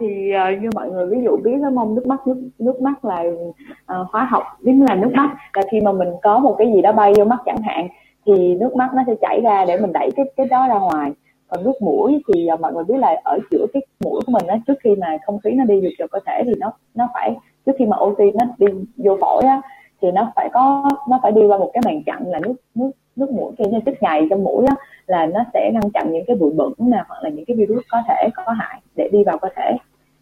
thì 0.00 0.32
uh, 0.34 0.62
như 0.62 0.70
mọi 0.74 0.90
người 0.90 1.06
ví 1.06 1.18
dụ 1.24 1.36
biết 1.36 1.58
cái 1.62 1.70
mông 1.70 1.94
nước 1.94 2.06
mắt 2.06 2.26
nước 2.26 2.48
nước 2.58 2.80
mắt 2.80 3.04
là 3.04 3.22
uh, 3.22 4.06
hóa 4.12 4.24
học 4.24 4.42
chính 4.64 4.84
là 4.84 4.94
nước 4.94 5.10
mắt. 5.14 5.36
Là 5.54 5.62
khi 5.70 5.80
mà 5.80 5.92
mình 5.92 6.08
có 6.22 6.38
một 6.38 6.54
cái 6.58 6.72
gì 6.74 6.82
đó 6.82 6.92
bay 6.92 7.12
vô 7.16 7.24
mắt 7.24 7.38
chẳng 7.46 7.62
hạn 7.62 7.88
thì 8.26 8.54
nước 8.54 8.76
mắt 8.76 8.90
nó 8.94 9.02
sẽ 9.06 9.14
chảy 9.20 9.40
ra 9.40 9.64
để 9.64 9.80
mình 9.80 9.92
đẩy 9.92 10.10
cái 10.16 10.26
cái 10.36 10.46
đó 10.46 10.68
ra 10.68 10.78
ngoài. 10.78 11.12
Còn 11.48 11.64
nước 11.64 11.82
mũi 11.82 12.22
thì 12.28 12.48
uh, 12.54 12.60
mọi 12.60 12.72
người 12.72 12.84
biết 12.84 12.98
là 12.98 13.20
ở 13.24 13.38
giữa 13.50 13.66
cái 13.72 13.82
mũi 14.04 14.20
của 14.26 14.32
mình 14.32 14.46
á 14.46 14.58
trước 14.66 14.74
khi 14.84 14.90
mà 14.96 15.18
không 15.26 15.38
khí 15.38 15.50
nó 15.50 15.64
đi 15.64 15.80
được 15.80 15.90
vào 15.98 16.08
cơ 16.08 16.18
thể 16.26 16.42
thì 16.44 16.52
nó 16.58 16.72
nó 16.94 17.08
phải 17.14 17.36
trước 17.66 17.72
khi 17.78 17.86
mà 17.86 17.96
oxy 18.00 18.24
nó 18.34 18.44
đi 18.58 18.66
vô 18.96 19.16
phổi 19.20 19.42
á 19.42 19.60
thì 20.02 20.10
nó 20.10 20.32
phải 20.36 20.48
có 20.52 20.90
nó 21.08 21.20
phải 21.22 21.32
đi 21.32 21.46
qua 21.46 21.58
một 21.58 21.70
cái 21.74 21.82
màn 21.84 22.02
chặn 22.02 22.22
là 22.26 22.38
nước 22.38 22.54
nước 22.74 22.90
nước 23.16 23.30
mũi 23.30 23.52
kia 23.58 23.64
như 23.70 23.80
chất 23.86 24.02
nhầy 24.02 24.26
trong 24.30 24.44
mũi 24.44 24.66
á 24.66 24.74
là 25.06 25.26
nó 25.26 25.44
sẽ 25.54 25.70
ngăn 25.72 25.90
chặn 25.90 26.12
những 26.12 26.24
cái 26.26 26.36
bụi 26.36 26.52
bẩn 26.56 26.72
nè 26.78 27.04
hoặc 27.08 27.22
là 27.22 27.30
những 27.30 27.44
cái 27.44 27.56
virus 27.56 27.84
có 27.90 28.02
thể 28.08 28.28
có 28.34 28.52
hại 28.52 28.80
để 28.96 29.08
đi 29.12 29.24
vào 29.24 29.38
cơ 29.38 29.48
thể. 29.56 29.76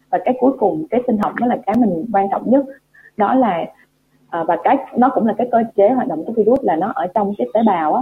Và 0.09 0.19
cái 0.25 0.37
cuối 0.39 0.51
cùng 0.59 0.85
cái 0.89 1.01
sinh 1.07 1.17
học 1.17 1.33
đó 1.39 1.47
là 1.47 1.57
cái 1.65 1.75
mình 1.79 2.05
quan 2.13 2.27
trọng 2.31 2.51
nhất. 2.51 2.65
Đó 3.17 3.35
là 3.35 3.65
à, 4.29 4.43
và 4.43 4.57
cái 4.63 4.77
nó 4.97 5.09
cũng 5.09 5.27
là 5.27 5.33
cái 5.37 5.47
cơ 5.51 5.63
chế 5.75 5.89
hoạt 5.89 6.07
động 6.07 6.25
của 6.25 6.33
virus 6.33 6.59
là 6.63 6.75
nó 6.75 6.91
ở 6.95 7.07
trong 7.07 7.33
cái 7.37 7.47
tế 7.53 7.59
bào 7.67 7.93
á. 7.93 8.01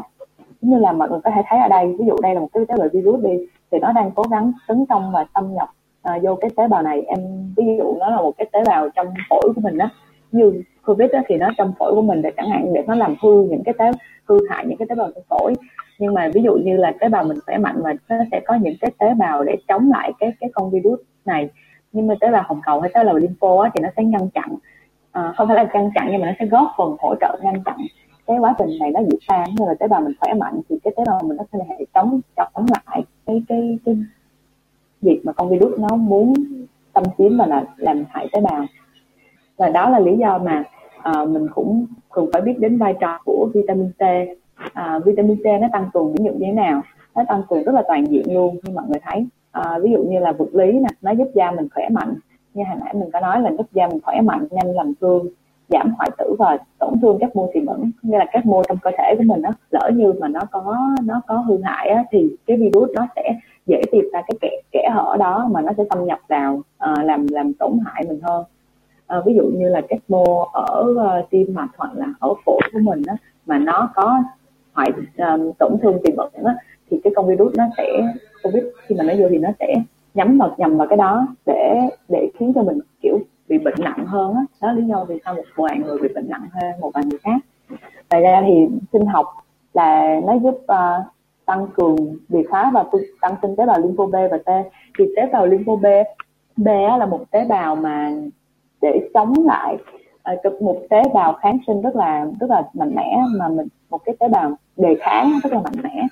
Như 0.62 0.77
là 0.77 0.91
mọi 0.91 1.10
người 1.10 1.20
có 1.24 1.32
thể 1.35 1.41
thấy 1.49 1.60
ở 1.60 1.68
đây 1.68 1.96
ví 1.99 2.05
dụ 2.05 2.16
đây 2.21 2.34
là 2.35 2.40
một 2.40 2.49
cái 2.54 2.66
tế 2.68 2.76
bào 2.77 2.88
virus 2.94 3.24
đi 3.24 3.48
thì 3.71 3.80
nó 3.80 3.91
đang 3.91 4.12
cố 4.12 4.24
gắng 4.32 4.52
tấn 4.68 4.85
công 4.85 5.12
và 5.12 5.26
xâm 5.35 5.54
nhập 5.54 5.70
à, 6.02 6.20
vô 6.24 6.35
cái 6.35 6.49
tế 6.58 6.68
bào 6.68 6.82
này. 6.82 7.02
Em 7.02 7.20
ví 7.58 7.63
dụ 7.77 7.96
nó 7.99 8.10
là 8.10 8.18
một 8.18 8.32
cái 8.38 8.48
tế 8.52 8.63
bào 8.66 8.90
trong 8.90 9.08
phổi 9.30 9.54
của 9.55 9.62
mình 9.62 9.77
á 9.77 9.90
như 10.32 10.63
covid 10.86 11.12
đó, 11.14 11.20
thì 11.28 11.36
nó 11.36 11.50
trong 11.58 11.73
phổi 11.80 11.96
của 11.96 12.02
mình 12.02 12.22
để 12.22 12.32
chẳng 12.38 12.50
hạn 12.50 12.73
để 12.73 12.84
nó 12.88 12.96
làm 12.96 13.16
hư 13.22 13.44
những 13.44 13.64
cái 13.64 13.74
tế 13.78 13.91
hư 14.26 14.40
hại 14.50 14.66
những 14.66 14.78
cái 14.78 14.88
tế 14.90 14.96
bào 14.96 15.10
trong 15.16 15.24
phổi. 15.30 15.54
Nhưng 16.00 16.14
mà 16.14 16.30
ví 16.34 16.41
dụ 16.44 16.55
như 16.55 16.78
là 16.78 16.94
tế 17.00 17.10
bào 17.10 17.24
mình 17.24 17.38
khỏe 17.46 17.58
mạnh 17.58 17.76
mà 17.84 17.94
nó 18.10 18.16
sẽ 18.32 18.41
có 18.46 18.55
những 18.55 18.76
cái 18.82 18.91
tế 18.98 19.14
bào 19.14 19.44
để 19.44 19.55
chống 19.68 19.91
lại 19.91 20.12
cái 20.20 20.34
cái 20.40 20.50
con 20.54 20.72
virus 20.72 21.00
này. 21.26 21.50
Nhưng 21.91 22.08
mà 22.08 22.16
tế 22.20 22.32
bào 22.32 22.44
hồng 22.46 22.62
cầu 22.66 22.82
hay 22.82 22.91
tế 22.94 23.04
bào 23.04 23.16
lympho 23.16 23.62
á, 23.64 23.70
thì 23.74 23.82
nó 23.82 23.90
sẽ 23.98 24.04
ngăn 24.04 24.30
chặn 24.30 24.50
à, 25.12 25.34
không 25.38 25.48
phải 25.48 25.55
là 25.55 25.64
ngăn 25.74 25.90
chặn 25.96 26.07
nhưng 26.12 26.22
mà 26.22 26.27
nó 26.27 26.34
sẽ 26.40 26.46
góp 26.46 26.68
phần 26.77 26.96
hỗ 27.00 27.16
trợ 27.22 27.40
ngăn 27.44 27.63
chặn 27.66 27.77
cái 28.27 28.38
quá 28.38 28.55
trình 28.60 28.70
này 28.79 28.91
nó 28.91 29.00
diễn 29.00 29.20
ra. 29.27 29.46
Như 29.57 29.66
là 29.66 29.74
tế 29.79 29.88
bào 29.88 30.02
mình 30.02 30.13
khỏe 30.20 30.34
mạnh 30.34 30.62
thì 30.70 30.76
cái 30.84 30.94
tế 30.98 31.04
bào 31.07 31.20
mình 31.24 31.38
nó 31.38 31.44
sẽ 31.54 31.60
hệ 31.70 31.85
chống 31.94 32.22
chống 32.35 32.66
lại 32.70 33.04
cái 33.26 33.44
cái 33.48 33.77
cái 33.85 33.98
việc 35.02 35.22
mà 35.24 35.34
con 35.34 35.50
virus 35.50 35.79
nó 35.79 35.96
muốn 35.96 36.34
xâm 36.96 37.04
chiếm 37.18 37.38
và 37.38 37.46
là 37.46 37.63
làm 37.77 38.04
hại 38.10 38.27
tế 38.32 38.41
bào. 38.41 38.66
Và 39.57 39.70
đó 39.70 39.90
là 39.90 40.00
lý 40.00 40.18
do 40.18 40.38
mà 40.38 40.63
à, 41.04 41.26
mình 41.26 41.48
cũng 41.55 41.85
cần 42.12 42.26
phải 42.34 42.41
biết 42.41 42.59
đến 42.59 42.77
vai 42.77 42.93
trò 42.99 43.20
của 43.26 43.49
vitamin 43.54 43.91
C. 43.91 44.01
À, 44.73 44.99
vitamin 45.05 45.37
C 45.37 45.45
nó 45.62 45.68
tăng 45.73 45.90
cường 45.93 46.13
ví 46.13 46.26
dụ 46.26 46.32
như 46.32 46.45
thế 46.45 46.51
nào? 46.51 46.82
Nó 47.15 47.23
tăng 47.27 47.43
cường 47.49 47.63
rất 47.63 47.76
là 47.76 47.84
toàn 47.87 48.05
diện 48.12 48.34
luôn 48.34 48.57
như 48.63 48.73
mọi 48.73 48.85
người 48.87 48.99
thấy. 49.04 49.27
À, 49.51 49.79
ví 49.84 49.91
dụ 49.91 50.04
như 50.04 50.20
là 50.20 50.32
vật 50.32 50.49
lý 50.54 50.71
nè 50.71 50.87
nó 51.01 51.12
giúp 51.12 51.27
da 51.34 51.51
mình 51.51 51.68
khỏe 51.76 51.90
mạnh. 51.90 52.13
Như 52.54 52.63
hồi 52.68 52.77
nãy 52.79 52.93
mình 52.93 53.10
có 53.13 53.20
nói 53.20 53.41
là 53.41 53.51
giúp 53.57 53.68
da 53.71 53.87
mình 53.87 53.99
khỏe 54.04 54.21
mạnh 54.21 54.48
nhanh 54.51 54.76
làm 54.76 54.93
thương 55.01 55.27
giảm 55.70 55.93
hoại 55.98 56.10
tử 56.18 56.35
và 56.40 56.57
tổn 56.79 56.93
thương 57.01 57.17
các 57.20 57.35
mô 57.35 57.49
tiềm 57.54 57.65
ẩn. 57.65 57.91
Như 58.01 58.17
là 58.17 58.26
các 58.32 58.45
mô 58.45 58.63
trong 58.63 58.77
cơ 58.82 58.91
thể 58.98 59.15
của 59.17 59.23
mình 59.23 59.41
đó 59.41 59.49
lỡ 59.71 59.91
như 59.95 60.13
mà 60.20 60.27
nó 60.27 60.41
có 60.51 60.77
nó 61.04 61.21
có 61.27 61.35
hư 61.38 61.62
hại 61.63 61.90
á, 61.90 62.04
thì 62.12 62.35
cái 62.45 62.57
virus 62.57 62.90
nó 62.95 63.07
sẽ 63.15 63.35
dễ 63.65 63.82
tìm 63.91 64.06
ra 64.13 64.22
cái 64.28 64.38
kẽ, 64.41 64.50
kẽ 64.72 64.90
hở 64.94 65.17
đó 65.19 65.50
mà 65.51 65.62
nó 65.62 65.72
sẽ 65.78 65.84
xâm 65.90 66.06
nhập 66.06 66.19
vào 66.28 66.62
à, 66.78 66.94
làm 67.03 67.25
làm 67.29 67.53
tổn 67.53 67.79
hại 67.85 68.03
mình 68.07 68.19
hơn 68.23 68.44
à, 69.14 69.22
ví 69.25 69.34
dụ 69.36 69.44
như 69.44 69.69
là 69.69 69.81
các 69.90 70.00
mô 70.08 70.24
ở 70.53 70.86
uh, 70.92 71.30
tim 71.30 71.53
mạch 71.53 71.69
hoặc 71.78 71.92
là 71.96 72.06
ở 72.19 72.34
phổi 72.46 72.62
của 72.74 72.80
mình 72.80 73.02
đó, 73.08 73.14
mà 73.46 73.58
nó 73.59 73.90
có 73.96 74.24
hoại 74.74 74.92
um, 75.18 75.52
tổn 75.59 75.78
thương 75.81 75.97
tiềm 76.03 76.18
ẩn 76.18 76.30
đó, 76.44 76.52
thì 76.90 77.00
cái 77.03 77.14
con 77.16 77.28
virus 77.28 77.56
nó 77.56 77.64
sẽ 77.78 77.84
covid 78.44 78.64
khi 78.86 78.96
mà 78.96 79.03
nó 79.03 79.14
vô 79.19 79.28
thì 79.30 79.38
nó 79.38 79.50
sẽ 79.59 79.75
nhắm 80.14 80.38
vào 80.38 80.56
nhầm 80.58 80.78
vào 80.78 80.88
cái 80.88 80.97
đó 80.97 81.28
để 81.46 81.80
để 82.09 82.30
khiến 82.40 82.52
cho 82.56 82.64
mình 82.64 82.80
kiểu 83.02 83.18
bị 83.47 83.58
bệnh 83.58 83.75
nặng 83.78 84.06
hơn 84.06 84.34
đó, 84.34 84.41
đó 84.62 84.72
lý 84.72 84.84
do 84.88 85.06
vì 85.06 85.19
sao 85.25 85.34
một 85.34 85.44
vài 85.56 85.78
người 85.78 85.97
bị 86.02 86.08
bệnh 86.16 86.30
nặng 86.30 86.47
hơn 86.52 86.72
một 86.80 86.91
vài 86.94 87.03
người 87.06 87.19
khác. 87.24 87.38
Ngoài 88.12 88.22
ra 88.24 88.44
thì 88.47 88.53
sinh 88.94 89.06
học 89.06 89.25
là 89.73 90.19
nó 90.23 90.34
giúp 90.44 90.56
uh, 90.56 91.06
tăng 91.46 91.68
cường 91.73 91.96
biệt 92.29 92.47
phá 92.52 92.72
và 92.73 92.85
tăng 93.22 93.35
sinh 93.41 93.56
tế 93.56 93.66
bào 93.66 93.79
lympho 93.79 94.06
B 94.06 94.16
và 94.31 94.38
T. 94.38 94.50
Thì 95.00 95.06
tế 95.16 95.29
bào 95.34 95.46
lympho 95.46 95.75
B 95.75 95.85
B 96.57 96.68
là 97.00 97.06
một 97.06 97.31
tế 97.31 97.46
bào 97.46 97.75
mà 97.75 98.12
để 98.83 99.09
chống 99.13 99.33
lại 99.45 99.77
uh, 100.47 100.61
một 100.61 100.77
tế 100.89 101.01
bào 101.13 101.33
kháng 101.33 101.57
sinh 101.67 101.81
rất 101.81 101.95
là 101.95 102.25
rất 102.39 102.49
là 102.49 102.63
mạnh 102.73 102.95
mẽ 102.95 103.17
mà 103.39 103.47
mình 103.47 103.67
một 103.89 103.99
cái 104.05 104.16
tế 104.19 104.27
bào 104.27 104.51
đề 104.77 104.95
kháng 104.99 105.39
rất 105.44 105.53
là 105.53 105.59
mạnh 105.59 105.83
mẽ. 105.83 106.07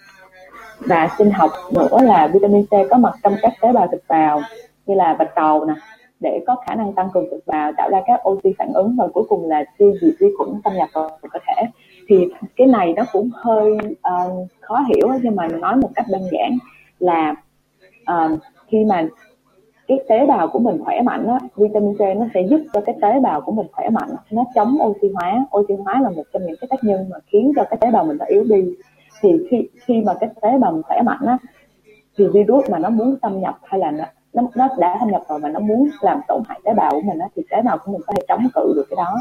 Và 0.79 1.09
sinh 1.17 1.31
học 1.31 1.51
nữa 1.73 1.97
là 2.01 2.27
vitamin 2.27 2.65
C 2.65 2.69
có 2.89 2.97
mặt 2.97 3.13
trong 3.23 3.33
các 3.41 3.53
tế 3.61 3.71
bào 3.73 3.87
thực 3.87 4.03
bào 4.07 4.41
như 4.85 4.95
là 4.95 5.13
bạch 5.13 5.35
cầu 5.35 5.65
nè 5.65 5.73
để 6.19 6.43
có 6.47 6.55
khả 6.65 6.75
năng 6.75 6.93
tăng 6.93 7.09
cường 7.13 7.27
thực 7.31 7.47
bào 7.47 7.71
tạo 7.77 7.89
ra 7.89 8.01
các 8.05 8.29
oxy 8.29 8.49
phản 8.57 8.73
ứng 8.73 8.95
và 8.97 9.07
cuối 9.13 9.23
cùng 9.29 9.49
là 9.49 9.63
tiêu 9.77 9.93
diệt 10.01 10.13
vi 10.19 10.27
khuẩn 10.37 10.61
xâm 10.63 10.73
nhập 10.73 10.89
vào 10.93 11.09
cơ 11.21 11.39
thể. 11.47 11.63
Thì 12.07 12.27
cái 12.55 12.67
này 12.67 12.93
nó 12.93 13.03
cũng 13.11 13.29
hơi 13.33 13.71
uh, 13.91 14.47
khó 14.61 14.79
hiểu 14.87 15.07
nhưng 15.23 15.35
mà 15.35 15.47
nói 15.47 15.75
một 15.75 15.89
cách 15.95 16.05
đơn 16.09 16.21
giản 16.31 16.57
là 16.99 17.35
uh, 18.11 18.39
khi 18.67 18.85
mà 18.85 19.07
cái 19.91 19.99
tế 20.09 20.25
bào 20.25 20.47
của 20.47 20.59
mình 20.59 20.83
khỏe 20.85 21.01
mạnh 21.01 21.27
á, 21.27 21.39
vitamin 21.55 21.95
C 21.97 21.99
nó 21.99 22.25
sẽ 22.33 22.41
giúp 22.41 22.61
cho 22.73 22.81
cái 22.81 22.95
tế 23.01 23.19
bào 23.19 23.41
của 23.41 23.51
mình 23.51 23.67
khỏe 23.71 23.89
mạnh 23.89 24.09
nó 24.31 24.43
chống 24.55 24.77
oxy 24.81 25.11
hóa. 25.13 25.45
Oxy 25.57 25.73
hóa 25.85 26.01
là 26.01 26.09
một 26.09 26.23
trong 26.33 26.45
những 26.45 26.55
cái 26.61 26.67
tác 26.71 26.83
nhân 26.83 27.05
mà 27.09 27.17
khiến 27.27 27.51
cho 27.55 27.63
cái 27.63 27.77
tế 27.81 27.91
bào 27.91 28.03
mình 28.03 28.17
nó 28.17 28.25
yếu 28.25 28.43
đi. 28.43 28.75
Thì 29.21 29.29
khi 29.49 29.69
khi 29.85 30.01
mà 30.05 30.13
cái 30.19 30.29
tế 30.41 30.57
bào 30.57 30.71
mình 30.71 30.81
khỏe 30.83 31.01
mạnh 31.01 31.25
á 31.25 31.37
thì 32.17 32.27
virus 32.27 32.69
mà 32.69 32.79
nó 32.79 32.89
muốn 32.89 33.15
xâm 33.21 33.39
nhập 33.41 33.57
hay 33.63 33.79
là 33.79 33.91
nó 33.91 34.03
nó, 34.33 34.43
nó 34.55 34.67
đã 34.77 34.97
xâm 34.99 35.11
nhập 35.11 35.21
rồi 35.29 35.39
mà 35.39 35.49
nó 35.49 35.59
muốn 35.59 35.89
làm 36.01 36.21
tổn 36.27 36.41
hại 36.47 36.59
tế 36.63 36.73
bào 36.73 36.91
của 36.91 37.01
mình 37.01 37.19
á 37.19 37.27
thì 37.35 37.43
tế 37.49 37.61
bào 37.61 37.77
của 37.77 37.91
mình 37.91 38.01
có 38.07 38.13
thể 38.13 38.21
chống 38.27 38.47
cự 38.55 38.73
được 38.75 38.85
cái 38.89 38.97
đó. 38.97 39.17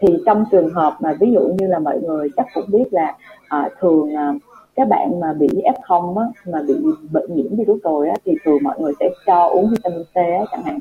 Thì 0.00 0.08
trong 0.26 0.44
trường 0.50 0.74
hợp 0.74 0.96
mà 1.00 1.14
ví 1.20 1.32
dụ 1.32 1.40
như 1.40 1.66
là 1.66 1.78
mọi 1.78 2.00
người 2.00 2.28
chắc 2.36 2.46
cũng 2.54 2.64
biết 2.68 2.84
là 2.90 3.16
à, 3.48 3.68
thường 3.80 4.16
à, 4.16 4.34
các 4.76 4.88
bạn 4.88 5.20
mà 5.20 5.32
bị 5.32 5.48
F0 5.48 6.18
á, 6.18 6.26
mà 6.46 6.62
bị 6.68 6.74
bệnh 7.12 7.34
nhiễm 7.34 7.56
virus 7.56 7.82
rồi 7.82 8.08
á, 8.08 8.14
thì 8.24 8.32
thường 8.44 8.58
mọi 8.62 8.80
người 8.80 8.92
sẽ 9.00 9.08
cho 9.26 9.46
uống 9.46 9.70
vitamin 9.70 10.04
C 10.04 10.16
á, 10.16 10.44
chẳng 10.52 10.62
hạn. 10.62 10.78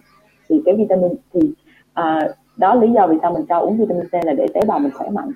Thì 0.49 0.61
cái 0.65 0.75
vitamin 0.75 1.11
thì 1.33 1.39
à, 1.93 2.27
đó 2.57 2.75
lý 2.75 2.91
do 2.91 3.07
vì 3.07 3.17
sao 3.21 3.31
mình 3.31 3.45
cho 3.49 3.59
uống 3.59 3.77
vitamin 3.77 4.07
C 4.07 4.13
là 4.25 4.33
để 4.33 4.45
tế 4.53 4.61
bào 4.67 4.79
mình 4.79 4.91
khỏe 4.93 5.09
mạnh. 5.09 5.31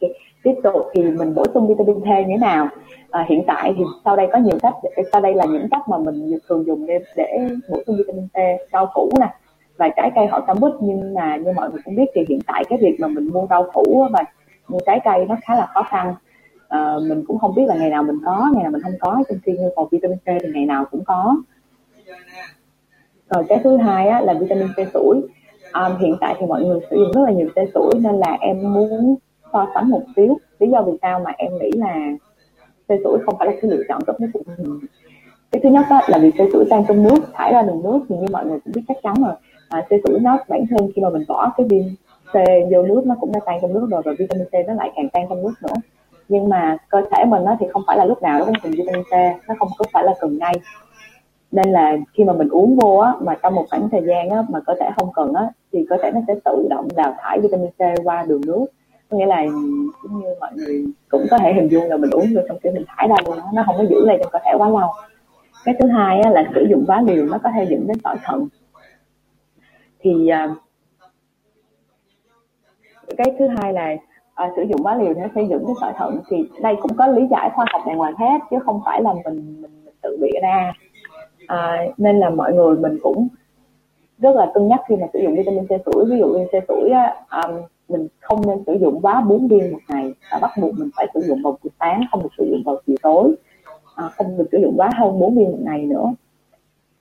Okay. 0.00 0.14
tiếp 0.42 0.54
tục 0.62 0.74
thì 0.92 1.02
mình 1.02 1.34
bổ 1.34 1.44
sung 1.54 1.68
vitamin 1.68 2.00
C 2.00 2.06
như 2.06 2.24
thế 2.28 2.36
nào? 2.36 2.68
À, 3.10 3.26
hiện 3.28 3.42
tại 3.46 3.74
thì 3.76 3.84
sau 4.04 4.16
đây 4.16 4.28
có 4.32 4.38
nhiều 4.38 4.58
cách 4.62 4.74
sau 5.12 5.20
đây 5.20 5.34
là 5.34 5.44
những 5.44 5.68
cách 5.70 5.88
mà 5.88 5.98
mình 5.98 6.38
thường 6.48 6.66
dùng 6.66 6.86
để, 6.86 6.98
để 7.16 7.38
bổ 7.70 7.78
sung 7.86 7.96
vitamin 7.96 8.28
C 8.28 8.36
rau 8.72 8.86
củ 8.94 9.10
nè 9.20 9.34
và 9.76 9.88
trái 9.96 10.10
cây 10.14 10.26
họ 10.26 10.40
cam 10.40 10.60
quýt 10.60 10.72
nhưng 10.80 11.14
mà 11.14 11.36
như 11.36 11.52
mọi 11.52 11.70
người 11.70 11.80
cũng 11.84 11.96
biết 11.96 12.04
thì 12.14 12.24
hiện 12.28 12.40
tại 12.46 12.64
cái 12.68 12.78
việc 12.82 12.96
mà 12.98 13.08
mình 13.08 13.28
mua 13.32 13.46
rau 13.50 13.70
củ 13.72 14.06
và 14.12 14.24
mua 14.68 14.78
trái 14.86 15.00
cây 15.04 15.26
nó 15.28 15.36
khá 15.42 15.54
là 15.54 15.66
khó 15.66 15.82
khăn. 15.82 16.14
Ờ, 16.70 17.00
mình 17.08 17.24
cũng 17.26 17.38
không 17.38 17.54
biết 17.54 17.62
là 17.66 17.76
ngày 17.76 17.90
nào 17.90 18.02
mình 18.02 18.18
có 18.24 18.50
ngày 18.54 18.62
nào 18.62 18.72
mình 18.72 18.82
không 18.82 18.98
có 19.00 19.22
trong 19.28 19.38
khi 19.44 19.52
nhu 19.52 19.68
cầu 19.76 19.88
vitamin 19.90 20.18
C 20.18 20.26
thì 20.26 20.48
ngày 20.54 20.66
nào 20.66 20.84
cũng 20.90 21.04
có. 21.04 21.36
Rồi 23.30 23.44
cái 23.48 23.60
thứ 23.64 23.76
hai 23.76 24.08
á, 24.08 24.20
là 24.20 24.34
vitamin 24.34 24.68
C 24.68 24.92
sủi. 24.94 25.20
À, 25.72 25.90
hiện 26.00 26.16
tại 26.20 26.34
thì 26.38 26.46
mọi 26.46 26.64
người 26.64 26.80
sử 26.90 26.96
dụng 26.96 27.12
rất 27.12 27.20
là 27.24 27.32
nhiều 27.32 27.48
C 27.48 27.74
sủi 27.74 28.00
nên 28.00 28.14
là 28.14 28.36
em 28.40 28.72
muốn 28.74 29.16
so 29.52 29.66
sánh 29.74 29.90
một 29.90 30.02
xíu 30.16 30.38
lý 30.58 30.68
do 30.70 30.82
vì 30.82 30.92
sao 31.02 31.20
mà 31.20 31.30
em 31.38 31.52
nghĩ 31.58 31.70
là 31.74 31.96
C 32.86 32.88
sủi 33.04 33.18
không 33.26 33.34
phải 33.38 33.46
là 33.46 33.52
cái 33.62 33.70
lựa 33.70 33.82
chọn 33.88 34.02
tốt 34.06 34.14
nhất 34.18 34.30
của 34.32 34.40
mình. 34.46 34.78
Cái 35.50 35.60
thứ 35.62 35.68
nhất 35.68 35.86
á, 35.90 36.00
là 36.08 36.18
vì 36.18 36.30
C 36.30 36.52
sủi 36.52 36.64
tan 36.70 36.84
trong 36.88 37.02
nước 37.02 37.18
thải 37.32 37.52
ra 37.52 37.62
đường 37.62 37.82
nước 37.82 38.00
thì 38.08 38.16
như 38.16 38.26
mọi 38.32 38.46
người 38.46 38.58
cũng 38.64 38.72
biết 38.74 38.82
chắc 38.88 38.96
chắn 39.02 39.14
rồi. 39.24 39.34
À, 39.68 39.86
C 39.88 39.90
sủi 40.06 40.20
nó 40.20 40.38
bản 40.48 40.64
thân 40.70 40.90
khi 40.94 41.02
mà 41.02 41.10
mình 41.10 41.24
bỏ 41.28 41.52
cái 41.56 41.66
viên 41.70 41.94
C 42.32 42.34
vô 42.72 42.82
nước 42.82 43.02
nó 43.06 43.14
cũng 43.20 43.32
đã 43.32 43.40
tan 43.46 43.58
trong 43.62 43.74
nước 43.74 43.86
rồi 43.90 44.02
và 44.04 44.12
vitamin 44.18 44.46
C 44.46 44.68
nó 44.68 44.74
lại 44.74 44.90
càng 44.96 45.08
tan 45.12 45.26
trong 45.28 45.42
nước 45.42 45.52
nữa 45.62 45.74
nhưng 46.30 46.48
mà 46.48 46.76
cơ 46.88 47.02
thể 47.10 47.24
mình 47.24 47.44
nó 47.44 47.56
thì 47.60 47.66
không 47.72 47.82
phải 47.86 47.98
là 47.98 48.04
lúc 48.04 48.22
nào 48.22 48.38
nó 48.38 48.44
cũng 48.44 48.54
cần 48.62 48.72
vitamin 48.72 49.02
C 49.02 49.12
nó 49.48 49.54
không 49.58 49.68
có 49.78 49.84
phải 49.92 50.04
là 50.04 50.14
cần 50.20 50.38
ngay. 50.38 50.54
Nên 51.50 51.72
là 51.72 51.96
khi 52.12 52.24
mà 52.24 52.32
mình 52.32 52.48
uống 52.48 52.76
vô 52.76 52.96
á 52.96 53.12
mà 53.20 53.36
trong 53.42 53.54
một 53.54 53.66
khoảng 53.70 53.88
thời 53.90 54.02
gian 54.06 54.28
á 54.30 54.42
mà 54.48 54.60
cơ 54.66 54.74
thể 54.80 54.90
không 54.96 55.12
cần 55.12 55.34
á 55.34 55.48
thì 55.72 55.86
cơ 55.90 55.96
thể 56.02 56.10
nó 56.14 56.20
sẽ 56.28 56.34
tự 56.44 56.66
động 56.70 56.88
đào 56.96 57.14
thải 57.20 57.40
vitamin 57.40 57.70
C 57.70 58.04
qua 58.04 58.24
đường 58.28 58.40
nước. 58.46 58.66
Có 59.08 59.16
nghĩa 59.16 59.26
là 59.26 59.42
cũng 60.02 60.20
như 60.20 60.26
mọi 60.40 60.50
người 60.54 60.84
cũng 61.08 61.26
có 61.30 61.38
thể 61.38 61.52
hình 61.52 61.68
dung 61.68 61.84
là 61.84 61.96
mình 61.96 62.10
uống 62.10 62.26
vô 62.34 62.40
trong 62.48 62.58
kiểu 62.62 62.72
mình 62.72 62.84
thải 62.86 63.08
ra 63.08 63.16
luôn 63.26 63.38
nó 63.54 63.62
không 63.66 63.76
có 63.78 63.84
giữ 63.90 64.06
lại 64.06 64.18
trong 64.20 64.32
cơ 64.32 64.38
thể 64.44 64.52
quá 64.58 64.68
lâu. 64.68 64.90
Cái 65.64 65.74
thứ 65.80 65.88
hai 65.88 66.20
á, 66.20 66.30
là 66.30 66.44
sử 66.54 66.66
dụng 66.70 66.84
quá 66.86 67.00
liều 67.00 67.26
nó 67.26 67.38
có 67.44 67.50
thể 67.54 67.66
dẫn 67.70 67.86
đến 67.86 67.96
sỏi 68.04 68.16
thận. 68.24 68.48
Thì 70.00 70.28
à, 70.28 70.48
cái 73.16 73.34
thứ 73.38 73.46
hai 73.56 73.72
là 73.72 73.96
à, 74.40 74.52
sử 74.56 74.62
dụng 74.62 74.82
quá 74.82 74.94
liều 74.94 75.14
nó 75.14 75.26
xây 75.34 75.46
dựng 75.48 75.64
cái 75.66 75.74
sỏi 75.80 75.92
thận 75.96 76.20
thì 76.28 76.36
đây 76.62 76.76
cũng 76.82 76.94
có 76.96 77.06
lý 77.06 77.26
giải 77.30 77.50
khoa 77.54 77.64
học 77.72 77.82
đàng 77.86 77.98
hoàng 77.98 78.14
hết 78.18 78.38
chứ 78.50 78.56
không 78.64 78.80
phải 78.84 79.02
là 79.02 79.12
mình 79.12 79.36
mình, 79.60 79.72
mình 79.84 79.94
tự 80.02 80.16
bịa 80.20 80.40
ra. 80.42 80.72
À, 81.46 81.86
nên 81.96 82.20
là 82.20 82.30
mọi 82.30 82.52
người 82.52 82.76
mình 82.76 82.98
cũng 83.02 83.28
rất 84.18 84.36
là 84.36 84.50
cân 84.54 84.68
nhắc 84.68 84.80
khi 84.88 84.96
mà 84.96 85.06
sử 85.12 85.18
dụng 85.18 85.36
vitamin 85.36 85.66
C 85.66 85.84
tuổi 85.84 86.04
ví 86.10 86.18
dụ 86.18 86.26
vitamin 86.26 86.62
C 86.64 86.68
tuổi 86.68 86.90
á, 86.90 87.14
um, 87.42 87.60
mình 87.88 88.08
không 88.20 88.46
nên 88.46 88.64
sử 88.66 88.72
dụng 88.80 89.00
quá 89.02 89.20
4 89.20 89.48
viên 89.48 89.72
một 89.72 89.78
ngày 89.88 90.12
và 90.32 90.38
bắt 90.42 90.50
buộc 90.60 90.78
mình 90.78 90.90
phải 90.96 91.06
sử 91.14 91.20
dụng 91.20 91.42
vào 91.44 91.58
buổi 91.62 91.70
sáng 91.80 92.02
không 92.10 92.22
được 92.22 92.28
sử 92.38 92.44
dụng 92.50 92.62
vào 92.64 92.76
chiều 92.86 92.96
tối. 93.02 93.34
À, 93.94 94.08
không 94.16 94.38
được 94.38 94.48
sử 94.52 94.58
dụng 94.58 94.74
quá 94.76 94.90
hơn 94.98 95.20
4 95.20 95.36
viên 95.36 95.50
một 95.52 95.58
ngày 95.60 95.84
nữa. 95.84 96.04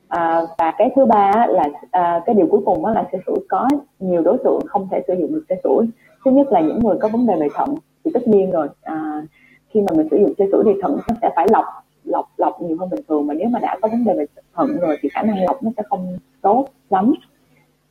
À, 0.07 0.41
và 0.57 0.74
cái 0.77 0.89
thứ 0.95 1.06
ba 1.06 1.47
là 1.50 1.69
à, 1.91 2.21
cái 2.25 2.36
điều 2.36 2.47
cuối 2.47 2.62
cùng 2.65 2.86
đó 2.86 2.91
là 2.91 3.03
C 3.03 3.12
sủi 3.25 3.38
có 3.50 3.68
nhiều 4.00 4.21
đối 4.21 4.38
tượng 4.38 4.59
không 4.68 4.88
thể 4.91 5.01
sử 5.07 5.13
dụng 5.13 5.33
được 5.33 5.45
C 5.50 5.51
sủi 5.63 5.88
thứ 6.25 6.31
nhất 6.31 6.48
là 6.51 6.62
những 6.62 6.80
người 6.80 6.98
có 7.01 7.07
vấn 7.07 7.27
đề 7.27 7.36
về 7.39 7.48
thận 7.56 7.75
thì 8.06 8.12
tất 8.13 8.27
nhiên 8.27 8.51
rồi. 8.51 8.68
À, 8.81 9.25
khi 9.69 9.81
mà 9.81 9.98
mình 9.98 10.07
sử 10.12 10.18
dụng 10.18 10.33
chơi 10.38 10.48
sủi 10.51 10.63
thì 10.66 10.71
thận 10.81 10.98
nó 11.07 11.16
sẽ 11.21 11.30
phải 11.36 11.48
lọc 11.51 11.66
lọc 12.04 12.25
lọc 12.38 12.62
nhiều 12.62 12.77
hơn 12.80 12.89
bình 12.89 13.01
thường. 13.07 13.27
Mà 13.27 13.33
nếu 13.33 13.50
mà 13.50 13.60
đã 13.60 13.77
có 13.81 13.88
vấn 13.88 14.06
đề 14.06 14.13
về 14.13 14.25
thận 14.56 14.77
rồi 14.81 14.98
thì 15.01 15.10
khả 15.10 15.21
năng 15.21 15.44
lọc 15.44 15.63
nó 15.63 15.71
sẽ 15.77 15.83
không 15.89 16.18
tốt 16.42 16.66
lắm. 16.89 17.13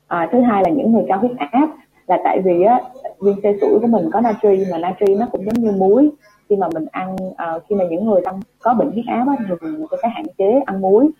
À, 0.06 0.28
thứ 0.32 0.40
hai 0.40 0.62
là 0.62 0.70
những 0.70 0.92
người 0.92 1.04
cao 1.08 1.18
huyết 1.18 1.32
áp 1.36 1.68
là 2.06 2.18
tại 2.24 2.40
vì 2.44 2.62
á 2.62 2.80
viên 3.20 3.40
xe 3.42 3.54
sủi 3.60 3.78
của 3.80 3.86
mình 3.86 4.10
có 4.12 4.20
natri 4.20 4.64
mà 4.70 4.78
natri 4.78 5.14
nó 5.14 5.26
cũng 5.32 5.44
giống 5.44 5.64
như 5.64 5.72
muối. 5.72 6.10
Khi 6.48 6.56
mà 6.56 6.68
mình 6.74 6.86
ăn 6.92 7.16
à, 7.36 7.58
khi 7.68 7.76
mà 7.76 7.84
những 7.90 8.06
người 8.06 8.20
tăng 8.24 8.40
có 8.58 8.74
bệnh 8.74 8.90
huyết 8.90 9.04
áp 9.06 9.26
á, 9.28 9.36
thì 9.38 9.54
mình 9.60 9.86
sẽ 10.02 10.08
hạn 10.08 10.24
chế 10.38 10.60
ăn 10.66 10.80
muối 10.80 11.10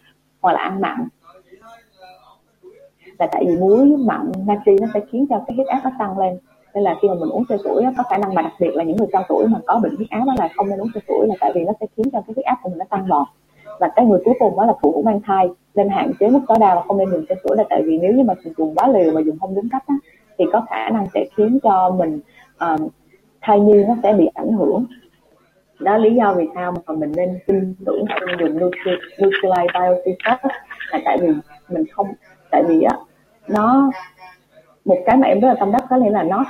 hoặc 0.41 0.53
là 0.53 0.59
ăn 0.61 0.81
mặn. 0.81 1.09
Là 3.19 3.27
tại 3.33 3.45
vì 3.49 3.57
muối 3.57 3.87
mặn 3.87 4.33
natri 4.47 4.73
nó 4.81 4.87
sẽ 4.95 5.01
khiến 5.11 5.27
cho 5.31 5.43
cái 5.47 5.55
huyết 5.57 5.67
áp 5.67 5.81
nó 5.85 5.91
tăng 5.99 6.19
lên 6.19 6.39
nên 6.79 6.85
là 6.85 6.95
khi 7.03 7.09
mà 7.09 7.15
mình 7.15 7.29
uống 7.29 7.45
xe 7.49 7.57
sủi 7.65 7.83
có 7.97 8.03
khả 8.03 8.19
năng 8.19 8.35
mà 8.35 8.43
đặc 8.43 8.53
biệt 8.61 8.71
là 8.75 8.85
những 8.85 8.97
người 8.97 9.07
cao 9.13 9.23
tuổi 9.29 9.47
mà 9.47 9.59
có 9.67 9.81
bệnh 9.83 9.97
huyết 9.97 10.11
áp 10.11 10.25
đó 10.27 10.35
là 10.39 10.49
không 10.57 10.69
nên 10.69 10.79
uống 10.79 10.91
xe 10.95 11.01
sủi 11.09 11.27
là 11.27 11.35
tại 11.41 11.53
vì 11.55 11.65
nó 11.65 11.73
sẽ 11.81 11.87
khiến 11.97 12.07
cho 12.13 12.21
cái 12.21 12.35
huyết 12.35 12.45
áp 12.45 12.57
của 12.63 12.69
mình 12.69 12.79
nó 12.79 12.85
tăng 12.91 13.07
vọt. 13.07 13.27
Và 13.81 13.89
cái 13.97 14.05
người 14.05 14.21
cuối 14.25 14.35
cùng 14.39 14.57
đó 14.57 14.65
là 14.67 14.73
phụ 14.83 14.93
nữ 14.97 15.03
mang 15.05 15.21
thai 15.21 15.49
nên 15.75 15.89
hạn 15.89 16.13
chế 16.21 16.29
mức 16.29 16.41
tối 16.49 16.57
đa 16.61 16.75
và 16.75 16.83
không 16.89 16.99
nên 16.99 17.11
dùng 17.11 17.25
xe 17.29 17.35
sủi 17.45 17.57
là 17.57 17.65
tại 17.71 17.83
vì 17.83 17.99
nếu 17.99 18.13
như 18.13 18.25
mà 18.25 18.35
mình 18.45 18.55
dùng 18.57 18.75
quá 18.75 18.89
liều 18.89 19.13
mà 19.13 19.21
dùng 19.21 19.39
không 19.39 19.55
đúng 19.55 19.69
cách 19.73 19.85
á, 19.87 19.95
thì 20.39 20.45
có 20.53 20.63
khả 20.71 20.91
năng 20.91 21.07
sẽ 21.15 21.25
khiến 21.37 21.59
cho 21.63 21.91
mình 21.91 22.21
uh, 22.65 22.93
thai 23.41 23.61
nhi 23.61 23.85
nó 23.89 23.95
sẽ 24.03 24.13
bị 24.13 24.27
ảnh 24.35 24.53
hưởng. 24.53 24.85
Đó 25.81 25.99
lý 25.99 26.15
do 26.15 26.35
vì 26.35 26.49
sao 26.55 26.73
mà 26.87 26.95
mình 26.95 27.13
nên 27.17 27.39
tin 27.47 27.75
tưởng 27.87 28.05
không 28.09 28.39
dùng 28.41 28.59
Nutrilite 28.59 29.81
Biosystem 29.81 30.39
là 30.93 31.01
tại 31.05 31.19
vì 31.21 31.29
mình 31.69 31.85
không 31.93 32.07
tại 32.51 32.63
vì 32.69 32.83
á 32.83 32.97
nó 33.49 33.91
một 34.85 34.99
cái 35.07 35.17
mà 35.17 35.27
em 35.27 35.41
rất 35.41 35.49
là 35.49 35.55
tâm 35.61 35.73
đắc 35.73 35.91
đó 35.91 35.97
là 35.97 36.23
nó 36.23 36.45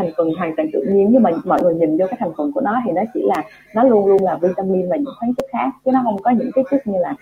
thành 0.00 0.12
phần 0.16 0.30
hoàn 0.38 0.56
toàn 0.56 0.68
tự 0.72 0.82
nhiên 0.88 1.08
nhưng 1.10 1.22
mà 1.22 1.30
mọi 1.44 1.62
người 1.62 1.74
nhìn 1.74 1.98
vô 1.98 2.06
cái 2.10 2.16
thành 2.20 2.32
phần 2.36 2.52
của 2.52 2.60
nó 2.60 2.80
thì 2.86 2.92
nó 2.92 3.02
chỉ 3.14 3.22
là 3.22 3.44
nó 3.74 3.82
luôn 3.82 4.06
luôn 4.06 4.22
là 4.22 4.38
vitamin 4.42 4.88
và 4.88 4.96
những 4.96 5.14
khoáng 5.18 5.34
chất 5.34 5.46
khác 5.52 5.70
chứ 5.84 5.90
nó 5.92 6.00
không 6.04 6.22
có 6.22 6.30
những 6.30 6.50
cái 6.54 6.64
chất 6.70 6.86
như 6.86 6.98
là 6.98 7.14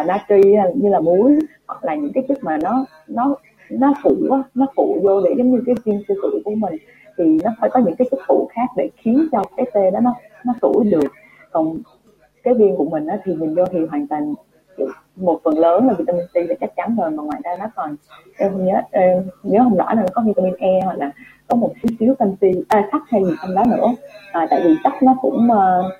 uh, 0.00 0.06
natri 0.06 0.42
như 0.74 0.88
là 0.88 1.00
muối 1.00 1.38
hoặc 1.66 1.84
là 1.84 1.94
những 1.94 2.12
cái 2.12 2.24
chất 2.28 2.38
mà 2.44 2.58
nó 2.62 2.84
nó 3.08 3.36
nó 3.70 3.94
phụ 4.02 4.14
nó 4.54 4.66
phụ 4.76 5.00
vô 5.02 5.20
để 5.22 5.30
giống 5.38 5.50
như 5.52 5.62
cái 5.66 5.74
viên 5.84 6.02
sư 6.08 6.14
tử 6.22 6.40
của 6.44 6.54
mình. 6.54 6.74
Thì 7.18 7.38
nó 7.44 7.50
phải 7.60 7.70
có 7.70 7.80
những 7.80 7.96
cái 7.96 8.08
chất 8.10 8.20
phụ 8.26 8.48
khác 8.52 8.66
để 8.76 8.90
khiến 8.96 9.28
cho 9.32 9.44
cái 9.56 9.66
tê 9.74 9.90
đó 9.90 10.00
nó 10.00 10.14
nó 10.44 10.54
sủi 10.62 10.84
được. 10.84 11.12
Còn 11.50 11.78
cái 12.42 12.54
viên 12.54 12.76
của 12.76 12.84
mình 12.84 13.06
á, 13.06 13.18
thì 13.24 13.34
nhìn 13.34 13.54
vô 13.54 13.64
thì 13.70 13.78
hoàn 13.90 14.06
toàn 14.06 14.34
một 15.16 15.40
phần 15.44 15.58
lớn 15.58 15.86
là 15.86 15.94
vitamin 15.94 16.26
C 16.26 16.36
là 16.36 16.54
chắc 16.60 16.76
chắn 16.76 16.96
rồi 16.96 17.10
mà 17.10 17.22
ngoài 17.22 17.40
ra 17.44 17.56
nó 17.58 17.66
còn 17.74 17.96
em 18.36 18.52
không 18.52 18.64
nhớ 18.64 18.80
em 18.90 19.22
nhớ 19.42 19.60
không 19.64 19.76
rõ 19.76 19.94
là 19.94 20.02
nó 20.02 20.08
có 20.12 20.22
vitamin 20.26 20.54
E 20.58 20.80
hoặc 20.84 20.98
là 20.98 21.12
có 21.48 21.56
một 21.56 21.70
chút 21.82 21.88
xíu 22.00 22.14
canxi 22.18 22.64
à, 22.68 22.88
sắt 22.92 23.02
hay 23.08 23.24
gì 23.24 23.30
trong 23.42 23.54
đó 23.54 23.64
nữa. 23.70 23.94
À, 24.32 24.46
tại 24.50 24.60
vì 24.64 24.74
sắt 24.84 25.02
nó 25.02 25.14
cũng 25.22 25.48
uh, 25.50 25.92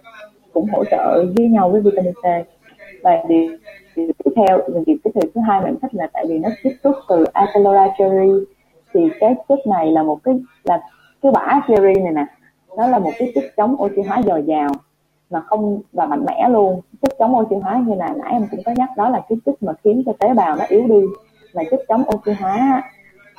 cũng 0.52 0.66
hỗ 0.72 0.84
trợ 0.84 1.24
với 1.36 1.48
nhau 1.48 1.70
với 1.70 1.80
vitamin 1.80 2.12
C. 2.12 2.24
Và 3.02 3.10
điều, 3.28 3.56
điều 3.96 4.10
tiếp 4.24 4.30
theo 4.36 4.60
điều 4.68 4.96
tiếp 5.04 5.10
theo 5.14 5.22
thứ 5.34 5.40
hai 5.40 5.60
mình 5.60 5.76
thích 5.82 5.94
là 5.94 6.06
tại 6.12 6.24
vì 6.28 6.38
nó 6.38 6.48
tiếp 6.62 6.76
xúc 6.84 6.94
từ 7.08 7.24
Acelera 7.24 7.88
cherry. 7.98 8.30
Thì 8.94 9.08
cái 9.20 9.34
chất 9.48 9.58
này 9.66 9.90
là 9.90 10.02
một 10.02 10.18
cái 10.24 10.34
là 10.64 10.80
cái 11.22 11.32
bã 11.32 11.60
cherry 11.68 12.00
này 12.00 12.12
nè. 12.12 12.26
Nó 12.76 12.86
là 12.86 12.98
một 12.98 13.12
cái 13.18 13.32
chất 13.34 13.44
chống 13.56 13.76
oxy 13.82 14.02
hóa 14.02 14.22
dồi 14.26 14.42
dào 14.42 14.68
mà 15.30 15.40
không 15.40 15.80
và 15.92 16.06
mạnh 16.06 16.24
mẽ 16.26 16.48
luôn. 16.48 16.80
Chất 17.02 17.12
chống 17.18 17.36
oxy 17.36 17.56
hóa 17.56 17.82
như 17.86 17.94
là 17.94 18.14
nãy 18.16 18.32
em 18.32 18.46
cũng 18.50 18.60
có 18.66 18.72
nhắc 18.76 18.88
đó 18.96 19.08
là 19.08 19.22
cái 19.28 19.38
chất 19.46 19.62
mà 19.62 19.72
khiến 19.84 20.02
cho 20.06 20.12
tế 20.18 20.34
bào 20.34 20.56
nó 20.56 20.64
yếu 20.68 20.86
đi. 20.86 21.00
Là 21.52 21.62
chất 21.70 21.80
chống 21.88 22.02
oxy 22.14 22.32
hóa 22.32 22.82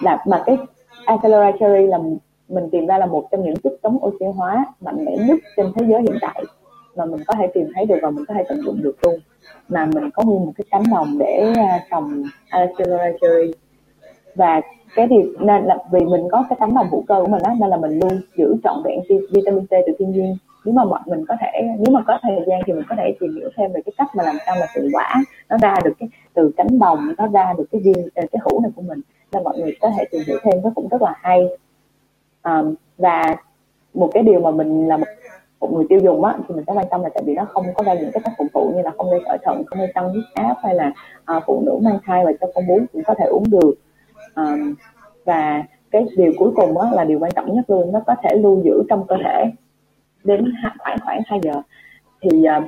là 0.02 0.24
mà 0.28 0.44
cái 0.46 0.58
Acelera 1.06 1.52
cherry 1.60 1.88
là 1.88 1.98
mình 2.50 2.70
tìm 2.72 2.86
ra 2.86 2.98
là 2.98 3.06
một 3.06 3.28
trong 3.32 3.44
những 3.44 3.56
chất 3.64 3.74
chống 3.84 4.06
oxy 4.06 4.26
hóa 4.26 4.66
mạnh 4.82 5.06
mẽ 5.06 5.16
nhất 5.28 5.40
trên 5.58 5.66
thế 5.76 5.86
giới 5.90 6.02
hiện 6.02 6.16
tại 6.22 6.44
mà 6.96 7.06
mình 7.06 7.22
có 7.28 7.34
thể 7.40 7.48
tìm 7.54 7.68
thấy 7.76 7.86
được 7.86 7.96
và 8.02 8.10
mình 8.10 8.26
có 8.28 8.34
thể 8.34 8.44
tận 8.50 8.62
dụng 8.62 8.82
được 8.82 8.96
luôn. 9.02 9.20
Mà 9.70 9.86
mình 9.86 10.10
có 10.14 10.24
nguyên 10.24 10.46
một 10.46 10.52
cái 10.58 10.66
cánh 10.72 10.84
đồng 10.92 11.18
để 11.20 11.54
à, 11.58 11.80
trồng 11.92 12.24
Acelera 12.50 13.12
cherry 13.22 13.54
và 14.36 14.62
cái 14.96 15.08
điều, 15.08 15.24
nên 15.40 15.64
là 15.64 15.78
vì 15.92 16.00
mình 16.00 16.28
có 16.32 16.46
cái 16.50 16.58
tấm 16.60 16.76
lòng 16.76 16.88
hữu 16.92 17.04
cơ 17.08 17.22
của 17.22 17.28
mình 17.28 17.42
đó 17.44 17.54
nên 17.60 17.70
là 17.70 17.78
mình 17.78 18.00
luôn 18.00 18.22
giữ 18.38 18.56
trọn 18.64 18.82
vẹn 18.84 19.00
vitamin 19.32 19.66
C 19.66 19.70
từ 19.70 19.94
thiên 20.00 20.12
nhiên. 20.12 20.38
Nếu 20.66 20.74
mà 20.74 20.84
mọi, 20.84 21.00
mình 21.06 21.26
có 21.28 21.36
thể, 21.42 21.62
nếu 21.80 21.94
mà 21.94 22.02
có 22.08 22.20
thời 22.22 22.36
gian 22.48 22.62
thì 22.66 22.74
mình 22.74 22.84
có 22.90 22.96
thể 22.98 23.16
tìm 23.20 23.36
hiểu 23.36 23.50
thêm 23.58 23.72
về 23.74 23.82
cái 23.86 23.94
cách 23.98 24.08
mà 24.16 24.24
làm 24.24 24.36
sao 24.46 24.56
mà 24.60 24.66
từ 24.76 24.90
quả 24.94 25.24
nó 25.50 25.58
ra 25.62 25.76
được 25.84 25.94
cái, 26.00 26.10
từ 26.34 26.52
cánh 26.58 26.80
đồng, 26.80 27.00
nó 27.18 27.28
ra 27.28 27.54
được 27.58 27.66
cái 27.72 27.82
viên 27.82 28.10
ờ, 28.16 28.24
cái 28.32 28.40
hũ 28.44 28.60
này 28.62 28.72
của 28.76 28.82
mình 28.82 29.02
nên 29.36 29.44
mọi 29.44 29.58
người 29.58 29.76
có 29.82 29.92
thể 29.98 30.06
tìm 30.12 30.22
hiểu 30.28 30.38
thêm 30.44 30.62
nó 30.64 30.72
cũng 30.76 30.88
rất 30.88 31.02
là 31.02 31.14
hay. 31.22 31.48
Um, 32.44 32.76
và 32.98 33.36
một 33.94 34.10
cái 34.14 34.24
điều 34.24 34.40
mà 34.40 34.52
mình 34.52 34.88
là 34.88 34.98
một, 34.98 35.06
một 35.60 35.72
người 35.74 35.86
tiêu 35.90 36.00
dùng 36.04 36.24
á 36.24 36.36
thì 36.38 36.56
mình 36.56 36.64
sẽ 36.68 36.74
quan 36.74 36.86
tâm 36.92 37.02
là 37.02 37.10
tại 37.14 37.24
vì 37.26 37.34
nó 37.34 37.46
không 37.46 37.66
có 37.76 37.84
ra 37.84 37.94
những 37.94 38.12
cái 38.14 38.22
tác 38.26 38.32
dụng 38.40 38.48
phụ 38.54 38.72
như 38.76 38.82
là 38.82 38.92
không 38.98 39.10
gây 39.10 39.20
sỏi 39.26 39.38
thận 39.44 39.64
không 39.68 39.80
gây 39.80 39.92
tăng 39.94 40.10
huyết 40.10 40.24
áp 40.34 40.56
hay 40.64 40.76
là 40.76 40.94
uh, 41.38 41.44
phụ 41.48 41.64
nữ 41.66 41.80
mang 41.82 42.00
thai 42.06 42.26
và 42.26 42.32
cho 42.42 42.48
con 42.56 42.68
bú 42.68 42.80
cũng 42.94 43.04
có 43.04 43.14
thể 43.18 43.26
uống 43.26 43.50
được. 43.50 43.74
Um, 44.36 44.76
và 45.26 45.64
cái 45.92 46.06
điều 46.18 46.34
cuối 46.38 46.52
cùng 46.56 46.78
á, 46.78 46.90
là 46.94 47.04
điều 47.04 47.20
quan 47.20 47.32
trọng 47.36 47.56
nhất 47.56 47.70
luôn 47.70 47.92
nó 47.92 48.00
có 48.08 48.16
thể 48.24 48.36
lưu 48.36 48.62
giữ 48.64 48.84
trong 48.90 49.08
cơ 49.08 49.16
thể 49.24 49.52
đến 50.24 50.54
khoảng 50.84 50.98
khoảng 51.04 51.22
2 51.26 51.40
giờ. 51.44 51.62
Thì 52.22 52.44
uh, 52.58 52.64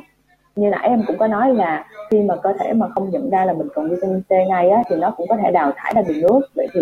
như 0.57 0.69
nãy 0.69 0.87
em 0.87 1.03
cũng 1.07 1.17
có 1.17 1.27
nói 1.27 1.53
là 1.53 1.85
khi 2.11 2.21
mà 2.21 2.35
cơ 2.35 2.53
thể 2.59 2.73
mà 2.73 2.87
không 2.89 3.09
nhận 3.09 3.29
ra 3.29 3.45
là 3.45 3.53
mình 3.53 3.67
cần 3.75 3.89
vitamin 3.89 4.21
C 4.21 4.31
ngay 4.49 4.69
á 4.69 4.83
thì 4.89 4.95
nó 4.95 5.11
cũng 5.17 5.27
có 5.29 5.37
thể 5.37 5.51
đào 5.51 5.71
thải 5.75 5.93
ra 5.95 6.01
đường 6.01 6.21
nước. 6.21 6.41
Vậy 6.55 6.67
thì 6.73 6.81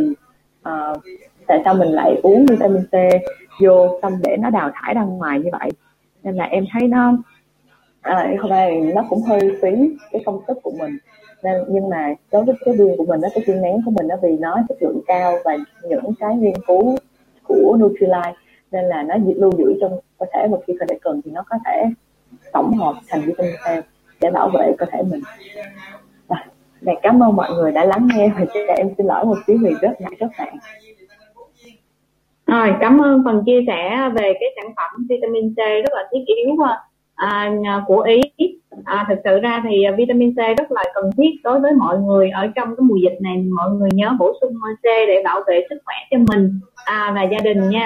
uh, 0.69 1.01
tại 1.47 1.61
sao 1.65 1.73
mình 1.73 1.87
lại 1.87 2.19
uống 2.23 2.45
vitamin 2.45 2.83
C 2.83 2.95
vô 3.61 3.99
xong 4.01 4.13
để 4.23 4.37
nó 4.37 4.49
đào 4.49 4.71
thải 4.73 4.93
ra 4.93 5.03
ngoài 5.03 5.39
như 5.39 5.49
vậy? 5.51 5.69
Nên 6.23 6.35
là 6.35 6.43
em 6.43 6.65
thấy 6.73 6.87
nó 6.87 7.17
ờ, 8.01 8.15
à, 8.15 8.33
không 8.39 8.49
phải 8.49 8.81
nó 8.95 9.05
cũng 9.09 9.21
hơi 9.21 9.39
phí 9.61 9.97
cái 10.11 10.21
công 10.25 10.39
sức 10.47 10.57
của 10.63 10.71
mình. 10.79 10.97
Nên 11.43 11.63
nhưng 11.67 11.89
mà 11.89 12.13
đối 12.31 12.43
với 12.43 12.55
cái 12.65 12.73
viên 12.77 12.97
của 12.97 13.05
mình 13.05 13.21
nó 13.21 13.27
cái 13.35 13.43
viên 13.47 13.61
nén 13.61 13.81
của 13.85 13.91
mình 13.91 14.07
nó 14.07 14.15
vì 14.21 14.37
nó 14.37 14.57
chất 14.69 14.77
lượng 14.81 15.01
cao 15.07 15.37
và 15.45 15.57
những 15.89 16.13
cái 16.19 16.35
nghiên 16.35 16.55
cứu 16.67 16.97
của 17.43 17.77
Nutrilite 17.79 18.33
nên 18.71 18.85
là 18.85 19.03
nó 19.03 19.15
lưu 19.35 19.51
giữ 19.57 19.77
trong 19.81 19.99
cơ 20.19 20.25
thể 20.33 20.47
một 20.47 20.61
khi 20.67 20.73
cơ 20.79 20.85
thể 20.89 20.97
cần 21.01 21.21
thì 21.25 21.31
nó 21.31 21.43
có 21.49 21.57
thể 21.65 21.83
tổng 22.55 22.73
hợp 22.73 22.95
thành 23.07 23.21
vitamin 23.21 23.55
C 23.55 23.85
để 24.21 24.31
bảo 24.31 24.49
vệ 24.49 24.73
cơ 24.77 24.85
thể 24.91 24.99
mình. 25.11 25.21
Và 26.81 26.93
cảm 27.01 27.23
ơn 27.23 27.35
mọi 27.35 27.49
người 27.53 27.71
đã 27.71 27.85
lắng 27.85 28.07
nghe. 28.15 28.31
Và 28.37 28.45
cho 28.53 28.73
em 28.77 28.89
xin 28.97 29.05
lỗi 29.05 29.25
một 29.25 29.37
tiếng 29.45 29.63
vì 29.63 29.73
rất 29.81 30.01
ngại 30.01 30.11
các 30.19 30.29
bạn 30.37 30.57
rồi 32.47 32.75
cảm 32.79 33.01
ơn 33.01 33.21
phần 33.25 33.43
chia 33.45 33.59
sẻ 33.67 34.09
về 34.15 34.33
cái 34.39 34.49
sản 34.55 34.73
phẩm 34.75 35.07
vitamin 35.09 35.53
C 35.53 35.57
rất 35.57 35.93
là 35.93 36.07
thiết 36.11 36.23
yếu 36.25 36.55
à, 37.15 37.53
à, 37.65 37.83
của 37.87 37.99
ý. 37.99 38.21
À, 38.85 39.05
thực 39.09 39.15
sự 39.23 39.39
ra 39.39 39.63
thì 39.69 39.85
vitamin 39.97 40.33
C 40.33 40.37
rất 40.57 40.71
là 40.71 40.83
cần 40.93 41.09
thiết 41.17 41.31
đối 41.43 41.59
với 41.59 41.71
mọi 41.71 41.99
người. 41.99 42.29
Ở 42.29 42.47
trong 42.55 42.67
cái 42.67 42.83
mùa 42.83 42.95
dịch 42.95 43.17
này 43.21 43.37
mọi 43.37 43.69
người 43.69 43.89
nhớ 43.93 44.11
bổ 44.19 44.33
sung 44.41 44.53
C 44.81 44.83
để 44.83 45.21
bảo 45.25 45.41
vệ 45.47 45.65
sức 45.69 45.77
khỏe 45.85 45.95
cho 46.11 46.17
mình 46.27 46.59
à, 46.85 47.11
và 47.15 47.23
gia 47.23 47.39
đình 47.39 47.69
nha 47.69 47.85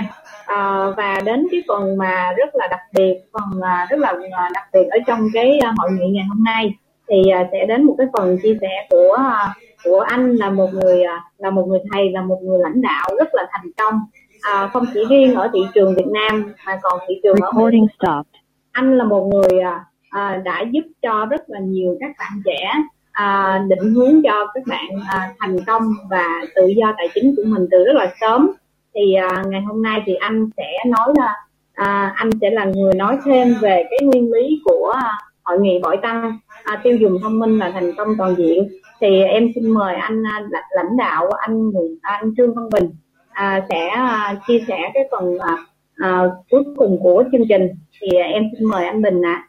à, 0.50 0.86
và 0.98 1.22
đến 1.26 1.48
cái 1.52 1.64
phần 1.68 1.98
mà 1.98 2.34
rất 2.38 2.56
là 2.56 2.68
đặc 2.72 2.80
biệt 2.98 3.22
phần 3.34 3.62
à, 3.62 3.88
rất 3.90 4.00
là 4.00 4.14
à, 4.32 4.50
đặc 4.54 4.64
biệt 4.74 4.88
ở 4.92 4.98
trong 5.08 5.28
cái 5.34 5.60
hội 5.78 5.90
nghị 5.92 6.10
ngày 6.10 6.26
hôm 6.30 6.44
nay 6.44 6.74
thì 7.10 7.30
à, 7.30 7.48
sẽ 7.52 7.66
đến 7.66 7.84
một 7.84 7.96
cái 7.98 8.08
phần 8.14 8.38
chia 8.44 8.58
sẻ 8.62 8.88
của 8.90 9.18
của 9.84 10.00
anh 10.00 10.36
là 10.36 10.50
một 10.50 10.70
người 10.74 11.04
là 11.38 11.50
một 11.50 11.66
người 11.68 11.80
thầy 11.92 12.12
là 12.12 12.22
một 12.22 12.40
người 12.44 12.60
lãnh 12.60 12.82
đạo 12.82 13.10
rất 13.20 13.30
là 13.34 13.48
thành 13.52 13.72
công 13.78 14.00
à, 14.42 14.70
không 14.74 14.86
chỉ 14.94 15.00
riêng 15.10 15.36
ở 15.36 15.50
thị 15.54 15.60
trường 15.74 15.96
Việt 15.96 16.08
Nam 16.08 16.54
mà 16.66 16.80
còn 16.82 17.00
thị 17.08 17.14
trường 17.24 17.36
ở 17.42 17.52
Mỹ. 17.52 17.80
anh 18.72 18.98
là 18.98 19.04
một 19.04 19.30
người 19.34 19.60
à, 20.10 20.42
đã 20.46 20.64
giúp 20.72 20.84
cho 21.02 21.26
rất 21.26 21.42
là 21.48 21.60
nhiều 21.60 21.98
các 22.00 22.12
bạn 22.20 22.42
trẻ 22.46 22.74
à, 23.12 23.62
định 23.68 23.94
hướng 23.94 24.22
cho 24.24 24.48
các 24.54 24.64
bạn 24.68 24.90
à, 25.10 25.34
thành 25.40 25.58
công 25.68 25.84
và 26.10 26.26
tự 26.56 26.68
do 26.78 26.94
tài 26.98 27.08
chính 27.16 27.36
của 27.36 27.44
mình 27.46 27.68
từ 27.72 27.84
rất 27.86 27.94
là 27.96 28.14
sớm 28.22 28.52
thì 28.96 29.14
à, 29.14 29.44
ngày 29.48 29.62
hôm 29.62 29.82
nay 29.82 30.02
thì 30.06 30.14
anh 30.14 30.50
sẽ 30.58 30.74
nói 30.88 31.14
là 31.18 31.36
à, 31.74 32.14
anh 32.16 32.30
sẽ 32.42 32.50
là 32.50 32.66
người 32.66 32.94
nói 32.94 33.18
thêm 33.26 33.48
về 33.62 33.84
cái 33.90 34.00
nguyên 34.02 34.34
lý 34.34 34.62
của 34.66 34.94
à, 34.96 35.12
hội 35.44 35.60
nghị 35.60 35.80
bội 35.84 35.98
tăng 36.02 36.38
à, 36.64 36.82
tiêu 36.84 36.98
dùng 36.98 37.18
thông 37.22 37.40
minh 37.40 37.60
và 37.60 37.72
thành 37.72 37.92
công 37.98 38.08
toàn 38.18 38.36
diện 38.36 38.70
thì 39.02 39.24
em 39.24 39.52
xin 39.56 39.70
mời 39.70 39.96
anh 39.96 40.24
à, 40.24 40.42
lãnh 40.72 40.98
đạo 40.98 41.30
anh 41.30 41.72
à, 42.02 42.14
anh 42.22 42.34
Trương 42.38 42.54
Văn 42.56 42.70
Bình 42.70 42.90
à, 43.30 43.66
sẽ 43.70 43.88
à, 43.88 44.36
chia 44.48 44.60
sẻ 44.68 44.78
cái 44.94 45.04
phần 45.12 45.38
à, 45.40 45.58
à, 45.96 46.24
cuối 46.50 46.64
cùng 46.76 47.00
của 47.04 47.24
chương 47.32 47.48
trình 47.50 47.70
thì 48.00 48.18
em 48.18 48.44
xin 48.54 48.70
mời 48.70 48.86
anh 48.86 49.02
Bình 49.02 49.22
ạ. 49.26 49.34
À. 49.34 49.48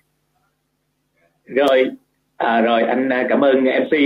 Rồi, 1.44 1.90
à, 2.36 2.60
rồi 2.60 2.82
anh 2.82 3.08
cảm 3.28 3.44
ơn 3.44 3.64
MC, 3.64 3.98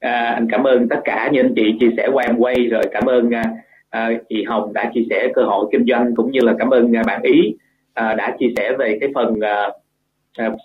à, 0.00 0.32
anh 0.34 0.48
cảm 0.50 0.64
ơn 0.64 0.88
tất 0.88 1.00
cả 1.04 1.28
những 1.32 1.46
anh 1.46 1.54
chị 1.56 1.76
chia 1.80 1.90
sẻ 1.96 2.08
qua 2.12 2.24
em 2.24 2.36
quay 2.38 2.66
rồi 2.66 2.82
cảm 2.92 3.06
ơn 3.06 3.34
à, 3.34 3.44
À, 3.90 4.10
chị 4.28 4.44
Hồng 4.44 4.72
đã 4.72 4.90
chia 4.94 5.02
sẻ 5.10 5.28
cơ 5.34 5.42
hội 5.42 5.66
kinh 5.72 5.84
doanh 5.88 6.14
cũng 6.14 6.30
như 6.30 6.40
là 6.40 6.54
cảm 6.58 6.70
ơn 6.70 6.96
à, 6.96 7.02
bạn 7.06 7.22
Ý 7.22 7.54
à, 7.94 8.14
đã 8.14 8.36
chia 8.38 8.48
sẻ 8.56 8.72
về 8.78 8.98
cái 9.00 9.10
phần 9.14 9.40
à, 9.40 9.70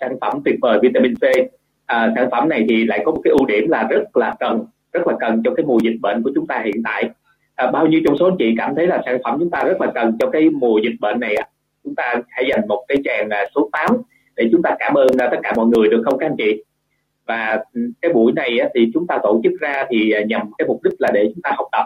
sản 0.00 0.16
phẩm 0.20 0.40
tuyệt 0.44 0.54
vời 0.62 0.78
vitamin 0.82 1.14
C. 1.14 1.22
sản 1.88 2.28
phẩm 2.30 2.48
này 2.48 2.64
thì 2.68 2.84
lại 2.84 3.02
có 3.04 3.12
một 3.12 3.20
cái 3.24 3.30
ưu 3.30 3.46
điểm 3.46 3.68
là 3.68 3.86
rất 3.90 4.16
là 4.16 4.34
cần 4.40 4.66
rất 4.92 5.06
là 5.06 5.14
cần 5.20 5.42
cho 5.44 5.54
cái 5.54 5.66
mùa 5.66 5.78
dịch 5.82 5.96
bệnh 6.00 6.22
của 6.22 6.30
chúng 6.34 6.46
ta 6.46 6.62
hiện 6.64 6.82
tại 6.84 7.10
à, 7.54 7.70
bao 7.70 7.86
nhiêu 7.86 8.00
trong 8.04 8.16
số 8.18 8.26
anh 8.26 8.36
chị 8.38 8.54
cảm 8.58 8.74
thấy 8.74 8.86
là 8.86 9.02
sản 9.06 9.18
phẩm 9.24 9.36
chúng 9.40 9.50
ta 9.50 9.62
rất 9.64 9.80
là 9.80 9.92
cần 9.94 10.16
cho 10.18 10.30
cái 10.30 10.50
mùa 10.50 10.78
dịch 10.82 10.96
bệnh 11.00 11.20
này 11.20 11.36
chúng 11.84 11.94
ta 11.94 12.14
hãy 12.28 12.44
dành 12.50 12.68
một 12.68 12.84
cái 12.88 12.98
tràng 13.04 13.28
số 13.54 13.68
8 13.72 13.86
để 14.36 14.48
chúng 14.52 14.62
ta 14.62 14.76
cảm 14.78 14.94
ơn 14.94 15.06
tất 15.18 15.38
cả 15.42 15.52
mọi 15.56 15.66
người 15.66 15.88
được 15.88 16.02
không 16.04 16.18
các 16.18 16.26
anh 16.26 16.36
chị 16.38 16.64
và 17.26 17.64
ừ, 17.74 17.80
cái 18.02 18.12
buổi 18.12 18.32
này 18.32 18.58
thì 18.74 18.90
chúng 18.94 19.06
ta 19.06 19.18
tổ 19.22 19.40
chức 19.44 19.52
ra 19.60 19.84
thì 19.90 20.14
nhằm 20.26 20.50
cái 20.58 20.68
mục 20.68 20.82
đích 20.82 20.94
là 20.98 21.10
để 21.14 21.30
chúng 21.34 21.42
ta 21.42 21.50
học 21.56 21.66
tập 21.72 21.84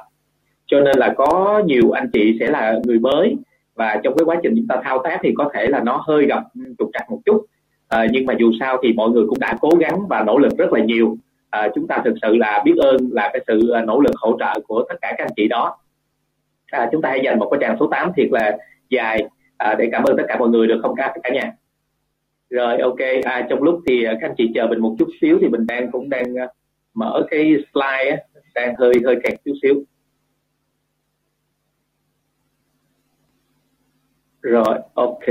cho 0.66 0.80
nên 0.80 0.98
là 0.98 1.14
có 1.16 1.62
nhiều 1.66 1.90
anh 1.90 2.10
chị 2.12 2.36
sẽ 2.40 2.50
là 2.50 2.78
người 2.84 2.98
mới 2.98 3.36
và 3.74 4.00
trong 4.04 4.16
cái 4.16 4.24
quá 4.24 4.36
trình 4.42 4.54
chúng 4.56 4.66
ta 4.68 4.80
thao 4.84 5.02
tác 5.04 5.18
thì 5.22 5.32
có 5.36 5.50
thể 5.54 5.66
là 5.66 5.80
nó 5.80 6.04
hơi 6.06 6.26
gặp 6.26 6.42
trục 6.78 6.90
trặc 6.92 7.10
một 7.10 7.20
chút. 7.24 7.46
À, 7.88 8.06
nhưng 8.10 8.26
mà 8.26 8.34
dù 8.38 8.52
sao 8.60 8.78
thì 8.82 8.92
mọi 8.92 9.10
người 9.10 9.26
cũng 9.28 9.38
đã 9.38 9.56
cố 9.60 9.70
gắng 9.80 9.98
và 10.08 10.22
nỗ 10.22 10.38
lực 10.38 10.58
rất 10.58 10.72
là 10.72 10.84
nhiều. 10.84 11.16
À, 11.50 11.68
chúng 11.74 11.86
ta 11.86 12.02
thực 12.04 12.14
sự 12.22 12.36
là 12.36 12.62
biết 12.64 12.74
ơn 12.76 12.96
là 13.12 13.30
cái 13.32 13.44
sự 13.46 13.68
ờ, 13.68 13.80
nỗ 13.80 14.00
lực 14.00 14.14
hỗ 14.16 14.36
trợ 14.38 14.60
của 14.66 14.84
tất 14.88 14.94
cả 15.00 15.14
các 15.18 15.24
anh 15.24 15.32
chị 15.36 15.48
đó. 15.48 15.78
À, 16.66 16.88
chúng 16.92 17.02
ta 17.02 17.08
hãy 17.08 17.20
dành 17.24 17.38
một 17.38 17.48
cái 17.50 17.58
trang 17.60 17.76
số 17.80 17.88
8 17.90 18.12
thiệt 18.16 18.28
là 18.30 18.56
dài. 18.88 19.28
À, 19.56 19.74
để 19.78 19.88
cảm 19.92 20.04
ơn 20.04 20.16
tất 20.16 20.24
cả 20.28 20.36
mọi 20.38 20.48
người 20.48 20.66
được 20.66 20.78
không 20.82 20.94
các 20.96 21.12
cả 21.22 21.30
nhà. 21.34 21.52
Rồi 22.50 22.78
ok. 22.78 22.98
À, 23.24 23.46
trong 23.50 23.62
lúc 23.62 23.80
thì 23.86 24.04
các 24.04 24.28
anh 24.28 24.34
chị 24.36 24.50
chờ 24.54 24.66
mình 24.66 24.78
một 24.78 24.96
chút 24.98 25.08
xíu 25.20 25.38
thì 25.40 25.48
mình 25.48 25.66
đang 25.66 25.90
cũng 25.90 26.10
đang 26.10 26.34
mở 26.94 27.26
cái 27.30 27.56
slide 27.74 28.16
đang 28.54 28.74
hơi 28.78 28.94
hơi 29.04 29.16
kẹt 29.24 29.34
chút 29.44 29.52
xíu. 29.62 29.74
Rồi 34.46 34.78
ok. 34.94 35.24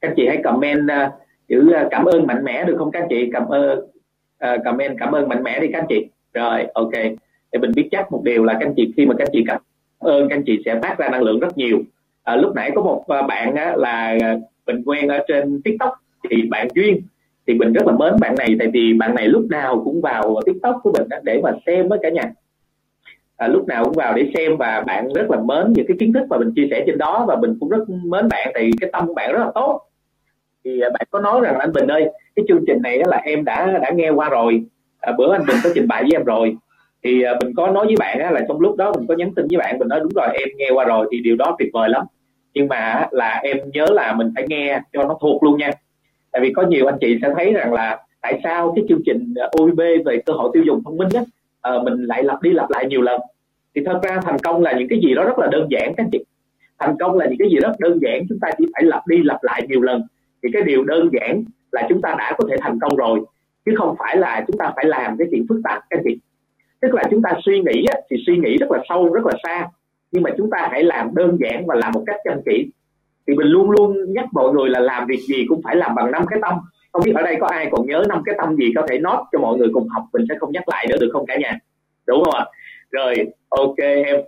Các 0.00 0.12
chị 0.16 0.26
hãy 0.26 0.40
comment 0.44 0.80
uh, 0.84 1.12
chữ 1.48 1.72
uh, 1.82 1.88
cảm 1.90 2.04
ơn 2.04 2.26
mạnh 2.26 2.44
mẽ 2.44 2.64
được 2.64 2.74
không 2.78 2.90
các 2.90 3.06
chị? 3.10 3.30
Cảm 3.32 3.48
ơn 3.48 3.78
uh, 4.44 4.60
comment 4.64 4.96
cảm 4.98 5.12
ơn 5.12 5.28
mạnh 5.28 5.42
mẽ 5.42 5.60
đi 5.60 5.68
các 5.72 5.84
chị. 5.88 6.06
Rồi 6.32 6.66
ok. 6.74 6.92
Để 7.52 7.58
mình 7.58 7.72
biết 7.76 7.88
chắc 7.90 8.12
một 8.12 8.22
điều 8.24 8.44
là 8.44 8.56
các 8.60 8.68
chị 8.76 8.92
khi 8.96 9.06
mà 9.06 9.14
các 9.18 9.28
chị 9.32 9.44
cảm 9.46 9.60
ơn 9.98 10.28
các 10.28 10.38
chị 10.46 10.62
sẽ 10.64 10.80
phát 10.82 10.98
ra 10.98 11.08
năng 11.08 11.22
lượng 11.22 11.40
rất 11.40 11.58
nhiều. 11.58 11.78
À, 12.22 12.36
lúc 12.36 12.54
nãy 12.54 12.70
có 12.74 12.82
một 12.82 13.00
uh, 13.00 13.26
bạn 13.28 13.54
á, 13.54 13.74
là 13.76 14.18
mình 14.66 14.82
quen 14.86 15.08
ở 15.08 15.24
trên 15.28 15.62
tiktok 15.62 15.92
thì 16.30 16.42
bạn 16.50 16.68
duyên. 16.74 17.02
Thì 17.46 17.54
mình 17.54 17.72
rất 17.72 17.86
là 17.86 17.92
mến 17.92 18.12
bạn 18.20 18.34
này 18.38 18.56
tại 18.58 18.68
vì 18.72 18.92
bạn 18.92 19.14
này 19.14 19.28
lúc 19.28 19.46
nào 19.50 19.82
cũng 19.84 20.00
vào 20.00 20.40
tiktok 20.46 20.76
của 20.82 20.92
mình 20.92 21.08
để 21.22 21.40
mà 21.42 21.52
xem 21.66 21.88
với 21.88 21.98
cả 22.02 22.08
nhà 22.10 22.32
à, 23.36 23.48
lúc 23.48 23.68
nào 23.68 23.84
cũng 23.84 23.94
vào 23.94 24.14
để 24.14 24.30
xem 24.34 24.56
và 24.56 24.84
bạn 24.86 25.08
rất 25.14 25.30
là 25.30 25.40
mến 25.40 25.72
những 25.72 25.86
cái 25.88 25.96
kiến 26.00 26.12
thức 26.12 26.26
mà 26.30 26.38
mình 26.38 26.52
chia 26.56 26.66
sẻ 26.70 26.84
trên 26.86 26.98
đó 26.98 27.24
và 27.28 27.36
mình 27.36 27.56
cũng 27.60 27.68
rất 27.68 27.88
mến 27.88 28.28
bạn 28.28 28.52
thì 28.54 28.70
cái 28.80 28.90
tâm 28.92 29.06
của 29.06 29.14
bạn 29.14 29.32
rất 29.32 29.38
là 29.38 29.50
tốt. 29.54 29.80
Thì 30.64 30.80
à, 30.80 30.88
bạn 30.90 31.06
có 31.10 31.20
nói 31.20 31.40
rằng 31.40 31.58
anh 31.58 31.72
Bình 31.72 31.86
ơi 31.86 32.08
cái 32.36 32.44
chương 32.48 32.64
trình 32.66 32.82
này 32.82 32.98
là 33.06 33.16
em 33.16 33.44
đã 33.44 33.78
đã 33.82 33.90
nghe 33.94 34.10
qua 34.10 34.28
rồi. 34.28 34.64
À, 35.00 35.12
bữa 35.18 35.32
anh 35.32 35.46
Bình 35.46 35.56
có 35.64 35.70
trình 35.74 35.88
bày 35.88 36.02
với 36.02 36.10
em 36.14 36.24
rồi. 36.24 36.56
Thì 37.04 37.22
à, 37.22 37.34
mình 37.42 37.54
có 37.56 37.70
nói 37.70 37.86
với 37.86 37.96
bạn 37.98 38.18
á, 38.18 38.30
là 38.30 38.40
trong 38.48 38.60
lúc 38.60 38.76
đó 38.76 38.92
mình 38.96 39.06
có 39.06 39.14
nhắn 39.14 39.34
tin 39.34 39.46
với 39.48 39.58
bạn 39.58 39.78
mình 39.78 39.88
nói 39.88 40.00
đúng 40.00 40.12
rồi 40.14 40.28
em 40.34 40.48
nghe 40.56 40.70
qua 40.74 40.84
rồi 40.84 41.08
thì 41.12 41.20
điều 41.20 41.36
đó 41.36 41.56
tuyệt 41.58 41.68
vời 41.72 41.88
lắm. 41.88 42.06
Nhưng 42.54 42.68
mà 42.68 43.06
là 43.10 43.40
em 43.42 43.58
nhớ 43.72 43.86
là 43.92 44.12
mình 44.12 44.32
phải 44.34 44.44
nghe 44.48 44.80
cho 44.92 45.04
nó 45.04 45.18
thuộc 45.20 45.42
luôn 45.42 45.58
nha. 45.58 45.70
Tại 46.32 46.42
vì 46.42 46.52
có 46.52 46.62
nhiều 46.62 46.86
anh 46.86 46.98
chị 47.00 47.18
sẽ 47.22 47.28
thấy 47.36 47.52
rằng 47.52 47.72
là 47.72 47.98
tại 48.20 48.40
sao 48.44 48.72
cái 48.76 48.84
chương 48.88 49.00
trình 49.06 49.34
à, 49.36 49.48
OIB 49.58 49.80
về 50.06 50.18
cơ 50.26 50.32
hội 50.32 50.50
tiêu 50.54 50.62
dùng 50.66 50.82
thông 50.84 50.96
minh 50.96 51.08
á 51.14 51.22
uh, 51.68 51.84
mình 51.84 52.04
lại 52.04 52.22
lặp 52.24 52.42
đi 52.42 52.50
lặp 52.50 52.70
lại 52.70 52.86
nhiều 52.86 53.02
lần. 53.02 53.20
Thì 53.74 53.82
thật 53.86 54.00
ra 54.02 54.20
thành 54.24 54.38
công 54.38 54.62
là 54.62 54.72
những 54.72 54.88
cái 54.88 55.00
gì 55.04 55.14
đó 55.14 55.24
rất 55.24 55.38
là 55.38 55.46
đơn 55.52 55.68
giản 55.70 55.94
các 55.96 56.06
chị. 56.12 56.24
Thành 56.78 56.96
công 57.00 57.18
là 57.18 57.26
những 57.26 57.38
cái 57.38 57.48
gì 57.50 57.56
rất 57.56 57.72
đơn 57.78 57.98
giản 58.02 58.22
chúng 58.28 58.38
ta 58.40 58.50
chỉ 58.58 58.64
phải 58.72 58.82
lặp 58.82 59.06
đi 59.06 59.22
lặp 59.22 59.42
lại 59.42 59.66
nhiều 59.68 59.80
lần. 59.80 60.02
Thì 60.42 60.48
cái 60.52 60.62
điều 60.62 60.84
đơn 60.84 61.10
giản 61.12 61.44
là 61.72 61.86
chúng 61.88 62.02
ta 62.02 62.14
đã 62.18 62.34
có 62.38 62.44
thể 62.50 62.56
thành 62.60 62.78
công 62.78 62.96
rồi 62.96 63.20
chứ 63.66 63.72
không 63.76 63.94
phải 63.98 64.16
là 64.16 64.44
chúng 64.46 64.58
ta 64.58 64.72
phải 64.76 64.84
làm 64.84 65.16
cái 65.18 65.28
chuyện 65.30 65.46
phức 65.48 65.60
tạp 65.64 65.82
các 65.90 66.00
chị. 66.04 66.18
Tức 66.80 66.94
là 66.94 67.02
chúng 67.10 67.22
ta 67.22 67.32
suy 67.44 67.60
nghĩ 67.60 67.86
thì 68.10 68.16
suy 68.26 68.36
nghĩ 68.36 68.56
rất 68.56 68.70
là 68.70 68.78
sâu 68.88 69.12
rất 69.12 69.26
là 69.26 69.32
xa. 69.42 69.68
Nhưng 70.12 70.22
mà 70.22 70.30
chúng 70.36 70.50
ta 70.50 70.68
hãy 70.70 70.82
làm 70.82 71.14
đơn 71.14 71.36
giản 71.40 71.66
và 71.66 71.74
làm 71.74 71.92
một 71.92 72.02
cách 72.06 72.16
chăm 72.24 72.40
chỉ. 72.44 72.70
Thì 73.26 73.34
mình 73.34 73.46
luôn 73.46 73.70
luôn 73.70 74.12
nhắc 74.12 74.24
mọi 74.32 74.52
người 74.52 74.70
là 74.70 74.80
làm 74.80 75.06
việc 75.06 75.20
gì 75.28 75.44
cũng 75.48 75.62
phải 75.62 75.76
làm 75.76 75.94
bằng 75.94 76.10
năm 76.10 76.26
cái 76.26 76.38
tâm 76.42 76.54
không 76.94 77.02
biết 77.04 77.12
ở 77.14 77.22
đây 77.22 77.36
có 77.40 77.46
ai 77.46 77.68
còn 77.70 77.86
nhớ 77.86 78.02
năm 78.08 78.22
cái 78.24 78.34
tâm 78.38 78.56
gì 78.56 78.72
có 78.76 78.86
thể 78.88 78.98
nốt 78.98 79.24
cho 79.32 79.38
mọi 79.38 79.58
người 79.58 79.68
cùng 79.72 79.88
học 79.88 80.04
mình 80.12 80.24
sẽ 80.28 80.34
không 80.38 80.52
nhắc 80.52 80.68
lại 80.68 80.86
nữa 80.90 80.96
được 81.00 81.08
không 81.12 81.26
cả 81.26 81.36
nhà? 81.36 81.58
Đúng 82.06 82.24
không 82.24 82.34
ạ? 82.34 82.46
Rồi 82.90 83.14
ok 83.48 83.76
em. 83.78 84.20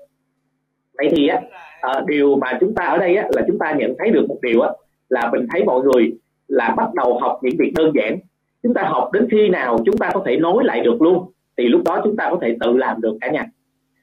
Vậy 0.99 1.09
thì 1.11 1.29
á 1.29 1.41
à, 1.81 2.03
điều 2.07 2.37
mà 2.37 2.59
chúng 2.61 2.75
ta 2.75 2.85
ở 2.85 2.99
đây 2.99 3.17
á, 3.17 3.29
là 3.31 3.43
chúng 3.47 3.59
ta 3.59 3.73
nhận 3.73 3.95
thấy 3.99 4.11
được 4.11 4.25
một 4.29 4.39
điều 4.43 4.61
á 4.61 4.71
là 5.09 5.31
mình 5.33 5.47
thấy 5.53 5.65
mọi 5.65 5.83
người 5.83 6.13
là 6.49 6.75
bắt 6.77 6.95
đầu 6.95 7.19
học 7.19 7.39
những 7.43 7.57
việc 7.59 7.73
đơn 7.77 7.93
giản. 7.95 8.19
Chúng 8.63 8.75
ta 8.75 8.83
học 8.83 9.11
đến 9.13 9.29
khi 9.31 9.49
nào 9.49 9.79
chúng 9.87 9.99
ta 9.99 10.11
có 10.15 10.23
thể 10.27 10.37
nối 10.37 10.65
lại 10.65 10.81
được 10.81 11.03
luôn 11.03 11.31
thì 11.57 11.69
lúc 11.69 11.83
đó 11.85 12.01
chúng 12.05 12.17
ta 12.17 12.29
có 12.31 12.39
thể 12.43 12.57
tự 12.61 12.77
làm 12.77 13.01
được 13.01 13.17
cả 13.21 13.31
nhà. 13.31 13.47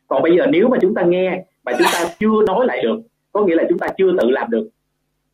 Còn 0.07 0.23
bây 0.23 0.37
giờ 0.37 0.45
nếu 0.49 0.67
mà 0.67 0.77
chúng 0.81 0.93
ta 0.93 1.03
nghe 1.03 1.43
mà 1.65 1.71
chúng 1.71 1.87
ta 1.93 2.05
chưa 2.19 2.41
nối 2.47 2.65
lại 2.65 2.83
được 2.83 2.99
có 3.31 3.45
nghĩa 3.45 3.55
là 3.55 3.63
chúng 3.69 3.79
ta 3.79 3.87
chưa 3.97 4.11
tự 4.21 4.29
làm 4.29 4.49
được. 4.49 4.69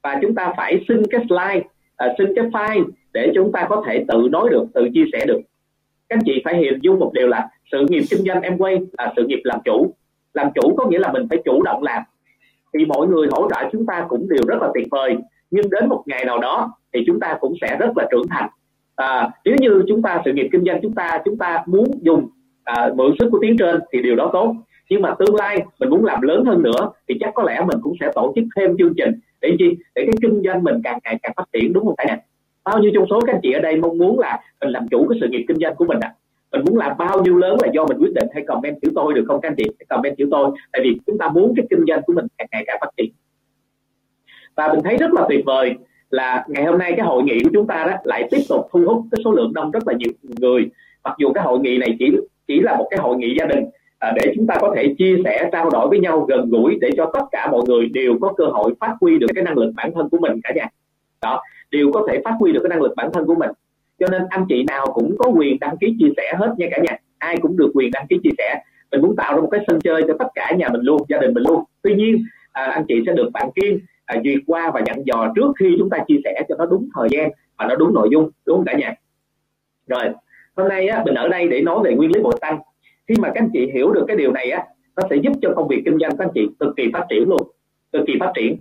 Và 0.04 0.20
chúng 0.22 0.36
ta 0.36 0.54
phải 0.58 0.86
xin 0.88 1.04
cái 1.12 1.22
slide 1.30 1.68
à, 2.00 2.14
xin 2.18 2.28
cái 2.36 2.46
file 2.46 2.86
để 3.14 3.32
chúng 3.36 3.52
ta 3.52 3.66
có 3.70 3.84
thể 3.88 4.06
tự 4.08 4.28
nói 4.32 4.50
được 4.50 4.66
tự 4.74 4.90
chia 4.94 5.04
sẻ 5.14 5.26
được. 5.26 5.40
Các 6.10 6.16
anh 6.16 6.24
chị 6.26 6.42
phải 6.46 6.58
hình 6.58 6.80
dung 6.82 7.00
một 7.00 7.12
điều 7.14 7.28
là 7.28 7.50
sự 7.72 7.86
nghiệp 7.90 8.04
kinh 8.10 8.26
doanh 8.26 8.42
em 8.42 8.58
quay 8.58 8.78
là 8.98 9.14
sự 9.16 9.28
nghiệp 9.28 9.42
làm 9.44 9.60
chủ. 9.66 9.96
Làm 10.34 10.48
chủ 10.56 10.76
có 10.76 10.86
nghĩa 10.90 11.00
là 11.00 11.12
mình 11.12 11.28
phải 11.30 11.40
chủ 11.46 11.62
động 11.64 11.84
làm. 11.84 12.04
Thì 12.74 12.86
mọi 12.86 13.08
người 13.08 13.28
hỗ 13.32 13.50
trợ 13.50 13.70
chúng 13.72 13.86
ta 13.86 14.06
cũng 14.10 14.30
đều 14.30 14.44
rất 14.48 14.62
là 14.62 14.70
tuyệt 14.74 14.88
vời. 14.92 15.18
Nhưng 15.52 15.70
đến 15.70 15.90
một 15.90 16.04
ngày 16.06 16.26
nào 16.26 16.40
đó 16.40 16.72
thì 16.94 17.04
chúng 17.08 17.20
ta 17.20 17.38
cũng 17.40 17.54
sẽ 17.62 17.78
rất 17.80 17.98
là 17.98 18.08
trưởng 18.12 18.28
thành. 18.30 18.50
À, 18.96 19.30
nếu 19.46 19.56
như 19.60 19.84
chúng 19.88 20.02
ta 20.02 20.22
sự 20.26 20.34
nghiệp 20.34 20.50
kinh 20.52 20.66
doanh 20.66 20.80
chúng 20.82 20.94
ta 20.94 21.22
chúng 21.26 21.38
ta 21.38 21.64
muốn 21.66 21.92
dùng 22.02 22.30
à, 22.64 22.90
mượn 22.96 23.12
sức 23.20 23.30
của 23.32 23.40
tiếng 23.42 23.58
trên 23.58 23.80
thì 23.92 24.02
điều 24.02 24.16
đó 24.16 24.30
tốt 24.34 24.56
nhưng 24.90 25.02
mà 25.02 25.16
tương 25.20 25.36
lai 25.36 25.66
mình 25.80 25.90
muốn 25.90 26.06
làm 26.06 26.22
lớn 26.22 26.46
hơn 26.46 26.64
nữa 26.64 26.92
thì 27.08 27.16
chắc 27.20 27.32
có 27.36 27.44
lẽ 27.44 27.62
mình 27.68 27.78
cũng 27.82 27.94
sẽ 28.00 28.12
tổ 28.16 28.34
chức 28.36 28.44
thêm 28.56 28.78
chương 28.78 28.94
trình 28.98 29.20
để 29.42 29.56
chi? 29.60 29.78
Để 29.96 30.04
cái 30.06 30.16
kinh 30.22 30.42
doanh 30.46 30.64
mình 30.64 30.82
càng 30.84 31.00
ngày 31.04 31.20
càng 31.24 31.34
phát 31.36 31.46
triển, 31.54 31.74
đúng 31.74 31.86
không 31.86 31.96
cả 31.98 32.06
nhà 32.08 32.18
bao 32.64 32.80
nhiêu 32.80 32.92
trong 32.94 33.06
số 33.10 33.20
các 33.22 33.34
anh 33.36 33.40
chị 33.44 33.52
ở 33.52 33.60
đây 33.60 33.76
mong 33.76 33.98
muốn 33.98 34.20
là 34.20 34.40
mình 34.62 34.70
làm 34.70 34.88
chủ 34.88 35.08
cái 35.10 35.18
sự 35.22 35.28
nghiệp 35.28 35.46
kinh 35.48 35.58
doanh 35.62 35.76
của 35.76 35.86
mình 35.86 36.00
ạ? 36.02 36.14
À? 36.14 36.16
mình 36.52 36.66
muốn 36.66 36.78
làm 36.78 36.98
bao 36.98 37.24
nhiêu 37.24 37.38
lớn 37.38 37.58
là 37.62 37.68
do 37.74 37.86
mình 37.86 37.98
quyết 37.98 38.14
định 38.14 38.28
hay 38.34 38.44
comment 38.48 38.76
chữ 38.82 38.92
tôi 38.96 39.14
được 39.14 39.24
không 39.28 39.42
các 39.42 39.50
anh 39.50 39.56
chị? 39.58 39.64
Comment 39.90 40.18
chữ 40.18 40.28
tôi, 40.32 40.52
tại 40.72 40.82
vì 40.84 40.98
chúng 41.08 41.18
ta 41.18 41.30
muốn 41.30 41.54
cái 41.56 41.66
kinh 41.70 41.86
doanh 41.88 42.02
của 42.02 42.14
mình 42.14 42.26
càng 42.38 42.48
ngày 42.52 42.64
càng 42.68 42.78
phát 42.82 42.90
triển. 42.98 43.12
Và 44.56 44.74
mình 44.74 44.84
thấy 44.84 44.98
rất 44.98 45.14
là 45.14 45.26
tuyệt 45.30 45.46
vời 45.46 45.76
là 46.10 46.46
ngày 46.48 46.66
hôm 46.66 46.78
nay 46.78 46.94
cái 46.98 47.06
hội 47.06 47.24
nghị 47.24 47.44
của 47.44 47.50
chúng 47.54 47.68
ta 47.68 47.86
đó 47.88 47.94
lại 48.04 48.28
tiếp 48.32 48.42
tục 48.50 48.68
thu 48.72 48.84
hút 48.86 49.04
cái 49.12 49.22
số 49.26 49.32
lượng 49.32 49.54
đông 49.54 49.72
rất 49.72 49.88
là 49.88 49.94
nhiều 49.94 50.12
người. 50.40 50.70
Mặc 51.04 51.16
dù 51.20 51.34
cái 51.34 51.44
hội 51.44 51.60
nghị 51.60 51.78
này 51.78 51.96
chỉ 52.00 52.12
chỉ 52.48 52.60
là 52.60 52.76
một 52.76 52.88
cái 52.90 53.00
hội 53.00 53.18
nghị 53.18 53.36
gia 53.40 53.46
đình 53.46 53.66
à, 54.00 54.14
để 54.16 54.34
chúng 54.36 54.48
ta 54.48 54.56
có 54.62 54.74
thể 54.76 54.96
chia 54.98 55.16
sẻ 55.24 55.50
trao 55.52 55.70
đổi 55.70 55.90
với 55.90 56.00
nhau 56.00 56.26
gần 56.30 56.50
gũi 56.50 56.78
để 56.82 56.90
cho 56.98 57.12
tất 57.14 57.26
cả 57.32 57.48
mọi 57.52 57.62
người 57.68 57.86
đều 57.86 58.18
có 58.22 58.34
cơ 58.38 58.46
hội 58.46 58.74
phát 58.80 58.96
huy 59.02 59.20
được 59.20 59.28
cái 59.36 59.44
năng 59.44 59.58
lực 59.58 59.72
bản 59.76 59.92
thân 59.96 60.10
của 60.10 60.18
mình 60.18 60.40
cả 60.44 60.54
nhà. 60.56 60.68
Đó 61.22 61.44
đều 61.72 61.92
có 61.92 62.08
thể 62.10 62.22
phát 62.26 62.34
huy 62.40 62.52
được 62.52 62.60
cái 62.64 62.70
năng 62.70 62.82
lực 62.82 62.94
bản 62.96 63.10
thân 63.14 63.26
của 63.26 63.36
mình. 63.36 63.50
Cho 64.00 64.08
nên 64.12 64.22
anh 64.30 64.46
chị 64.50 64.64
nào 64.64 64.86
cũng 64.94 65.16
có 65.20 65.30
quyền 65.30 65.60
đăng 65.60 65.78
ký 65.78 65.96
chia 66.00 66.10
sẻ 66.18 66.34
hết 66.38 66.54
nha 66.58 66.68
cả 66.72 66.78
nhà. 66.84 66.98
Ai 67.18 67.38
cũng 67.42 67.58
được 67.58 67.72
quyền 67.74 67.92
đăng 67.92 68.08
ký 68.10 68.20
chia 68.24 68.30
sẻ. 68.38 68.64
Mình 68.92 69.02
muốn 69.02 69.16
tạo 69.16 69.36
ra 69.36 69.42
một 69.42 69.50
cái 69.52 69.62
sân 69.68 69.80
chơi 69.80 70.04
cho 70.08 70.14
tất 70.20 70.28
cả 70.36 70.52
nhà 70.58 70.70
mình 70.70 70.82
luôn 70.82 71.02
gia 71.10 71.18
đình 71.18 71.34
mình 71.34 71.44
luôn. 71.48 71.64
Tuy 71.82 71.96
nhiên 71.96 72.24
à, 72.52 72.64
anh 72.64 72.86
chị 72.88 73.04
sẽ 73.06 73.14
được 73.14 73.30
bạn 73.34 73.50
kiên 73.56 73.80
à, 74.06 74.16
duyệt 74.24 74.40
qua 74.48 74.72
và 74.74 74.82
dặn 74.88 75.04
dò 75.06 75.34
trước 75.36 75.52
khi 75.60 75.76
chúng 75.80 75.90
ta 75.90 75.98
chia 76.08 76.18
sẻ 76.24 76.44
cho 76.50 76.56
nó 76.58 76.66
đúng 76.66 76.90
thời 76.96 77.08
gian 77.12 77.32
và 77.58 77.68
nó 77.68 77.76
đúng 77.76 77.94
nội 77.94 78.08
dung 78.12 78.30
đúng 78.46 78.58
không 78.58 78.66
cả 78.66 78.74
nhà? 78.74 78.96
Rồi 79.88 80.04
hôm 80.56 80.68
nay 80.68 80.88
á, 80.88 81.04
mình 81.06 81.16
ở 81.16 81.28
đây 81.28 81.48
để 81.48 81.62
nói 81.62 81.80
về 81.84 81.96
nguyên 81.96 82.12
lý 82.12 82.22
bội 82.22 82.34
tăng 82.42 82.60
khi 83.10 83.16
mà 83.20 83.32
các 83.36 83.44
anh 83.44 83.50
chị 83.54 83.72
hiểu 83.74 83.92
được 83.92 84.06
cái 84.08 84.18
điều 84.18 84.32
này 84.32 84.52
á 84.52 84.64
nó 84.96 85.08
sẽ 85.10 85.16
giúp 85.16 85.34
cho 85.42 85.54
công 85.56 85.68
việc 85.68 85.82
kinh 85.86 85.98
doanh 86.00 86.18
các 86.18 86.26
anh 86.26 86.32
chị 86.34 86.48
cực 86.60 86.76
kỳ 86.78 86.84
phát 86.94 87.06
triển 87.10 87.30
luôn 87.30 87.42
cực 87.92 88.04
kỳ 88.08 88.14
phát 88.20 88.32
triển. 88.36 88.58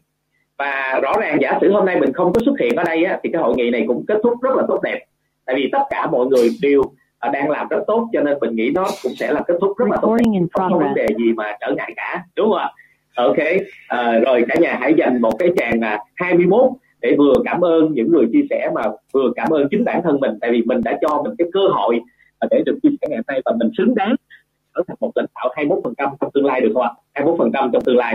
Và 0.59 1.01
rõ 1.03 1.13
ràng 1.21 1.39
giả 1.41 1.59
sử 1.61 1.73
hôm 1.73 1.87
nay 1.87 2.01
mình 2.01 2.13
không 2.13 2.33
có 2.33 2.41
xuất 2.45 2.55
hiện 2.61 2.77
ở 2.77 2.85
đây 2.85 3.05
á, 3.05 3.19
thì 3.23 3.31
cái 3.33 3.43
hội 3.43 3.55
nghị 3.57 3.71
này 3.71 3.85
cũng 3.89 4.05
kết 4.09 4.19
thúc 4.23 4.43
rất 4.43 4.51
là 4.57 4.63
tốt 4.69 4.81
đẹp. 4.83 5.05
Tại 5.47 5.57
vì 5.57 5.69
tất 5.73 5.83
cả 5.91 6.07
mọi 6.07 6.27
người 6.27 6.49
đều 6.63 6.81
uh, 6.81 7.33
đang 7.33 7.51
làm 7.51 7.69
rất 7.69 7.81
tốt 7.87 8.09
cho 8.13 8.21
nên 8.21 8.39
mình 8.41 8.57
nghĩ 8.57 8.71
nó 8.75 8.89
cũng 9.03 9.13
sẽ 9.17 9.33
là 9.33 9.41
kết 9.47 9.55
thúc 9.61 9.79
rất 9.79 9.89
là 9.91 9.97
tốt 10.03 10.17
đẹp. 10.17 10.41
không 10.53 10.73
có 10.73 10.79
vấn 10.79 10.95
đề 10.95 11.07
gì 11.19 11.33
mà 11.33 11.57
trở 11.61 11.75
ngại 11.77 11.93
cả 11.97 12.25
đúng 12.37 12.51
không 12.51 12.59
ạ? 12.59 12.71
Ok 13.15 13.37
uh, 13.39 14.27
rồi 14.27 14.45
cả 14.49 14.55
nhà 14.61 14.79
hãy 14.81 14.95
dành 14.95 15.21
một 15.21 15.33
cái 15.39 15.49
tràng 15.57 15.79
uh, 15.79 16.01
21 16.15 16.63
để 17.01 17.15
vừa 17.19 17.35
cảm 17.45 17.61
ơn 17.61 17.93
những 17.93 18.13
người 18.13 18.27
chia 18.33 18.43
sẻ 18.51 18.71
mà 18.75 18.83
vừa 19.13 19.31
cảm 19.37 19.49
ơn 19.51 19.69
chính 19.71 19.85
bản 19.85 20.01
thân 20.05 20.21
mình. 20.21 20.31
Tại 20.41 20.51
vì 20.51 20.63
mình 20.63 20.81
đã 20.85 20.99
cho 21.01 21.23
mình 21.23 21.35
cái 21.39 21.49
cơ 21.53 21.61
hội 21.71 22.01
để 22.51 22.63
được 22.67 22.79
chia 22.83 22.89
sẻ 23.01 23.07
ngày 23.11 23.17
hôm 23.17 23.25
nay 23.27 23.41
và 23.45 23.53
mình 23.59 23.71
xứng 23.79 23.95
đáng 23.95 24.15
trở 24.79 24.85
thành 24.89 24.97
một 25.01 25.11
tỉnh 25.15 25.25
tạo 25.35 25.53
21 25.57 25.79
phần 25.85 25.95
trăm 25.99 26.09
trong 26.21 26.31
tương 26.35 26.47
lai 26.47 26.61
được 26.61 26.71
không 26.75 26.83
ạ? 26.83 26.91
21 27.15 27.39
phần 27.39 27.51
trăm 27.53 27.71
trong 27.73 27.83
tương 27.83 27.97
lai. 27.97 28.15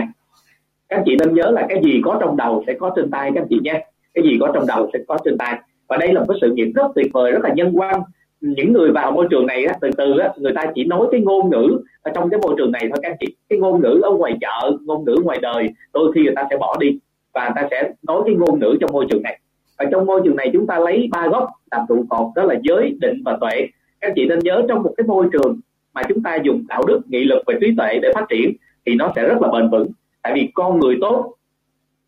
Các 0.88 1.02
chị 1.06 1.16
nên 1.16 1.34
nhớ 1.34 1.50
là 1.50 1.66
cái 1.68 1.80
gì 1.84 2.00
có 2.04 2.18
trong 2.20 2.36
đầu 2.36 2.64
sẽ 2.66 2.74
có 2.80 2.92
trên 2.96 3.10
tay 3.10 3.30
các 3.34 3.44
chị 3.50 3.60
nhé. 3.62 3.86
Cái 4.14 4.24
gì 4.24 4.38
có 4.40 4.50
trong 4.54 4.66
đầu 4.66 4.90
sẽ 4.92 4.98
có 5.08 5.18
trên 5.24 5.38
tay. 5.38 5.58
Và 5.88 5.96
đây 5.96 6.12
là 6.12 6.20
một 6.20 6.26
cái 6.28 6.38
sự 6.40 6.54
nghiệp 6.54 6.72
rất 6.74 6.86
tuyệt 6.94 7.06
vời, 7.12 7.32
rất 7.32 7.42
là 7.42 7.52
nhân 7.54 7.72
văn. 7.76 8.02
Những 8.40 8.72
người 8.72 8.90
vào 8.90 9.12
môi 9.12 9.26
trường 9.30 9.46
này 9.46 9.66
từ 9.80 9.90
từ 9.96 10.14
người 10.36 10.52
ta 10.54 10.64
chỉ 10.74 10.84
nói 10.84 11.06
cái 11.10 11.20
ngôn 11.20 11.50
ngữ 11.50 11.78
ở 12.02 12.12
trong 12.14 12.30
cái 12.30 12.40
môi 12.40 12.54
trường 12.58 12.72
này 12.72 12.82
thôi 12.88 12.98
các 13.02 13.16
chị. 13.20 13.36
Cái 13.48 13.58
ngôn 13.58 13.80
ngữ 13.80 14.00
ở 14.02 14.10
ngoài 14.10 14.36
chợ, 14.40 14.76
ngôn 14.80 15.04
ngữ 15.04 15.16
ngoài 15.24 15.38
đời, 15.42 15.68
đôi 15.92 16.12
khi 16.14 16.22
người 16.22 16.34
ta 16.36 16.46
sẽ 16.50 16.56
bỏ 16.56 16.76
đi 16.80 16.98
và 17.34 17.52
ta 17.56 17.68
sẽ 17.70 17.92
nói 18.02 18.22
cái 18.26 18.34
ngôn 18.34 18.60
ngữ 18.60 18.76
trong 18.80 18.90
môi 18.92 19.06
trường 19.10 19.22
này. 19.22 19.40
Và 19.78 19.84
trong 19.92 20.06
môi 20.06 20.20
trường 20.24 20.36
này 20.36 20.50
chúng 20.52 20.66
ta 20.66 20.78
lấy 20.78 21.08
ba 21.10 21.28
gốc 21.28 21.48
làm 21.70 21.86
trụ 21.88 22.04
cột, 22.08 22.26
đó 22.36 22.42
là 22.42 22.54
giới, 22.62 22.96
định 23.00 23.22
và 23.24 23.38
tuệ. 23.40 23.66
Các 24.00 24.12
chị 24.16 24.26
nên 24.26 24.38
nhớ 24.38 24.62
trong 24.68 24.82
một 24.82 24.94
cái 24.96 25.06
môi 25.06 25.26
trường 25.32 25.60
mà 25.94 26.02
chúng 26.08 26.22
ta 26.22 26.36
dùng 26.36 26.64
đạo 26.68 26.82
đức 26.86 27.00
nghị 27.06 27.24
lực 27.24 27.42
và 27.46 27.54
trí 27.60 27.74
tuệ 27.76 27.98
để 28.02 28.12
phát 28.14 28.24
triển 28.28 28.52
thì 28.86 28.94
nó 28.94 29.12
sẽ 29.16 29.28
rất 29.28 29.42
là 29.42 29.48
bền 29.52 29.70
vững. 29.70 29.88
Tại 30.22 30.32
vì 30.34 30.50
con 30.54 30.80
người 30.80 30.98
tốt 31.00 31.34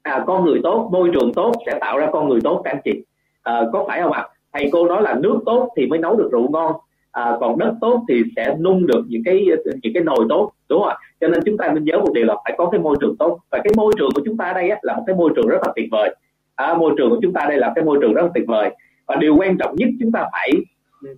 à, 0.03 0.25
con 0.27 0.45
người 0.45 0.61
tốt 0.63 0.89
môi 0.93 1.11
trường 1.13 1.33
tốt 1.33 1.53
sẽ 1.67 1.79
tạo 1.81 1.99
ra 1.99 2.09
con 2.13 2.29
người 2.29 2.41
tốt 2.45 2.61
các 2.65 2.71
anh 2.71 2.81
chị. 2.85 3.03
À, 3.43 3.63
có 3.73 3.85
phải 3.89 4.03
không 4.03 4.13
ạ? 4.13 4.29
Thầy 4.53 4.69
cô 4.73 4.89
nói 4.89 5.03
là 5.03 5.15
nước 5.15 5.39
tốt 5.47 5.71
thì 5.77 5.87
mới 5.87 5.99
nấu 5.99 6.17
được 6.17 6.29
rượu 6.33 6.49
ngon 6.51 6.73
à, 7.13 7.37
còn 7.41 7.59
đất 7.59 7.75
tốt 7.81 8.05
thì 8.09 8.23
sẽ 8.37 8.57
nung 8.61 8.87
được 8.87 9.05
những 9.09 9.23
cái 9.25 9.47
những 9.83 9.95
cái 9.95 10.05
nồi 10.05 10.27
tốt 10.29 10.53
đúng 10.69 10.81
không 10.81 10.89
ạ? 10.89 10.97
Cho 11.21 11.29
nên 11.29 11.41
chúng 11.47 11.57
ta 11.57 11.73
nên 11.73 11.85
nhớ 11.85 11.99
một 11.99 12.13
điều 12.15 12.25
là 12.25 12.35
phải 12.45 12.55
có 12.59 12.71
cái 12.71 12.81
môi 12.81 12.97
trường 13.01 13.17
tốt. 13.17 13.39
Và 13.51 13.59
cái 13.65 13.73
môi 13.77 13.93
trường 13.99 14.11
của 14.15 14.23
chúng 14.25 14.37
ta 14.37 14.53
đây 14.53 14.71
á, 14.71 14.79
là 14.83 14.97
một 14.97 15.03
cái 15.07 15.17
môi 15.17 15.31
trường 15.37 15.47
rất 15.47 15.59
là 15.67 15.73
tuyệt 15.77 15.89
vời. 15.91 16.17
À, 16.55 16.75
môi 16.75 16.95
trường 16.99 17.11
của 17.11 17.19
chúng 17.23 17.33
ta 17.33 17.47
đây 17.49 17.59
là 17.59 17.73
cái 17.75 17.85
môi 17.85 17.99
trường 18.01 18.15
rất 18.15 18.23
là 18.23 18.29
tuyệt 18.35 18.45
vời. 18.47 18.71
Và 19.07 19.17
điều 19.17 19.37
quan 19.37 19.57
trọng 19.59 19.77
nhất 19.77 19.89
chúng 20.01 20.13
ta 20.13 20.27
phải 20.33 20.51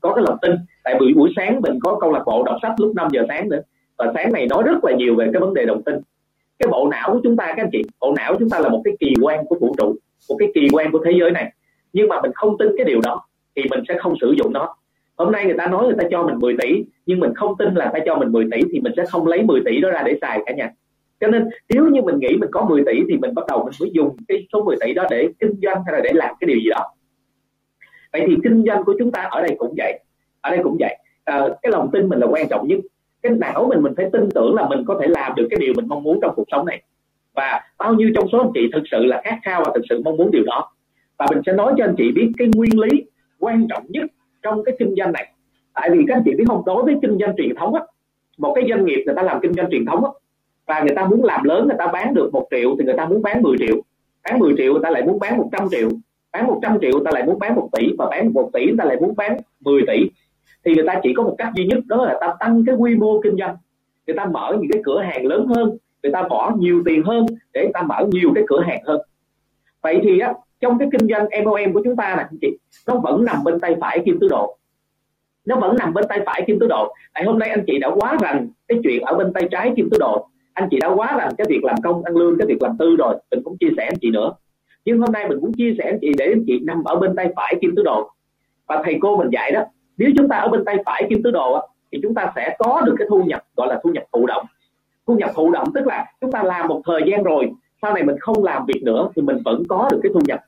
có 0.01 0.13
cái 0.15 0.25
lòng 0.27 0.39
tin 0.43 0.53
tại 0.89 0.99
buổi 1.01 1.13
buổi 1.17 1.33
sáng 1.37 1.61
mình 1.61 1.79
có 1.83 1.99
câu 2.01 2.13
lạc 2.13 2.23
bộ 2.27 2.43
đọc 2.43 2.57
sách 2.63 2.73
lúc 2.79 2.93
5 2.97 3.09
giờ 3.13 3.23
sáng 3.29 3.49
nữa. 3.49 3.61
Và 3.99 4.13
sáng 4.15 4.33
này 4.33 4.47
nói 4.47 4.63
rất 4.67 4.85
là 4.85 4.93
nhiều 4.97 5.15
về 5.15 5.29
cái 5.33 5.41
vấn 5.41 5.55
đề 5.55 5.65
đồng 5.65 5.83
tin 5.83 5.95
cái 6.59 6.69
bộ 6.71 6.89
não 6.91 7.13
của 7.13 7.21
chúng 7.23 7.37
ta, 7.37 7.47
các 7.47 7.63
anh 7.63 7.69
chị, 7.73 7.83
bộ 8.01 8.15
não 8.17 8.33
của 8.33 8.39
chúng 8.39 8.51
ta 8.51 8.59
là 8.59 8.69
một 8.69 8.83
cái 8.85 8.97
kỳ 9.01 9.15
quan 9.23 9.47
của 9.47 9.57
vũ 9.61 9.75
trụ, 9.79 9.97
một 10.29 10.37
cái 10.39 10.49
kỳ 10.55 10.69
quan 10.73 10.93
của 10.93 11.01
thế 11.05 11.13
giới 11.21 11.31
này. 11.31 11.53
Nhưng 11.93 12.09
mà 12.09 12.21
mình 12.23 12.31
không 12.35 12.59
tin 12.59 12.69
cái 12.77 12.85
điều 12.85 13.01
đó 13.01 13.25
thì 13.57 13.63
mình 13.71 13.81
sẽ 13.89 13.99
không 13.99 14.15
sử 14.21 14.35
dụng 14.39 14.53
nó. 14.53 14.75
Hôm 15.17 15.33
nay 15.33 15.45
người 15.45 15.55
ta 15.59 15.67
nói 15.67 15.87
người 15.87 15.97
ta 15.99 16.09
cho 16.11 16.23
mình 16.23 16.39
10 16.39 16.57
tỷ, 16.61 16.85
nhưng 17.07 17.21
mình 17.21 17.35
không 17.35 17.55
tin 17.59 17.75
là 17.75 17.91
ta 17.95 17.99
cho 18.07 18.17
mình 18.17 18.33
10 18.33 18.45
tỷ 18.53 18.61
thì 18.73 18.81
mình 18.81 18.93
sẽ 18.97 19.05
không 19.07 19.27
lấy 19.27 19.43
10 19.43 19.61
tỷ 19.65 19.81
đó 19.81 19.91
ra 19.91 20.03
để 20.07 20.19
xài 20.21 20.43
cả 20.47 20.53
nhà. 20.53 20.71
Cho 21.21 21.27
nên 21.27 21.49
nếu 21.69 21.87
như 21.87 22.03
mình 22.03 22.19
nghĩ 22.19 22.37
mình 22.37 22.51
có 22.53 22.65
10 22.65 22.83
tỷ 22.87 23.01
thì 23.09 23.17
mình 23.17 23.35
bắt 23.35 23.45
đầu 23.49 23.65
mình 23.65 23.75
mới 23.81 23.91
dùng 23.93 24.17
cái 24.29 24.47
số 24.53 24.65
10 24.65 24.77
tỷ 24.81 24.95
đó 24.95 25.05
để 25.11 25.29
kinh 25.41 25.55
doanh 25.63 25.83
hay 25.87 25.93
là 25.93 26.01
để 26.05 26.11
làm 26.15 26.35
cái 26.41 26.49
điều 26.49 26.59
gì 26.59 26.69
đó. 26.71 26.95
Vậy 28.13 28.25
thì 28.27 28.37
kinh 28.45 28.65
doanh 28.67 28.85
của 28.85 28.95
chúng 28.99 29.13
ta 29.13 29.23
ở 29.23 29.41
đây 29.41 29.57
cũng 29.59 29.75
vậy 29.77 30.01
ở 30.41 30.51
đây 30.51 30.61
cũng 30.63 30.77
vậy. 30.81 30.99
À, 31.25 31.49
cái 31.63 31.73
lòng 31.73 31.91
tin 31.93 32.09
mình 32.09 32.19
là 32.19 32.27
quan 32.27 32.49
trọng 32.49 32.69
nhất. 32.69 32.79
Cái 33.23 33.33
não 33.33 33.67
mình 33.69 33.83
mình 33.83 33.93
phải 33.97 34.11
tin 34.13 34.31
tưởng 34.35 34.55
là 34.55 34.69
mình 34.69 34.85
có 34.87 34.99
thể 35.01 35.07
làm 35.09 35.35
được 35.37 35.47
cái 35.51 35.59
điều 35.61 35.73
mình 35.77 35.89
mong 35.89 36.03
muốn 36.03 36.19
trong 36.23 36.33
cuộc 36.37 36.45
sống 36.51 36.67
này. 36.67 36.83
Và 37.35 37.61
bao 37.79 37.95
nhiêu 37.95 38.11
trong 38.15 38.29
số 38.33 38.39
anh 38.39 38.51
chị 38.55 38.71
thực 38.73 38.83
sự 38.91 39.05
là 39.05 39.21
khát 39.25 39.39
khao 39.43 39.63
và 39.65 39.73
thực 39.75 39.83
sự 39.89 40.03
mong 40.05 40.17
muốn 40.17 40.31
điều 40.31 40.45
đó. 40.45 40.73
Và 41.19 41.27
mình 41.31 41.43
sẽ 41.47 41.53
nói 41.53 41.75
cho 41.79 41.85
anh 41.85 41.95
chị 41.99 42.13
biết 42.13 42.33
cái 42.39 42.49
nguyên 42.57 42.81
lý 42.81 43.05
quan 43.39 43.67
trọng 43.69 43.83
nhất 43.89 44.05
trong 44.43 44.65
cái 44.65 44.77
kinh 44.79 44.95
doanh 44.99 45.13
này. 45.13 45.33
Tại 45.75 45.91
vì 45.91 46.05
các 46.09 46.15
anh 46.15 46.23
chị 46.25 46.35
biết 46.39 46.45
không 46.49 46.63
đối 46.67 46.83
với 46.83 46.95
kinh 47.03 47.19
doanh 47.19 47.37
truyền 47.37 47.55
thống 47.55 47.75
á 47.75 47.81
một 48.39 48.53
cái 48.55 48.65
doanh 48.69 48.85
nghiệp 48.85 49.03
người 49.07 49.15
ta 49.15 49.23
làm 49.23 49.41
kinh 49.43 49.53
doanh 49.53 49.71
truyền 49.71 49.85
thống 49.87 50.05
á 50.05 50.11
và 50.67 50.81
người 50.81 50.97
ta 50.97 51.05
muốn 51.05 51.25
làm 51.25 51.45
lớn 51.45 51.67
người 51.67 51.77
ta 51.79 51.87
bán 51.87 52.15
được 52.15 52.31
một 52.33 52.49
triệu 52.51 52.77
thì 52.79 52.85
người 52.85 52.95
ta 52.97 53.07
muốn 53.07 53.23
bán 53.23 53.43
10 53.43 53.57
triệu. 53.59 53.77
Bán 54.25 54.39
10 54.39 54.55
triệu 54.57 54.73
người 54.73 54.83
ta 54.83 54.91
lại 54.91 55.03
muốn 55.03 55.19
bán 55.19 55.37
100 55.37 55.69
triệu. 55.71 55.89
Bán 56.33 56.47
100 56.47 56.79
triệu 56.81 56.91
người 56.93 57.03
ta 57.05 57.11
lại 57.11 57.25
muốn 57.27 57.39
bán 57.39 57.55
1 57.55 57.69
tỷ 57.73 57.89
và 57.99 58.07
bán 58.11 58.33
1 58.33 58.51
tỷ 58.53 58.67
người 58.67 58.77
ta 58.79 58.85
lại 58.85 58.97
muốn 59.01 59.15
bán 59.17 59.37
10 59.61 59.83
tỷ 59.87 60.11
thì 60.65 60.75
người 60.75 60.85
ta 60.87 61.01
chỉ 61.03 61.15
có 61.15 61.23
một 61.23 61.35
cách 61.39 61.49
duy 61.55 61.65
nhất, 61.65 61.79
đó 61.87 62.05
là 62.05 62.19
ta 62.21 62.35
tăng 62.41 62.65
cái 62.67 62.75
quy 62.75 62.97
mô 62.97 63.21
kinh 63.21 63.37
doanh. 63.39 63.57
Người 64.07 64.17
ta 64.17 64.25
mở 64.25 64.57
những 64.61 64.71
cái 64.73 64.83
cửa 64.85 65.01
hàng 65.01 65.27
lớn 65.27 65.47
hơn, 65.47 65.77
người 66.03 66.13
ta 66.13 66.23
bỏ 66.23 66.53
nhiều 66.59 66.83
tiền 66.87 67.03
hơn 67.03 67.27
để 67.53 67.63
người 67.63 67.73
ta 67.75 67.83
mở 67.83 68.07
nhiều 68.11 68.33
cái 68.35 68.45
cửa 68.47 68.61
hàng 68.61 68.83
hơn. 68.85 69.01
Vậy 69.83 70.01
thì 70.03 70.19
á, 70.19 70.35
trong 70.61 70.79
cái 70.79 70.89
kinh 70.93 71.09
doanh 71.09 71.45
MOM 71.45 71.73
của 71.73 71.81
chúng 71.85 71.97
ta 71.97 72.15
nè, 72.17 72.39
chị, 72.41 72.59
nó 72.87 72.95
vẫn 72.95 73.25
nằm 73.25 73.45
bên 73.45 73.61
tay 73.61 73.77
phải 73.81 74.03
kim 74.05 74.19
tứ 74.21 74.29
độ. 74.29 74.59
Nó 75.45 75.57
vẫn 75.57 75.77
nằm 75.77 75.95
bên 75.95 76.05
tay 76.09 76.21
phải 76.27 76.43
kim 76.47 76.59
tứ 76.59 76.67
độ. 76.67 76.95
Tại 77.15 77.25
hôm 77.25 77.39
nay 77.39 77.49
anh 77.51 77.65
chị 77.67 77.79
đã 77.79 77.91
quá 77.95 78.17
rành 78.21 78.49
cái 78.69 78.79
chuyện 78.85 79.03
ở 79.03 79.19
bên 79.19 79.33
tay 79.33 79.49
trái 79.51 79.73
kim 79.77 79.89
tứ 79.91 79.99
độ. 80.01 80.29
Anh 80.53 80.69
chị 80.71 80.79
đã 80.81 80.89
quá 80.89 81.17
rành 81.19 81.33
cái 81.39 81.47
việc 81.51 81.65
làm 81.65 81.77
công, 81.83 82.05
ăn 82.05 82.17
lương, 82.17 82.39
cái 82.39 82.47
việc 82.47 82.63
làm 82.63 82.77
tư 82.79 82.97
rồi. 82.97 83.17
Mình 83.31 83.43
cũng 83.45 83.57
chia 83.61 83.71
sẻ 83.77 83.85
anh 83.85 83.99
chị 84.01 84.11
nữa. 84.11 84.33
Nhưng 84.85 84.99
hôm 84.99 85.13
nay 85.13 85.29
mình 85.29 85.41
muốn 85.41 85.53
chia 85.53 85.75
sẻ 85.79 85.85
anh 85.85 85.99
chị 86.01 86.13
để 86.19 86.25
anh 86.25 86.45
chị 86.47 86.61
nằm 86.65 86.85
ở 86.85 86.97
bên 86.97 87.17
tay 87.17 87.29
phải 87.37 87.55
kim 87.61 87.75
tứ 87.77 87.83
độ. 87.83 88.11
Và 88.67 88.83
thầy 88.85 88.99
cô 89.01 89.17
mình 89.17 89.29
dạy 89.33 89.53
đó 89.53 89.65
nếu 89.99 90.11
chúng 90.17 90.29
ta 90.29 90.37
ở 90.37 90.49
bên 90.49 90.65
tay 90.65 90.77
phải 90.87 91.07
kim 91.11 91.23
tứ 91.23 91.31
đồ 91.31 91.69
thì 91.93 91.99
chúng 92.03 92.15
ta 92.15 92.33
sẽ 92.37 92.57
có 92.59 92.83
được 92.87 92.95
cái 92.99 93.09
thu 93.11 93.23
nhập 93.23 93.43
gọi 93.57 93.69
là 93.69 93.81
thu 93.83 93.91
nhập 93.91 94.05
thụ 94.13 94.27
động. 94.27 94.47
Thu 95.07 95.15
nhập 95.15 95.31
thụ 95.35 95.51
động 95.51 95.73
tức 95.75 95.87
là 95.87 96.07
chúng 96.21 96.33
ta 96.33 96.43
làm 96.43 96.69
một 96.69 96.83
thời 96.87 97.01
gian 97.07 97.23
rồi 97.23 97.51
sau 97.83 97.95
này 97.95 98.03
mình 98.03 98.17
không 98.21 98.45
làm 98.45 98.67
việc 98.67 98.83
nữa 98.83 99.09
thì 99.17 99.23
mình 99.23 99.39
vẫn 99.45 99.63
có 99.69 99.89
được 99.93 100.01
cái 100.03 100.13
thu 100.15 100.21
nhập. 100.25 100.41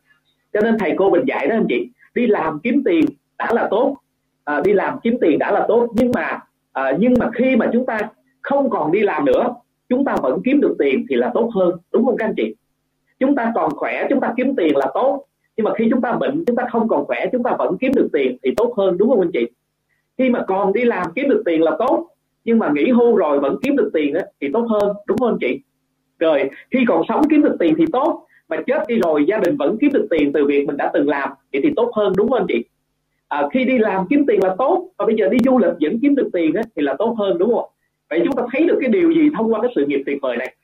Cho 0.53 0.61
nên 0.61 0.79
thầy 0.79 0.95
cô 0.97 1.11
mình 1.11 1.25
dạy 1.27 1.47
đó 1.47 1.55
anh 1.55 1.67
chị 1.69 1.89
đi 2.15 2.27
làm 2.27 2.61
kiếm 2.63 2.83
tiền 2.85 3.05
đã 3.39 3.53
là 3.53 3.69
tốt 3.71 3.97
à, 4.45 4.61
đi 4.65 4.73
làm 4.73 5.01
kiếm 5.03 5.19
tiền 5.21 5.39
đã 5.39 5.51
là 5.51 5.65
tốt 5.69 5.89
nhưng 5.95 6.13
mà 6.15 6.39
à, 6.73 6.93
nhưng 6.99 7.15
mà 7.19 7.31
khi 7.35 7.57
mà 7.57 7.71
chúng 7.73 7.87
ta 7.87 8.01
không 8.43 8.71
còn 8.71 8.93
đi 8.93 9.01
làm 9.01 9.25
nữa 9.25 9.55
chúng 9.89 10.05
ta 10.05 10.17
vẫn 10.23 10.41
kiếm 10.45 10.61
được 10.61 10.77
tiền 10.79 11.07
thì 11.11 11.17
là 11.17 11.31
tốt 11.35 11.51
hơn 11.55 11.75
đúng 11.93 12.05
không 12.05 12.17
các 12.17 12.27
anh 12.27 12.35
chị? 12.37 12.55
Chúng 13.19 13.35
ta 13.35 13.53
còn 13.55 13.71
khỏe 13.77 14.07
chúng 14.11 14.21
ta 14.21 14.35
kiếm 14.37 14.57
tiền 14.57 14.77
là 14.77 14.87
tốt 14.95 15.25
nhưng 15.61 15.65
mà 15.65 15.75
khi 15.79 15.87
chúng 15.91 16.01
ta 16.01 16.13
bệnh 16.13 16.45
chúng 16.47 16.57
ta 16.57 16.65
không 16.73 16.89
còn 16.89 17.05
khỏe 17.05 17.27
chúng 17.33 17.43
ta 17.43 17.57
vẫn 17.59 17.77
kiếm 17.81 17.93
được 17.97 18.09
tiền 18.13 18.37
thì 18.45 18.51
tốt 18.57 18.75
hơn 18.77 18.99
đúng 18.99 19.09
không 19.09 19.21
anh 19.21 19.31
chị? 19.33 19.47
Khi 20.19 20.31
mà 20.31 20.45
còn 20.49 20.73
đi 20.73 20.85
làm 20.85 21.07
kiếm 21.15 21.29
được 21.29 21.43
tiền 21.47 21.63
là 21.63 21.77
tốt 21.79 22.09
nhưng 22.45 22.59
mà 22.59 22.71
nghỉ 22.75 22.91
hưu 22.91 23.17
rồi 23.17 23.41
vẫn 23.41 23.57
kiếm 23.63 23.77
được 23.77 23.91
tiền 23.95 24.15
á, 24.15 24.23
thì 24.41 24.49
tốt 24.53 24.67
hơn 24.71 24.93
đúng 25.07 25.19
không 25.19 25.29
anh 25.29 25.39
chị? 25.41 25.61
Rồi 26.19 26.51
khi 26.71 26.79
còn 26.89 27.03
sống 27.09 27.29
kiếm 27.31 27.43
được 27.43 27.57
tiền 27.61 27.75
thì 27.79 27.85
tốt 27.93 28.27
mà 28.49 28.57
chết 28.67 28.85
đi 28.89 29.01
rồi 29.01 29.25
gia 29.29 29.39
đình 29.39 29.57
vẫn 29.57 29.77
kiếm 29.81 29.91
được 29.93 30.07
tiền 30.11 30.33
từ 30.33 30.47
việc 30.47 30.67
mình 30.67 30.77
đã 30.77 30.91
từng 30.95 31.09
làm 31.09 31.31
thì 31.53 31.61
thì 31.63 31.71
tốt 31.77 31.91
hơn 31.97 32.13
đúng 32.17 32.29
không 32.29 32.39
anh 32.39 32.47
chị? 32.49 32.65
À, 33.29 33.49
khi 33.53 33.65
đi 33.65 33.79
làm 33.79 34.07
kiếm 34.11 34.25
tiền 34.27 34.43
là 34.43 34.55
tốt 34.59 34.91
và 34.99 35.07
bây 35.07 35.17
giờ 35.17 35.29
đi 35.29 35.39
du 35.45 35.59
lịch 35.59 35.73
vẫn 35.81 35.99
kiếm 36.03 36.15
được 36.15 36.31
tiền 36.33 36.55
á, 36.55 36.63
thì 36.77 36.83
là 36.83 36.95
tốt 36.99 37.15
hơn 37.19 37.39
đúng 37.39 37.55
không 37.55 37.71
vậy 38.11 38.21
chúng 38.25 38.37
ta 38.37 38.43
thấy 38.53 38.65
được 38.65 38.79
cái 38.81 38.91
điều 38.91 39.13
gì 39.13 39.31
thông 39.37 39.53
qua 39.53 39.63
cái 39.63 39.73
sự 39.75 39.87
nghiệp 39.87 40.03
tuyệt 40.07 40.19
vời 40.23 40.37
này? 40.37 40.55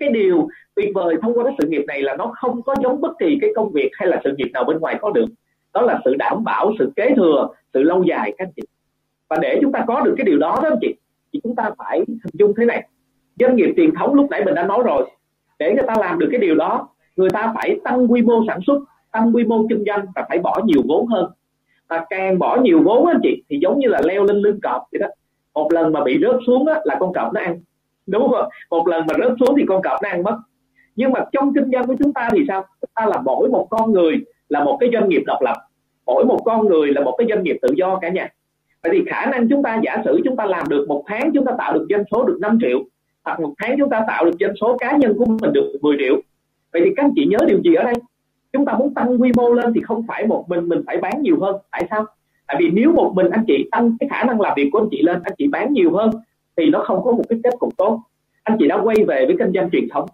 Cái 0.00 0.08
điều 0.08 0.48
tuyệt 0.74 0.90
vời 0.94 1.16
thông 1.22 1.34
qua 1.34 1.44
cái 1.44 1.54
sự 1.58 1.68
nghiệp 1.68 1.84
này 1.88 2.02
là 2.02 2.16
nó 2.16 2.32
không 2.36 2.62
có 2.62 2.74
giống 2.82 3.00
bất 3.00 3.12
kỳ 3.18 3.38
cái 3.40 3.50
công 3.56 3.72
việc 3.72 3.90
hay 3.92 4.08
là 4.08 4.20
sự 4.24 4.34
nghiệp 4.36 4.50
nào 4.52 4.64
bên 4.64 4.78
ngoài 4.78 4.98
có 5.00 5.10
được. 5.10 5.26
Đó 5.74 5.80
là 5.80 6.00
sự 6.04 6.14
đảm 6.14 6.44
bảo, 6.44 6.72
sự 6.78 6.92
kế 6.96 7.14
thừa, 7.16 7.48
sự 7.74 7.82
lâu 7.82 8.02
dài, 8.02 8.34
các 8.38 8.44
anh 8.44 8.52
chị. 8.56 8.62
Và 9.28 9.36
để 9.42 9.58
chúng 9.62 9.72
ta 9.72 9.84
có 9.86 10.00
được 10.00 10.14
cái 10.16 10.24
điều 10.24 10.38
đó 10.38 10.58
đó 10.62 10.68
anh 10.68 10.78
chị, 10.80 10.94
thì 11.32 11.40
chúng 11.42 11.56
ta 11.56 11.70
phải 11.78 11.98
hình 11.98 12.18
dung 12.32 12.54
thế 12.56 12.64
này. 12.64 12.88
Doanh 13.38 13.56
nghiệp 13.56 13.72
truyền 13.76 13.94
thống 13.94 14.14
lúc 14.14 14.26
nãy 14.30 14.44
mình 14.44 14.54
đã 14.54 14.66
nói 14.66 14.82
rồi, 14.84 15.10
để 15.58 15.72
người 15.74 15.84
ta 15.86 15.94
làm 15.98 16.18
được 16.18 16.28
cái 16.30 16.40
điều 16.40 16.54
đó, 16.54 16.88
người 17.16 17.30
ta 17.30 17.52
phải 17.54 17.80
tăng 17.84 18.12
quy 18.12 18.22
mô 18.22 18.44
sản 18.46 18.60
xuất, 18.66 18.82
tăng 19.12 19.32
quy 19.34 19.44
mô 19.44 19.66
kinh 19.68 19.84
doanh 19.86 20.06
và 20.14 20.24
phải 20.28 20.38
bỏ 20.38 20.60
nhiều 20.64 20.82
vốn 20.88 21.06
hơn. 21.06 21.30
Và 21.88 22.04
càng 22.10 22.38
bỏ 22.38 22.56
nhiều 22.56 22.82
vốn 22.84 23.06
anh 23.06 23.20
chị, 23.22 23.42
thì 23.48 23.58
giống 23.62 23.78
như 23.78 23.88
là 23.88 24.00
leo 24.04 24.24
lên 24.24 24.36
lưng 24.36 24.60
cọp 24.62 24.82
vậy 24.92 24.98
đó. 24.98 25.06
Một 25.54 25.72
lần 25.72 25.92
mà 25.92 26.04
bị 26.04 26.18
rớt 26.22 26.36
xuống 26.46 26.66
á, 26.66 26.80
là 26.84 26.96
con 27.00 27.12
cọp 27.12 27.32
nó 27.32 27.40
ăn 27.40 27.60
đúng 28.06 28.30
không 28.30 28.48
một 28.70 28.88
lần 28.88 29.06
mà 29.06 29.14
rớt 29.18 29.32
xuống 29.40 29.56
thì 29.58 29.64
con 29.68 29.82
cọp 29.82 30.02
nó 30.02 30.08
ăn 30.08 30.22
mất. 30.22 30.38
Nhưng 30.96 31.12
mà 31.12 31.24
trong 31.32 31.54
kinh 31.54 31.70
doanh 31.72 31.86
của 31.86 31.94
chúng 31.98 32.12
ta 32.12 32.28
thì 32.32 32.44
sao? 32.48 32.64
Chúng 32.80 32.90
ta 32.94 33.06
là 33.06 33.20
mỗi 33.24 33.48
một 33.48 33.66
con 33.70 33.92
người 33.92 34.20
là 34.48 34.64
một 34.64 34.76
cái 34.80 34.90
doanh 34.92 35.08
nghiệp 35.08 35.22
độc 35.26 35.42
lập. 35.42 35.56
Mỗi 36.06 36.24
một 36.24 36.38
con 36.44 36.68
người 36.68 36.92
là 36.92 37.00
một 37.00 37.14
cái 37.18 37.26
doanh 37.30 37.42
nghiệp 37.42 37.58
tự 37.62 37.68
do 37.76 37.98
cả 38.02 38.08
nhà. 38.08 38.28
Vậy 38.82 38.92
thì 38.94 39.04
khả 39.06 39.26
năng 39.26 39.48
chúng 39.48 39.62
ta 39.62 39.80
giả 39.84 40.02
sử 40.04 40.20
chúng 40.24 40.36
ta 40.36 40.44
làm 40.46 40.68
được 40.68 40.86
một 40.88 41.04
tháng 41.06 41.30
chúng 41.34 41.44
ta 41.44 41.52
tạo 41.58 41.72
được 41.72 41.86
doanh 41.90 42.04
số 42.10 42.24
được 42.24 42.38
5 42.40 42.58
triệu, 42.60 42.78
hoặc 43.24 43.40
một 43.40 43.54
tháng 43.58 43.76
chúng 43.78 43.90
ta 43.90 44.04
tạo 44.08 44.24
được 44.24 44.36
doanh 44.40 44.52
số 44.60 44.76
cá 44.78 44.96
nhân 44.96 45.14
của 45.18 45.24
mình 45.24 45.52
được 45.52 45.72
10 45.82 45.96
triệu. 45.98 46.14
Vậy 46.72 46.82
thì 46.84 46.90
các 46.96 47.04
anh 47.04 47.12
chị 47.16 47.26
nhớ 47.26 47.38
điều 47.46 47.60
gì 47.62 47.74
ở 47.74 47.84
đây? 47.84 47.94
Chúng 48.52 48.64
ta 48.64 48.72
muốn 48.72 48.94
tăng 48.94 49.22
quy 49.22 49.32
mô 49.36 49.52
lên 49.52 49.72
thì 49.74 49.80
không 49.80 50.02
phải 50.08 50.26
một 50.26 50.44
mình 50.48 50.68
mình 50.68 50.82
phải 50.86 50.96
bán 50.96 51.22
nhiều 51.22 51.40
hơn. 51.40 51.56
Tại 51.70 51.86
sao? 51.90 52.04
Tại 52.46 52.56
vì 52.60 52.70
nếu 52.70 52.92
một 52.92 53.12
mình 53.14 53.30
anh 53.30 53.44
chị 53.46 53.68
tăng 53.70 53.96
cái 54.00 54.08
khả 54.08 54.24
năng 54.24 54.40
làm 54.40 54.52
việc 54.56 54.70
của 54.72 54.78
anh 54.78 54.88
chị 54.90 55.02
lên, 55.02 55.20
anh 55.24 55.34
chị 55.38 55.48
bán 55.48 55.72
nhiều 55.72 55.92
hơn 55.92 56.10
thì 56.60 56.70
nó 56.70 56.84
không 56.86 57.04
có 57.04 57.12
một 57.12 57.24
cái 57.28 57.38
kết 57.44 57.54
cục 57.58 57.76
tốt. 57.76 58.00
Anh 58.42 58.56
chị 58.60 58.68
đã 58.68 58.80
quay 58.82 58.96
về 59.08 59.26
với 59.26 59.36
kinh 59.38 59.52
doanh 59.52 59.70
truyền 59.70 59.88
thống. 59.90 60.06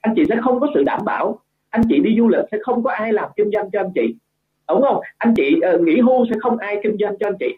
Anh 0.00 0.14
chị 0.16 0.24
sẽ 0.28 0.36
không 0.42 0.60
có 0.60 0.66
sự 0.74 0.82
đảm 0.82 1.00
bảo. 1.04 1.38
Anh 1.70 1.82
chị 1.88 2.00
đi 2.00 2.16
du 2.18 2.28
lịch 2.28 2.44
sẽ 2.52 2.58
không 2.62 2.82
có 2.82 2.90
ai 2.90 3.12
làm 3.12 3.28
kinh 3.36 3.50
doanh 3.50 3.70
cho 3.70 3.80
anh 3.80 3.90
chị. 3.94 4.14
Đúng 4.68 4.82
không? 4.82 5.00
Anh 5.18 5.34
chị 5.36 5.60
uh, 5.74 5.80
nghỉ 5.80 6.00
hưu 6.00 6.26
sẽ 6.30 6.36
không 6.40 6.58
ai 6.58 6.80
kinh 6.82 6.96
doanh 7.00 7.18
cho 7.20 7.28
anh 7.28 7.36
chị. 7.40 7.54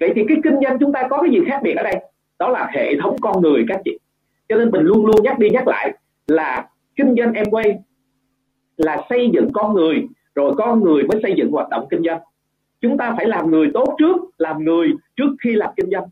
Vậy 0.00 0.12
thì 0.14 0.24
cái 0.28 0.36
kinh 0.44 0.54
doanh 0.62 0.78
chúng 0.78 0.92
ta 0.92 1.06
có 1.10 1.22
cái 1.22 1.30
gì 1.30 1.40
khác 1.46 1.60
biệt 1.62 1.74
ở 1.74 1.82
đây? 1.82 2.04
Đó 2.38 2.48
là 2.48 2.70
hệ 2.72 3.00
thống 3.02 3.16
con 3.20 3.42
người 3.42 3.64
các 3.68 3.80
chị. 3.84 3.98
Cho 4.48 4.56
nên 4.56 4.70
mình 4.70 4.82
luôn 4.82 5.06
luôn 5.06 5.16
nhắc 5.22 5.38
đi 5.38 5.50
nhắc 5.50 5.68
lại 5.68 5.92
là 6.26 6.68
kinh 6.96 7.14
doanh 7.18 7.32
em 7.32 7.46
quay 7.50 7.78
là 8.76 9.06
xây 9.10 9.30
dựng 9.32 9.48
con 9.52 9.74
người 9.74 10.06
rồi 10.34 10.52
con 10.56 10.80
người 10.84 11.02
mới 11.02 11.20
xây 11.22 11.34
dựng 11.36 11.50
hoạt 11.50 11.68
động 11.68 11.86
kinh 11.90 12.02
doanh. 12.02 12.20
Chúng 12.80 12.98
ta 12.98 13.14
phải 13.16 13.26
làm 13.26 13.50
người 13.50 13.70
tốt 13.74 13.94
trước 13.98 14.16
làm 14.38 14.64
người 14.64 14.92
trước 15.16 15.30
khi 15.44 15.54
làm 15.54 15.70
kinh 15.76 15.90
doanh 15.90 16.04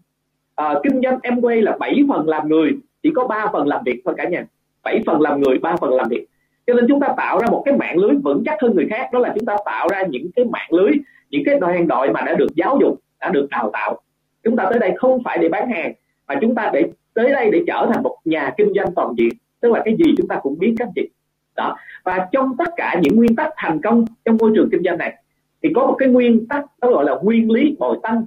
à, 0.57 0.75
kinh 0.83 1.01
doanh 1.03 1.19
em 1.23 1.41
quay 1.41 1.63
là 1.63 1.77
7 1.81 2.01
phần 2.09 2.29
làm 2.29 2.49
người 2.49 2.73
chỉ 3.03 3.11
có 3.15 3.27
3 3.27 3.47
phần 3.53 3.67
làm 3.67 3.83
việc 3.85 4.03
thôi 4.05 4.15
cả 4.17 4.29
nhà. 4.29 4.45
7 4.83 5.03
phần 5.07 5.21
làm 5.21 5.41
người 5.41 5.59
3 5.59 5.77
phần 5.77 5.95
làm 5.95 6.09
việc. 6.09 6.27
Cho 6.67 6.75
nên 6.75 6.85
chúng 6.89 7.01
ta 7.01 7.09
tạo 7.17 7.39
ra 7.39 7.47
một 7.51 7.63
cái 7.65 7.77
mạng 7.77 7.99
lưới 7.99 8.15
vững 8.25 8.43
chắc 8.47 8.63
hơn 8.63 8.75
người 8.75 8.87
khác 8.91 9.09
đó 9.13 9.19
là 9.19 9.33
chúng 9.35 9.47
ta 9.47 9.57
tạo 9.65 9.89
ra 9.89 10.03
những 10.09 10.31
cái 10.37 10.45
mạng 10.45 10.73
lưới 10.73 10.91
những 11.31 11.43
cái 11.45 11.59
đoàn 11.61 11.89
đội 11.89 12.11
mà 12.11 12.21
đã 12.27 12.35
được 12.35 12.55
giáo 12.55 12.79
dục 12.81 13.01
đã 13.21 13.31
được 13.31 13.47
đào 13.51 13.71
tạo. 13.73 14.01
Chúng 14.45 14.57
ta 14.57 14.67
tới 14.71 14.79
đây 14.79 14.93
không 14.97 15.23
phải 15.25 15.39
để 15.39 15.49
bán 15.49 15.71
hàng 15.71 15.93
mà 16.27 16.35
chúng 16.41 16.55
ta 16.55 16.71
để 16.73 16.85
tới 17.15 17.31
đây 17.31 17.51
để 17.51 17.63
trở 17.67 17.91
thành 17.93 18.03
một 18.03 18.17
nhà 18.25 18.55
kinh 18.57 18.73
doanh 18.77 18.95
toàn 18.95 19.15
diện. 19.17 19.33
Tức 19.61 19.73
là 19.73 19.83
cái 19.85 19.97
gì 19.97 20.15
chúng 20.17 20.29
ta 20.29 20.37
cũng 20.43 20.59
biết 20.59 20.75
các 20.79 20.89
chị 20.95 21.09
đó. 21.57 21.77
Và 22.05 22.29
trong 22.33 22.57
tất 22.59 22.71
cả 22.77 23.01
những 23.03 23.17
nguyên 23.17 23.37
tắc 23.37 23.51
thành 23.57 23.81
công 23.81 24.05
trong 24.25 24.37
môi 24.37 24.53
trường 24.55 24.69
kinh 24.73 24.83
doanh 24.83 24.99
này 24.99 25.15
thì 25.63 25.73
có 25.75 25.87
một 25.87 25.97
cái 25.99 26.09
nguyên 26.09 26.47
tắc 26.47 26.65
đó 26.81 26.91
gọi 26.91 27.05
là 27.05 27.15
nguyên 27.23 27.51
lý 27.51 27.77
bồi 27.79 27.99
tăng 28.03 28.27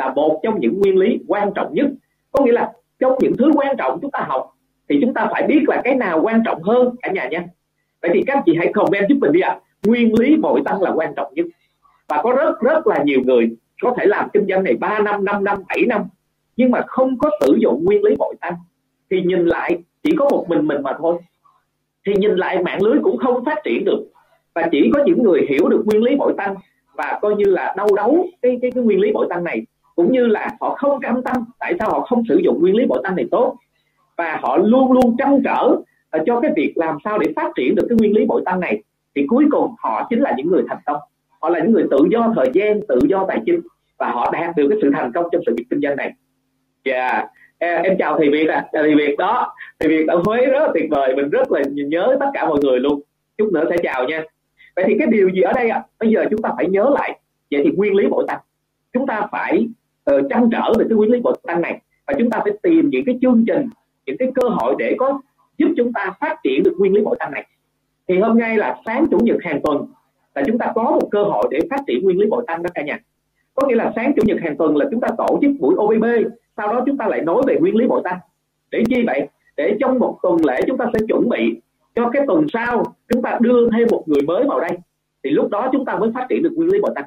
là 0.00 0.12
một 0.14 0.40
trong 0.42 0.60
những 0.60 0.78
nguyên 0.78 0.96
lý 0.96 1.18
quan 1.28 1.50
trọng 1.54 1.74
nhất. 1.74 1.86
Có 2.32 2.44
nghĩa 2.44 2.52
là 2.52 2.72
trong 2.98 3.12
những 3.20 3.36
thứ 3.38 3.50
quan 3.54 3.76
trọng 3.76 3.98
chúng 4.02 4.10
ta 4.10 4.26
học 4.28 4.54
thì 4.88 4.98
chúng 5.00 5.14
ta 5.14 5.28
phải 5.32 5.42
biết 5.42 5.60
là 5.68 5.80
cái 5.84 5.94
nào 5.94 6.20
quan 6.22 6.42
trọng 6.44 6.62
hơn 6.62 6.96
cả 7.02 7.10
nhà 7.12 7.28
nha 7.28 7.44
vậy 8.02 8.10
thì 8.14 8.22
các 8.26 8.42
chị 8.46 8.56
hãy 8.58 8.72
comment 8.72 9.08
giúp 9.08 9.18
mình 9.20 9.32
đi 9.32 9.40
ạ. 9.40 9.50
À. 9.50 9.60
nguyên 9.86 10.18
lý 10.18 10.36
bội 10.36 10.60
tăng 10.64 10.82
là 10.82 10.90
quan 10.90 11.12
trọng 11.16 11.34
nhất. 11.34 11.46
Và 12.08 12.22
có 12.22 12.32
rất 12.32 12.60
rất 12.60 12.86
là 12.86 13.02
nhiều 13.02 13.20
người 13.24 13.50
có 13.82 13.94
thể 13.98 14.06
làm 14.06 14.28
kinh 14.32 14.46
doanh 14.48 14.64
này 14.64 14.74
3 14.74 14.98
năm 14.98 15.24
5 15.24 15.44
năm 15.44 15.62
7 15.68 15.84
năm 15.88 16.02
nhưng 16.56 16.70
mà 16.70 16.82
không 16.86 17.18
có 17.18 17.30
sử 17.40 17.58
dụng 17.60 17.84
nguyên 17.84 18.04
lý 18.04 18.16
bội 18.18 18.34
tăng. 18.40 18.54
Thì 19.10 19.22
nhìn 19.22 19.46
lại 19.46 19.78
chỉ 20.02 20.10
có 20.18 20.28
một 20.30 20.44
mình 20.48 20.66
mình 20.66 20.82
mà 20.82 20.92
thôi. 20.98 21.18
Thì 22.06 22.12
nhìn 22.16 22.36
lại 22.36 22.62
mạng 22.62 22.82
lưới 22.82 22.98
cũng 23.02 23.18
không 23.18 23.44
phát 23.44 23.58
triển 23.64 23.84
được. 23.84 24.04
Và 24.54 24.68
chỉ 24.72 24.90
có 24.94 25.02
những 25.06 25.22
người 25.22 25.46
hiểu 25.48 25.68
được 25.68 25.82
nguyên 25.86 26.02
lý 26.02 26.16
bội 26.16 26.34
tăng 26.36 26.54
và 26.94 27.18
coi 27.22 27.34
như 27.34 27.44
là 27.44 27.74
đau 27.76 27.88
đấu 27.96 28.26
cái 28.42 28.58
cái, 28.62 28.70
cái 28.70 28.84
nguyên 28.84 29.00
lý 29.00 29.12
bội 29.12 29.26
tăng 29.30 29.44
này 29.44 29.66
cũng 30.00 30.12
như 30.12 30.26
là 30.26 30.50
họ 30.60 30.74
không 30.74 31.00
cam 31.00 31.22
tâm, 31.22 31.36
tại 31.58 31.74
sao 31.78 31.90
họ 31.90 32.00
không 32.00 32.22
sử 32.28 32.40
dụng 32.44 32.60
nguyên 32.60 32.76
lý 32.76 32.86
bội 32.86 33.00
tăng 33.04 33.16
này 33.16 33.26
tốt? 33.30 33.56
Và 34.16 34.38
họ 34.42 34.56
luôn 34.56 34.92
luôn 34.92 35.16
trăn 35.18 35.40
trở 35.44 35.76
ờ, 36.10 36.20
cho 36.26 36.40
cái 36.40 36.50
việc 36.56 36.72
làm 36.76 36.98
sao 37.04 37.18
để 37.18 37.32
phát 37.36 37.50
triển 37.56 37.74
được 37.74 37.86
cái 37.88 37.96
nguyên 37.98 38.16
lý 38.16 38.26
bội 38.26 38.42
tăng 38.44 38.60
này. 38.60 38.82
Thì 39.14 39.26
cuối 39.28 39.44
cùng 39.50 39.74
họ 39.78 40.06
chính 40.10 40.20
là 40.20 40.34
những 40.36 40.46
người 40.46 40.62
thành 40.68 40.78
công. 40.86 41.00
Họ 41.40 41.48
là 41.48 41.58
những 41.58 41.72
người 41.72 41.84
tự 41.90 41.98
do 42.10 42.32
thời 42.36 42.50
gian, 42.54 42.80
tự 42.88 42.98
do 43.08 43.24
tài 43.28 43.40
chính. 43.46 43.60
Và 43.98 44.10
họ 44.10 44.30
đạt 44.32 44.56
được 44.56 44.66
cái 44.70 44.78
sự 44.82 44.90
thành 44.94 45.12
công 45.12 45.24
trong 45.32 45.42
sự 45.46 45.54
nghiệp 45.56 45.64
kinh 45.70 45.80
doanh 45.80 45.96
này. 45.96 46.12
Dạ. 46.84 47.28
Yeah. 47.58 47.84
em 47.84 47.96
chào 47.98 48.18
thầy 48.18 48.30
Việt 48.30 48.48
à 48.48 48.66
thầy 48.72 48.94
Việt 48.94 49.16
đó. 49.18 49.54
Thầy 49.80 49.88
Việt 49.88 50.08
ở 50.08 50.22
Huế 50.26 50.46
rất 50.46 50.60
là 50.60 50.68
tuyệt 50.74 50.86
vời. 50.90 51.16
Mình 51.16 51.30
rất 51.30 51.52
là 51.52 51.60
nhớ 51.72 52.16
tất 52.20 52.26
cả 52.34 52.48
mọi 52.48 52.58
người 52.62 52.80
luôn. 52.80 53.00
Chút 53.38 53.50
nữa 53.52 53.64
sẽ 53.70 53.76
chào 53.82 54.04
nha. 54.04 54.22
Vậy 54.76 54.84
thì 54.88 54.94
cái 54.98 55.08
điều 55.10 55.28
gì 55.28 55.40
ở 55.40 55.52
đây 55.52 55.68
ạ? 55.68 55.76
À? 55.76 55.84
bây 56.00 56.10
giờ 56.10 56.24
chúng 56.30 56.42
ta 56.42 56.50
phải 56.56 56.68
nhớ 56.68 56.90
lại. 56.94 57.20
Vậy 57.50 57.60
thì 57.64 57.70
nguyên 57.76 57.94
lý 57.94 58.06
bội 58.06 58.24
tăng 58.28 58.40
chúng 58.92 59.06
ta 59.06 59.26
phải 59.32 59.68
uh, 60.10 60.26
trăn 60.30 60.48
trở 60.52 60.72
về 60.78 60.84
cái 60.88 60.96
nguyên 60.96 61.10
lý 61.10 61.20
bội 61.20 61.36
tăng 61.42 61.60
này. 61.60 61.80
Và 62.06 62.14
chúng 62.18 62.30
ta 62.30 62.40
phải 62.44 62.52
tìm 62.62 62.90
những 62.90 63.04
cái 63.06 63.18
chương 63.22 63.44
trình 63.46 63.68
những 64.06 64.16
cái 64.18 64.28
cơ 64.34 64.48
hội 64.48 64.74
để 64.78 64.94
có 64.98 65.20
giúp 65.58 65.68
chúng 65.76 65.92
ta 65.92 66.12
phát 66.20 66.36
triển 66.44 66.62
được 66.62 66.74
nguyên 66.78 66.92
lý 66.92 67.04
bội 67.04 67.16
tăng 67.18 67.32
này. 67.32 67.46
Thì 68.08 68.18
hôm 68.18 68.38
nay 68.38 68.56
là 68.56 68.76
sáng 68.86 69.06
chủ 69.10 69.18
nhật 69.18 69.36
hàng 69.42 69.60
tuần 69.64 69.86
là 70.34 70.42
chúng 70.46 70.58
ta 70.58 70.72
có 70.74 70.82
một 70.82 71.08
cơ 71.10 71.22
hội 71.22 71.48
để 71.50 71.58
phát 71.70 71.80
triển 71.86 72.04
nguyên 72.04 72.18
lý 72.18 72.26
bội 72.26 72.44
tăng 72.46 72.62
đó 72.62 72.70
cả 72.74 72.82
nhà. 72.82 72.98
Có 73.54 73.66
nghĩa 73.66 73.74
là 73.74 73.92
sáng 73.96 74.12
chủ 74.16 74.22
nhật 74.26 74.38
hàng 74.42 74.56
tuần 74.56 74.76
là 74.76 74.86
chúng 74.90 75.00
ta 75.00 75.08
tổ 75.18 75.38
chức 75.42 75.50
buổi 75.60 75.74
OBB 75.74 76.04
sau 76.56 76.72
đó 76.72 76.82
chúng 76.86 76.96
ta 76.96 77.06
lại 77.06 77.20
nói 77.20 77.42
về 77.46 77.56
nguyên 77.60 77.76
lý 77.76 77.86
bội 77.86 78.00
tăng. 78.04 78.18
Để 78.70 78.82
chi 78.88 79.02
vậy? 79.06 79.28
Để 79.56 79.76
trong 79.80 79.98
một 79.98 80.18
tuần 80.22 80.36
lễ 80.44 80.60
chúng 80.66 80.78
ta 80.78 80.86
sẽ 80.92 80.98
chuẩn 81.08 81.28
bị 81.28 81.60
cho 81.94 82.10
cái 82.12 82.22
tuần 82.26 82.46
sau 82.52 82.84
chúng 83.08 83.22
ta 83.22 83.38
đưa 83.40 83.70
thêm 83.70 83.88
một 83.90 84.04
người 84.06 84.22
mới 84.22 84.44
vào 84.48 84.60
đây. 84.60 84.78
Thì 85.24 85.30
lúc 85.30 85.50
đó 85.50 85.68
chúng 85.72 85.84
ta 85.84 85.96
mới 85.96 86.10
phát 86.14 86.26
triển 86.28 86.42
được 86.42 86.52
nguyên 86.56 86.68
lý 86.72 86.80
bội 86.80 86.92
tăng 86.94 87.04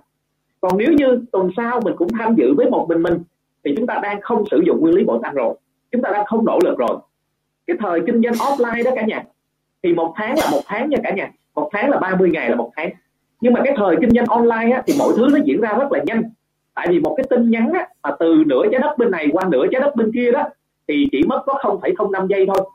còn 0.64 0.78
nếu 0.78 0.94
như 0.94 1.26
tuần 1.32 1.50
sau 1.58 1.82
mình 1.84 1.94
cũng 1.98 2.08
tham 2.20 2.36
dự 2.36 2.54
với 2.54 2.70
một 2.70 2.86
mình 2.90 3.04
mình 3.04 3.24
thì 3.66 3.74
chúng 3.78 3.88
ta 3.88 4.00
đang 4.04 4.22
không 4.22 4.44
sử 4.52 4.62
dụng 4.66 4.80
nguyên 4.82 4.96
lý 4.96 5.04
bổ 5.04 5.20
tăng 5.24 5.34
rồi. 5.34 5.56
Chúng 5.92 6.02
ta 6.02 6.10
đang 6.14 6.26
không 6.26 6.46
nỗ 6.46 6.60
lực 6.64 6.78
rồi. 6.78 6.98
Cái 7.68 7.78
thời 7.80 8.00
kinh 8.08 8.22
doanh 8.22 8.34
offline 8.34 8.84
đó 8.84 8.92
cả 8.96 9.06
nhà 9.06 9.24
thì 9.84 9.94
một 9.94 10.14
tháng 10.16 10.36
là 10.38 10.48
một 10.52 10.62
tháng 10.66 10.90
nha 10.90 10.98
cả 11.04 11.14
nhà. 11.14 11.32
Một 11.56 11.70
tháng 11.74 11.90
là 11.90 12.00
30 12.00 12.30
ngày 12.34 12.50
là 12.50 12.56
một 12.56 12.72
tháng. 12.76 12.90
Nhưng 13.42 13.54
mà 13.54 13.62
cái 13.64 13.74
thời 13.78 13.96
kinh 14.02 14.10
doanh 14.10 14.26
online 14.26 14.76
á, 14.76 14.84
thì 14.88 14.94
mọi 15.00 15.14
thứ 15.18 15.28
nó 15.32 15.40
diễn 15.46 15.62
ra 15.62 15.74
rất 15.80 15.92
là 15.92 16.04
nhanh. 16.06 16.24
Tại 16.74 16.88
vì 16.90 17.00
một 17.00 17.14
cái 17.18 17.26
tin 17.30 17.50
nhắn 17.50 17.72
á, 17.74 17.88
mà 18.04 18.12
từ 18.20 18.44
nửa 18.48 18.64
trái 18.72 18.82
đất 18.82 18.98
bên 18.98 19.12
này 19.12 19.28
qua 19.32 19.44
nửa 19.52 19.66
trái 19.72 19.82
đất 19.82 19.96
bên 19.96 20.12
kia 20.14 20.32
đó 20.32 20.44
thì 20.88 21.08
chỉ 21.12 21.24
mất 21.28 21.44
có 21.46 21.54
0,05 21.54 22.28
giây 22.28 22.46
thôi. 22.48 22.70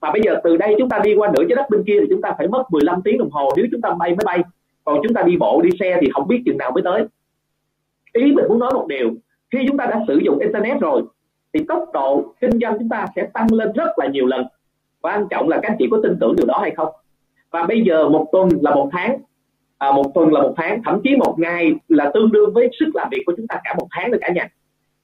Mà 0.00 0.12
bây 0.12 0.22
giờ 0.24 0.40
từ 0.44 0.56
đây 0.56 0.74
chúng 0.78 0.88
ta 0.88 0.98
đi 0.98 1.14
qua 1.14 1.30
nửa 1.36 1.44
trái 1.48 1.56
đất 1.56 1.70
bên 1.70 1.84
kia 1.86 1.96
thì 2.00 2.06
chúng 2.10 2.22
ta 2.22 2.34
phải 2.38 2.48
mất 2.48 2.64
15 2.70 3.02
tiếng 3.02 3.18
đồng 3.18 3.30
hồ. 3.30 3.50
Nếu 3.56 3.66
chúng 3.72 3.80
ta 3.80 3.90
bay 3.98 4.10
máy 4.10 4.24
bay 4.24 4.42
còn 4.84 5.00
chúng 5.02 5.14
ta 5.14 5.22
đi 5.22 5.36
bộ 5.36 5.60
đi 5.62 5.70
xe 5.80 5.98
thì 6.00 6.08
không 6.12 6.28
biết 6.28 6.42
chừng 6.46 6.58
nào 6.58 6.70
mới 6.70 6.82
tới 6.82 7.06
ý 8.12 8.32
mình 8.32 8.44
muốn 8.48 8.58
nói 8.58 8.70
một 8.74 8.86
điều 8.88 9.10
khi 9.50 9.58
chúng 9.68 9.76
ta 9.76 9.86
đã 9.86 10.04
sử 10.08 10.18
dụng 10.24 10.38
internet 10.38 10.80
rồi 10.80 11.02
thì 11.52 11.64
tốc 11.68 11.84
độ 11.92 12.34
kinh 12.40 12.60
doanh 12.60 12.78
chúng 12.78 12.88
ta 12.88 13.06
sẽ 13.16 13.28
tăng 13.34 13.46
lên 13.52 13.72
rất 13.72 13.98
là 13.98 14.06
nhiều 14.06 14.26
lần. 14.26 14.46
Quan 15.00 15.26
trọng 15.30 15.48
là 15.48 15.58
các 15.62 15.68
anh 15.72 15.76
chị 15.78 15.88
có 15.90 16.00
tin 16.02 16.16
tưởng 16.20 16.36
điều 16.36 16.46
đó 16.46 16.58
hay 16.60 16.70
không? 16.70 16.88
Và 17.50 17.62
bây 17.66 17.82
giờ 17.82 18.08
một 18.08 18.28
tuần 18.32 18.48
là 18.62 18.74
một 18.74 18.88
tháng. 18.92 19.18
À, 19.78 19.92
một 19.92 20.10
tuần 20.14 20.32
là 20.32 20.42
một 20.42 20.54
tháng 20.56 20.82
thậm 20.84 21.00
chí 21.04 21.16
một 21.16 21.34
ngày 21.38 21.72
là 21.88 22.10
tương 22.14 22.32
đương 22.32 22.52
với 22.54 22.70
sức 22.80 22.86
làm 22.94 23.08
việc 23.10 23.22
của 23.26 23.32
chúng 23.36 23.46
ta 23.46 23.60
cả 23.64 23.74
một 23.78 23.86
tháng 23.90 24.10
rồi 24.10 24.18
cả 24.20 24.32
nhà. 24.34 24.48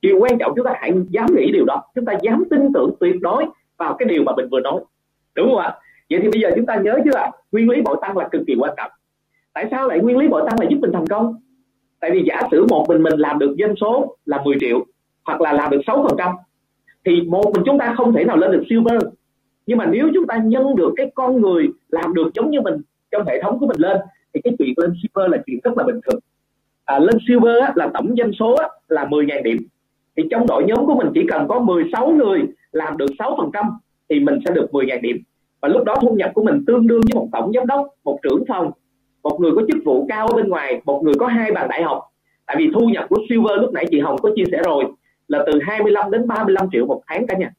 Điều 0.01 0.19
quan 0.19 0.39
trọng 0.39 0.53
chúng 0.57 0.65
ta 0.65 0.73
hãy 0.77 0.93
dám 1.09 1.27
nghĩ 1.37 1.53
điều 1.53 1.65
đó 1.65 1.83
chúng 1.95 2.05
ta 2.05 2.13
dám 2.23 2.45
tin 2.51 2.73
tưởng 2.75 2.91
tuyệt 3.01 3.17
đối 3.21 3.45
vào 3.77 3.95
cái 3.95 4.09
điều 4.09 4.23
mà 4.23 4.33
mình 4.37 4.49
vừa 4.51 4.61
nói. 4.61 4.81
Đúng 5.35 5.49
không 5.49 5.59
ạ? 5.59 5.75
Vậy 6.11 6.21
thì 6.23 6.29
bây 6.33 6.41
giờ 6.41 6.51
chúng 6.57 6.67
ta 6.67 6.77
nhớ 6.77 6.99
chưa 7.05 7.17
ạ? 7.17 7.31
Nguyên 7.53 7.71
lý 7.71 7.83
bội 7.83 7.97
tăng 8.01 8.17
là 8.17 8.29
cực 8.29 8.43
kỳ 8.47 8.55
quan 8.59 8.75
trọng. 8.77 8.91
Tại 9.53 9.69
sao 9.71 9.89
lại 9.89 10.01
nguyên 10.01 10.17
lý 10.17 10.29
bội 10.29 10.43
tăng 10.51 10.61
là 10.61 10.67
giúp 10.71 10.79
mình 10.81 10.93
thành 10.93 11.07
công? 11.07 11.35
Tại 12.05 12.11
vì 12.11 12.23
giả 12.27 12.41
sử 12.51 12.67
một 12.71 12.85
mình 12.89 13.03
mình 13.03 13.19
làm 13.19 13.39
được 13.39 13.57
doanh 13.59 13.75
số 13.81 14.17
là 14.27 14.43
10 14.45 14.57
triệu 14.61 14.85
hoặc 15.25 15.41
là 15.41 15.53
làm 15.53 15.71
được 15.71 15.81
6 15.87 16.07
phần 16.09 16.17
trăm 16.19 16.31
thì 17.05 17.21
một 17.21 17.53
mình 17.55 17.63
chúng 17.67 17.79
ta 17.79 17.95
không 17.97 18.13
thể 18.13 18.25
nào 18.25 18.37
lên 18.37 18.53
được 18.53 18.65
silver. 18.71 19.03
Nhưng 19.67 19.79
mà 19.79 19.87
nếu 19.87 20.11
chúng 20.15 20.27
ta 20.27 20.37
nhân 20.37 20.77
được 20.77 20.93
cái 20.97 21.11
con 21.15 21.41
người 21.41 21.69
làm 21.89 22.15
được 22.15 22.31
giống 22.35 22.51
như 22.51 22.61
mình 22.61 22.75
trong 23.11 23.27
hệ 23.27 23.43
thống 23.43 23.59
của 23.59 23.67
mình 23.67 23.81
lên 23.81 23.97
thì 24.35 24.41
cái 24.45 24.55
chuyện 24.59 24.75
lên 24.77 24.93
silver 25.03 25.33
là 25.33 25.39
chuyện 25.47 25.61
rất 25.65 25.79
là 25.79 25.85
bình 25.85 26.01
thường. 26.07 26.21
À, 26.85 26.99
lên 26.99 27.19
silver 27.29 27.63
á, 27.63 27.73
là 27.77 27.91
tổng 27.95 28.15
doanh 28.19 28.33
số 28.33 28.55
á, 28.55 28.69
là 28.89 29.05
10.000 29.05 29.43
điểm. 29.43 29.57
Thì 30.17 30.23
trong 30.31 30.47
đội 30.47 30.65
nhóm 30.65 30.87
của 30.87 30.95
mình 30.95 31.09
chỉ 31.15 31.27
cần 31.29 31.49
có 31.49 31.61
16 31.61 32.11
người 32.11 32.43
làm 32.73 32.97
được 32.97 33.11
6 33.19 33.35
phần 33.39 33.51
trăm 33.53 33.67
thì 34.09 34.21
mình 34.21 34.39
sẽ 34.45 34.55
được 34.55 34.67
10.000 34.73 35.01
điểm. 35.01 35.17
Và 35.61 35.69
lúc 35.69 35.85
đó 35.85 35.95
thu 36.01 36.15
nhập 36.15 36.31
của 36.35 36.43
mình 36.43 36.65
tương 36.67 36.87
đương 36.87 37.01
với 37.01 37.21
một 37.21 37.29
tổng 37.33 37.53
giám 37.53 37.67
đốc 37.67 37.87
một 38.05 38.19
trưởng 38.23 38.45
phòng 38.49 38.71
một 39.25 39.41
người 39.41 39.53
có 39.57 39.63
chức 39.69 39.85
vụ 39.85 40.07
cao 40.09 40.27
ở 40.27 40.37
bên 40.37 40.49
ngoài, 40.49 40.81
một 40.85 41.01
người 41.05 41.15
có 41.19 41.27
hai 41.27 41.53
bằng 41.53 41.69
đại 41.69 41.83
học. 41.83 42.03
Tại 42.47 42.57
vì 42.59 42.71
thu 42.75 42.89
nhập 42.89 43.07
của 43.09 43.19
silver 43.29 43.61
lúc 43.61 43.73
nãy 43.73 43.87
chị 43.91 44.01
Hồng 44.01 44.19
có 44.23 44.31
chia 44.37 44.45
sẻ 44.53 44.63
rồi 44.65 44.85
là 45.29 45.45
từ 45.47 45.59
25 45.63 46.11
đến 46.11 46.27
35 46.27 46.69
triệu 46.73 46.87
một 46.87 47.03
tháng 47.07 47.27
cả 47.27 47.37
nhà. 47.39 47.51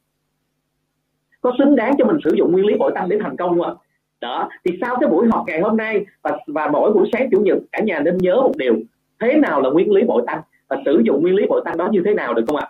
Có 1.41 1.51
xứng 1.57 1.75
đáng 1.75 1.93
cho 1.97 2.05
mình 2.05 2.17
sử 2.23 2.31
dụng 2.35 2.51
nguyên 2.51 2.65
lý 2.65 2.75
bội 2.79 2.91
tăng 2.95 3.09
để 3.09 3.17
thành 3.23 3.37
công 3.37 3.49
không 3.49 3.61
ạ? 3.61 3.73
Đó, 4.21 4.49
thì 4.65 4.77
sau 4.81 4.97
cái 4.99 5.09
buổi 5.09 5.27
họp 5.27 5.43
ngày 5.47 5.61
hôm 5.61 5.77
nay 5.77 6.05
và 6.21 6.37
và 6.47 6.67
mỗi 6.67 6.93
buổi 6.93 7.09
sáng 7.13 7.29
chủ 7.31 7.39
nhật, 7.39 7.57
cả 7.71 7.79
nhà 7.79 7.99
nên 7.99 8.17
nhớ 8.17 8.35
một 8.35 8.53
điều. 8.57 8.75
Thế 9.19 9.33
nào 9.33 9.61
là 9.61 9.69
nguyên 9.69 9.91
lý 9.91 10.03
bội 10.03 10.23
tăng? 10.27 10.41
Và 10.67 10.77
sử 10.85 11.01
dụng 11.05 11.21
nguyên 11.21 11.35
lý 11.35 11.45
bội 11.49 11.61
tăng 11.65 11.77
đó 11.77 11.89
như 11.91 12.01
thế 12.05 12.13
nào 12.13 12.33
được 12.33 12.43
không 12.47 12.55
ạ? 12.55 12.67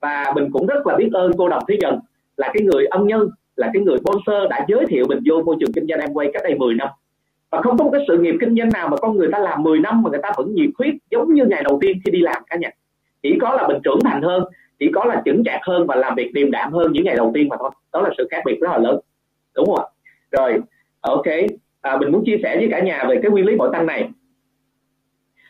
Và 0.00 0.32
mình 0.34 0.50
cũng 0.52 0.66
rất 0.66 0.86
là 0.86 0.96
biết 0.96 1.08
ơn 1.12 1.32
cô 1.38 1.48
đồng 1.48 1.62
thế 1.68 1.78
dần 1.80 1.98
là 2.36 2.50
cái 2.54 2.62
người 2.62 2.86
ân 2.86 3.06
nhân, 3.06 3.28
là 3.56 3.70
cái 3.72 3.82
người 3.82 3.98
sponsor 3.98 4.50
đã 4.50 4.64
giới 4.68 4.86
thiệu 4.86 5.04
mình 5.08 5.18
vô 5.30 5.42
môi 5.42 5.56
trường 5.60 5.72
kinh 5.72 5.86
doanh 5.86 6.00
em 6.00 6.14
quay 6.14 6.30
cách 6.32 6.42
đây 6.44 6.54
10 6.54 6.74
năm 6.74 6.88
và 7.52 7.62
không 7.62 7.78
có 7.78 7.84
một 7.84 7.90
cái 7.92 8.04
sự 8.08 8.18
nghiệp 8.18 8.34
kinh 8.40 8.56
doanh 8.56 8.68
nào 8.68 8.88
mà 8.88 8.96
con 8.96 9.16
người 9.16 9.28
ta 9.32 9.38
làm 9.38 9.62
10 9.62 9.78
năm 9.78 10.02
mà 10.02 10.10
người 10.10 10.20
ta 10.22 10.32
vẫn 10.36 10.54
nhiệt 10.54 10.70
huyết 10.78 10.94
giống 11.10 11.34
như 11.34 11.46
ngày 11.46 11.62
đầu 11.62 11.78
tiên 11.82 11.98
khi 12.04 12.10
đi 12.10 12.20
làm 12.20 12.42
cả 12.46 12.56
nhà. 12.56 12.70
Chỉ 13.22 13.38
có 13.40 13.54
là 13.54 13.68
mình 13.68 13.78
trưởng 13.84 13.98
thành 14.04 14.22
hơn 14.22 14.44
chỉ 14.78 14.90
có 14.94 15.04
là 15.04 15.22
chững 15.24 15.44
chạc 15.44 15.60
hơn 15.62 15.86
và 15.86 15.96
làm 15.96 16.14
việc 16.14 16.30
điềm 16.32 16.50
đạm 16.50 16.72
hơn 16.72 16.92
những 16.92 17.04
ngày 17.04 17.16
đầu 17.16 17.30
tiên 17.34 17.48
mà 17.48 17.56
thôi. 17.60 17.70
Đó 17.92 18.00
là 18.00 18.10
sự 18.18 18.28
khác 18.30 18.42
biệt 18.46 18.58
rất 18.60 18.70
là 18.70 18.78
lớn. 18.78 19.00
Đúng 19.54 19.66
không 19.66 19.76
ạ? 19.76 19.84
Rồi 20.30 20.60
ok. 21.00 21.26
À, 21.80 21.96
mình 21.96 22.12
muốn 22.12 22.24
chia 22.26 22.36
sẻ 22.42 22.56
với 22.56 22.68
cả 22.70 22.80
nhà 22.80 23.04
về 23.08 23.18
cái 23.22 23.30
nguyên 23.30 23.46
lý 23.46 23.56
bội 23.56 23.70
tăng 23.72 23.86
này. 23.86 24.10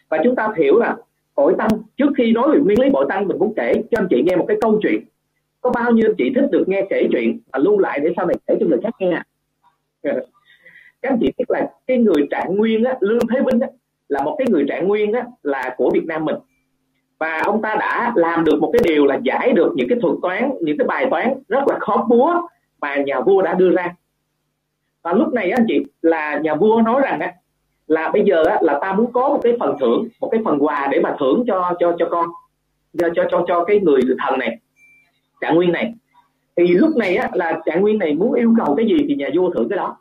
Và 0.08 0.18
chúng 0.24 0.36
ta 0.36 0.48
hiểu 0.56 0.78
là 0.78 0.96
bội 1.34 1.54
tăng 1.58 1.68
trước 1.96 2.08
khi 2.16 2.32
nói 2.32 2.48
về 2.52 2.58
nguyên 2.60 2.80
lý 2.80 2.90
bội 2.90 3.06
tăng 3.08 3.28
mình 3.28 3.38
muốn 3.38 3.54
kể 3.56 3.74
cho 3.90 3.98
anh 4.00 4.06
chị 4.10 4.22
nghe 4.22 4.36
một 4.36 4.44
cái 4.48 4.56
câu 4.60 4.78
chuyện. 4.82 5.04
Có 5.60 5.70
bao 5.70 5.90
nhiêu 5.90 6.08
anh 6.08 6.14
chị 6.18 6.32
thích 6.34 6.48
được 6.52 6.64
nghe 6.68 6.86
kể 6.90 7.08
chuyện 7.12 7.40
và 7.52 7.58
lưu 7.58 7.78
lại 7.78 8.00
để 8.02 8.12
sau 8.16 8.26
này 8.26 8.36
kể 8.46 8.54
cho 8.60 8.66
người 8.66 8.78
khác 8.82 8.94
nghe? 8.98 9.22
các 11.02 11.12
anh 11.12 11.18
chị 11.20 11.32
biết 11.38 11.44
là 11.48 11.70
cái 11.86 11.98
người 11.98 12.26
trạng 12.30 12.56
nguyên 12.56 12.84
á, 12.84 12.94
lương 13.00 13.26
thế 13.30 13.40
vinh 13.46 13.60
á, 13.60 13.68
là 14.08 14.22
một 14.22 14.36
cái 14.38 14.46
người 14.50 14.64
trạng 14.68 14.88
nguyên 14.88 15.12
á, 15.12 15.24
là 15.42 15.74
của 15.76 15.90
việt 15.94 16.04
nam 16.06 16.24
mình. 16.24 16.36
Và 17.18 17.42
ông 17.44 17.62
ta 17.62 17.76
đã 17.80 18.12
làm 18.16 18.44
được 18.44 18.58
một 18.60 18.70
cái 18.72 18.82
điều 18.84 19.06
là 19.06 19.18
giải 19.22 19.52
được 19.52 19.72
những 19.76 19.88
cái 19.88 19.98
thuật 20.02 20.14
toán 20.22 20.50
những 20.60 20.78
cái 20.78 20.86
bài 20.86 21.06
toán 21.10 21.34
rất 21.48 21.68
là 21.68 21.78
khó 21.80 22.06
búa 22.08 22.34
mà 22.80 22.96
nhà 22.96 23.20
vua 23.20 23.42
đã 23.42 23.54
đưa 23.54 23.70
ra. 23.70 23.94
Và 25.02 25.12
lúc 25.12 25.32
này 25.32 25.50
anh 25.50 25.64
chị 25.68 25.84
là 26.02 26.38
nhà 26.38 26.54
vua 26.54 26.82
nói 26.84 27.00
rằng 27.04 27.20
á, 27.20 27.32
là 27.86 28.10
bây 28.12 28.24
giờ 28.24 28.44
á, 28.44 28.58
là 28.62 28.78
ta 28.80 28.92
muốn 28.92 29.12
có 29.12 29.28
một 29.28 29.40
cái 29.42 29.56
phần 29.60 29.76
thưởng 29.80 30.08
một 30.20 30.28
cái 30.28 30.40
phần 30.44 30.58
quà 30.60 30.88
để 30.92 31.00
mà 31.00 31.16
thưởng 31.20 31.44
cho 31.46 31.74
cho 31.78 31.96
cho 31.98 32.08
con 32.10 32.26
cho 32.98 33.08
cho 33.14 33.24
cho, 33.30 33.44
cho 33.48 33.64
cái 33.64 33.80
người 33.80 34.00
thần 34.18 34.38
này 34.38 34.58
trạng 35.40 35.54
nguyên 35.54 35.72
này. 35.72 35.94
Thì 36.56 36.68
lúc 36.68 36.96
này 36.96 37.16
á, 37.16 37.30
là 37.32 37.60
trạng 37.64 37.80
nguyên 37.80 37.98
này 37.98 38.14
muốn 38.14 38.32
yêu 38.32 38.54
cầu 38.64 38.74
cái 38.76 38.86
gì 38.86 39.04
thì 39.08 39.14
nhà 39.14 39.28
vua 39.34 39.50
thưởng 39.50 39.68
cái 39.68 39.76
đó 39.76 39.96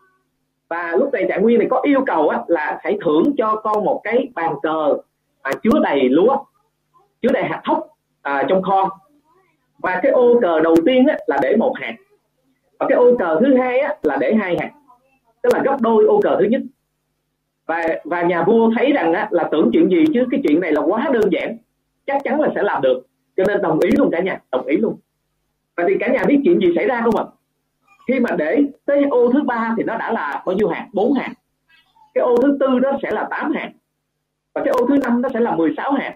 và 0.71 0.95
lúc 0.97 1.13
này 1.13 1.25
trạng 1.29 1.41
nguyên 1.41 1.59
này 1.59 1.67
có 1.69 1.81
yêu 1.83 2.03
cầu 2.05 2.29
á, 2.29 2.39
là 2.47 2.79
hãy 2.81 2.97
thưởng 3.05 3.23
cho 3.37 3.55
con 3.63 3.85
một 3.85 4.01
cái 4.03 4.29
bàn 4.35 4.53
cờ 4.63 4.97
à, 5.41 5.51
chứa 5.63 5.79
đầy 5.83 6.09
lúa 6.09 6.37
chứa 7.21 7.29
đầy 7.33 7.43
hạt 7.43 7.61
thóc 7.65 7.87
à, 8.21 8.43
trong 8.49 8.61
kho. 8.61 8.99
Và 9.77 9.99
cái 10.03 10.11
ô 10.11 10.39
cờ 10.41 10.59
đầu 10.59 10.75
tiên 10.85 11.07
á, 11.07 11.17
là 11.27 11.37
để 11.41 11.55
một 11.55 11.73
hạt. 11.75 11.95
Và 12.79 12.85
cái 12.89 12.97
ô 12.97 13.15
cờ 13.19 13.39
thứ 13.39 13.55
hai 13.55 13.79
á, 13.79 13.95
là 14.03 14.17
để 14.17 14.33
hai 14.33 14.57
hạt. 14.59 14.71
Tức 15.41 15.53
là 15.53 15.61
gấp 15.65 15.77
đôi 15.81 16.05
ô 16.05 16.19
cờ 16.21 16.37
thứ 16.39 16.45
nhất. 16.45 16.61
Và 17.65 17.87
và 18.03 18.21
nhà 18.21 18.43
vua 18.43 18.71
thấy 18.77 18.91
rằng 18.91 19.13
á, 19.13 19.27
là 19.31 19.49
tưởng 19.51 19.69
chuyện 19.73 19.89
gì 19.89 20.05
chứ 20.13 20.25
cái 20.31 20.41
chuyện 20.43 20.59
này 20.59 20.71
là 20.71 20.81
quá 20.81 21.09
đơn 21.13 21.29
giản. 21.31 21.57
Chắc 22.05 22.17
chắn 22.23 22.41
là 22.41 22.49
sẽ 22.55 22.63
làm 22.63 22.81
được. 22.81 23.03
Cho 23.37 23.43
nên 23.47 23.61
đồng 23.61 23.79
ý 23.79 23.91
luôn 23.91 24.09
cả 24.11 24.19
nhà 24.19 24.41
đồng 24.51 24.65
ý 24.65 24.77
luôn. 24.77 24.97
Và 25.77 25.83
thì 25.87 25.93
cả 25.99 26.07
nhà 26.07 26.23
biết 26.27 26.41
chuyện 26.43 26.59
gì 26.59 26.73
xảy 26.75 26.87
ra 26.87 27.01
không 27.03 27.15
ạ? 27.15 27.23
Khi 28.07 28.19
mà 28.19 28.29
để 28.37 28.63
tới 28.85 29.03
ô 29.09 29.31
thứ 29.31 29.41
ba 29.41 29.73
thì 29.77 29.83
nó 29.83 29.97
đã 29.97 30.11
là 30.11 30.43
bao 30.45 30.55
nhiêu 30.55 30.67
hạt 30.67 30.87
bốn 30.93 31.13
hạt 31.13 31.33
cái 32.13 32.21
ô 32.21 32.35
thứ 32.41 32.57
tư 32.59 32.79
đó 32.79 32.91
sẽ 33.03 33.11
là 33.11 33.27
8 33.29 33.51
hạt 33.51 33.71
và 34.53 34.61
cái 34.65 34.71
ô 34.71 34.87
thứ 34.87 34.97
năm 35.03 35.21
nó 35.21 35.29
sẽ 35.33 35.39
là 35.39 35.55
16 35.55 35.91
hạt 35.91 36.15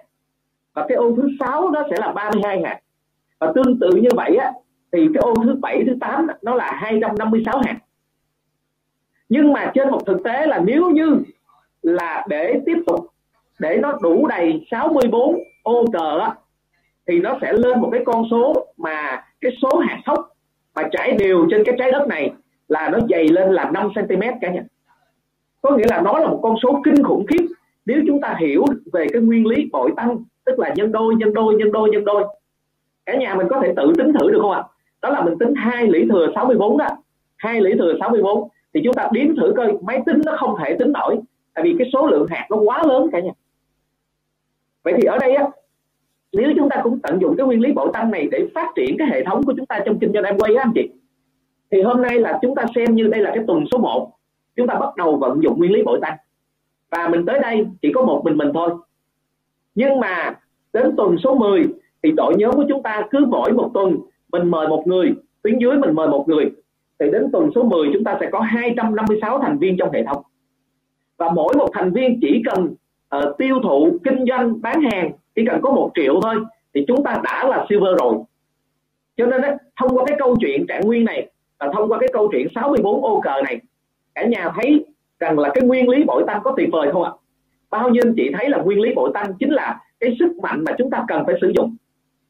và 0.73 0.85
cái 0.89 0.95
ô 0.95 1.15
thứ 1.17 1.29
sáu 1.39 1.69
nó 1.69 1.83
sẽ 1.89 1.95
là 1.99 2.11
32 2.11 2.61
hạt 2.63 2.79
và 3.39 3.51
tương 3.55 3.79
tự 3.79 3.89
như 3.95 4.09
vậy 4.15 4.35
á 4.35 4.51
thì 4.91 5.07
cái 5.13 5.21
ô 5.21 5.33
thứ 5.43 5.55
bảy 5.61 5.83
thứ 5.87 5.97
8 6.01 6.27
nó 6.41 6.55
là 6.55 6.71
256 6.71 7.61
hạt 7.65 7.77
nhưng 9.29 9.53
mà 9.53 9.71
trên 9.73 9.89
một 9.89 10.01
thực 10.05 10.23
tế 10.23 10.45
là 10.45 10.59
nếu 10.65 10.89
như 10.89 11.19
là 11.81 12.25
để 12.29 12.61
tiếp 12.65 12.77
tục 12.87 13.07
để 13.59 13.77
nó 13.81 13.97
đủ 14.01 14.27
đầy 14.27 14.65
64 14.71 15.35
ô 15.63 15.85
cờ 15.93 16.19
á, 16.19 16.35
thì 17.07 17.19
nó 17.19 17.37
sẽ 17.41 17.53
lên 17.53 17.79
một 17.81 17.89
cái 17.91 18.01
con 18.05 18.23
số 18.31 18.67
mà 18.77 19.23
cái 19.41 19.51
số 19.61 19.77
hạt 19.77 19.99
thóc 20.05 20.34
mà 20.75 20.83
trải 20.91 21.11
đều 21.11 21.47
trên 21.51 21.63
cái 21.65 21.75
trái 21.79 21.91
đất 21.91 22.07
này 22.07 22.33
là 22.67 22.89
nó 22.89 22.99
dày 23.09 23.27
lên 23.27 23.51
là 23.51 23.71
5 23.71 23.89
cm 23.95 24.21
cả 24.41 24.51
nhà. 24.51 24.63
Có 25.61 25.77
nghĩa 25.77 25.87
là 25.89 26.01
nó 26.01 26.19
là 26.19 26.27
một 26.27 26.39
con 26.43 26.55
số 26.63 26.81
kinh 26.85 27.03
khủng 27.03 27.25
khiếp. 27.25 27.45
Nếu 27.85 28.01
chúng 28.07 28.21
ta 28.21 28.35
hiểu 28.39 28.65
về 28.93 29.07
cái 29.13 29.21
nguyên 29.21 29.47
lý 29.47 29.69
bội 29.71 29.91
tăng, 29.95 30.23
tức 30.45 30.59
là 30.59 30.73
nhân 30.75 30.91
đôi 30.91 31.15
nhân 31.15 31.33
đôi 31.33 31.55
nhân 31.55 31.71
đôi 31.71 31.89
nhân 31.89 32.05
đôi. 32.05 32.23
Cả 33.05 33.15
nhà 33.15 33.35
mình 33.35 33.47
có 33.49 33.59
thể 33.63 33.73
tự 33.77 33.93
tính 33.97 34.13
thử 34.19 34.31
được 34.31 34.39
không 34.41 34.51
ạ? 34.51 34.63
Đó 35.01 35.09
là 35.09 35.21
mình 35.21 35.37
tính 35.39 35.53
hai 35.55 35.87
lũy 35.87 36.07
thừa 36.09 36.27
64 36.35 36.77
đó. 36.77 36.87
Hai 37.37 37.61
lũy 37.61 37.75
thừa 37.77 37.93
64 37.99 38.49
thì 38.73 38.81
chúng 38.83 38.93
ta 38.93 39.09
đếm 39.11 39.35
thử 39.35 39.53
coi, 39.57 39.73
máy 39.81 40.01
tính 40.05 40.21
nó 40.25 40.35
không 40.37 40.55
thể 40.63 40.75
tính 40.79 40.91
nổi. 40.91 41.19
Tại 41.53 41.63
vì 41.63 41.75
cái 41.79 41.89
số 41.93 42.07
lượng 42.07 42.27
hạt 42.29 42.47
nó 42.49 42.57
quá 42.57 42.83
lớn 42.87 43.07
cả 43.11 43.19
nhà. 43.19 43.31
Vậy 44.83 44.93
thì 44.97 45.03
ở 45.03 45.17
đây 45.17 45.35
á 45.35 45.47
nếu 46.37 46.51
chúng 46.55 46.69
ta 46.69 46.81
cũng 46.83 46.99
tận 46.99 47.21
dụng 47.21 47.35
cái 47.37 47.47
nguyên 47.47 47.61
lý 47.61 47.73
bội 47.73 47.89
tăng 47.93 48.11
này 48.11 48.27
để 48.31 48.47
phát 48.55 48.71
triển 48.75 48.97
cái 48.97 49.07
hệ 49.11 49.23
thống 49.23 49.43
của 49.43 49.53
chúng 49.57 49.65
ta 49.65 49.79
trong 49.85 49.99
kinh 49.99 50.13
doanh 50.13 50.23
Amway 50.23 50.57
á 50.57 50.63
anh 50.63 50.71
chị 50.75 50.89
thì 51.71 51.81
hôm 51.81 52.01
nay 52.01 52.19
là 52.19 52.39
chúng 52.41 52.55
ta 52.55 52.65
xem 52.75 52.95
như 52.95 53.07
đây 53.07 53.21
là 53.21 53.31
cái 53.35 53.43
tuần 53.47 53.65
số 53.71 53.77
1 53.77 54.11
chúng 54.55 54.67
ta 54.67 54.75
bắt 54.79 54.95
đầu 54.95 55.17
vận 55.17 55.43
dụng 55.43 55.57
nguyên 55.57 55.71
lý 55.71 55.83
bội 55.83 55.99
tăng. 56.01 56.17
Và 56.91 57.07
mình 57.07 57.25
tới 57.25 57.39
đây 57.39 57.65
chỉ 57.81 57.91
có 57.93 58.05
một 58.05 58.21
mình 58.25 58.37
mình 58.37 58.51
thôi. 58.53 58.69
Nhưng 59.75 59.99
mà 59.99 60.39
đến 60.73 60.95
tuần 60.97 61.17
số 61.23 61.35
10 61.35 61.63
thì 62.03 62.11
đội 62.11 62.33
nhóm 62.37 62.55
của 62.55 62.65
chúng 62.69 62.83
ta 62.83 63.07
cứ 63.11 63.25
mỗi 63.27 63.51
một 63.51 63.71
tuần 63.73 63.97
mình 64.31 64.51
mời 64.51 64.67
một 64.67 64.83
người 64.87 65.13
tuyến 65.43 65.59
dưới 65.59 65.77
mình 65.77 65.95
mời 65.95 66.07
một 66.07 66.25
người. 66.27 66.51
Thì 66.99 67.11
đến 67.11 67.29
tuần 67.31 67.49
số 67.55 67.63
10 67.63 67.89
chúng 67.93 68.03
ta 68.03 68.17
sẽ 68.19 68.29
có 68.31 68.39
256 68.39 69.39
thành 69.39 69.57
viên 69.59 69.77
trong 69.77 69.91
hệ 69.91 70.03
thống. 70.03 70.23
Và 71.17 71.29
mỗi 71.29 71.53
một 71.57 71.69
thành 71.73 71.91
viên 71.91 72.19
chỉ 72.21 72.41
cần 72.45 72.75
uh, 73.17 73.37
tiêu 73.37 73.59
thụ 73.63 73.97
kinh 74.03 74.25
doanh 74.29 74.61
bán 74.61 74.81
hàng 74.81 75.11
chỉ 75.35 75.45
cần 75.47 75.61
có 75.61 75.71
một 75.71 75.91
triệu 75.95 76.19
thôi 76.23 76.35
thì 76.73 76.85
chúng 76.87 77.03
ta 77.03 77.21
đã 77.23 77.47
là 77.47 77.65
silver 77.69 77.97
rồi. 77.99 78.15
Cho 79.17 79.25
nên 79.25 79.41
đó, 79.41 79.49
thông 79.79 79.97
qua 79.97 80.03
cái 80.07 80.17
câu 80.19 80.35
chuyện 80.39 80.67
trạng 80.67 80.81
nguyên 80.81 81.05
này 81.05 81.29
và 81.59 81.71
thông 81.73 81.91
qua 81.91 81.97
cái 81.99 82.09
câu 82.13 82.29
chuyện 82.31 82.47
64 82.55 83.03
ô 83.03 83.21
cờ 83.21 83.41
này 83.43 83.59
cả 84.15 84.25
nhà 84.25 84.51
thấy 84.55 84.85
rằng 85.19 85.39
là 85.39 85.49
cái 85.53 85.63
nguyên 85.63 85.89
lý 85.89 86.03
bội 86.03 86.23
tăng 86.27 86.41
có 86.43 86.53
tuyệt 86.57 86.69
vời 86.71 86.91
không 86.91 87.03
ạ? 87.03 87.11
Bao 87.69 87.89
nhiêu 87.89 88.03
anh 88.05 88.13
chị 88.17 88.31
thấy 88.37 88.49
là 88.49 88.57
nguyên 88.57 88.81
lý 88.81 88.93
bội 88.95 89.11
tăng 89.13 89.33
chính 89.39 89.49
là 89.49 89.79
cái 89.99 90.15
sức 90.19 90.37
mạnh 90.41 90.63
mà 90.63 90.71
chúng 90.77 90.89
ta 90.89 91.05
cần 91.07 91.23
phải 91.25 91.35
sử 91.41 91.51
dụng. 91.55 91.75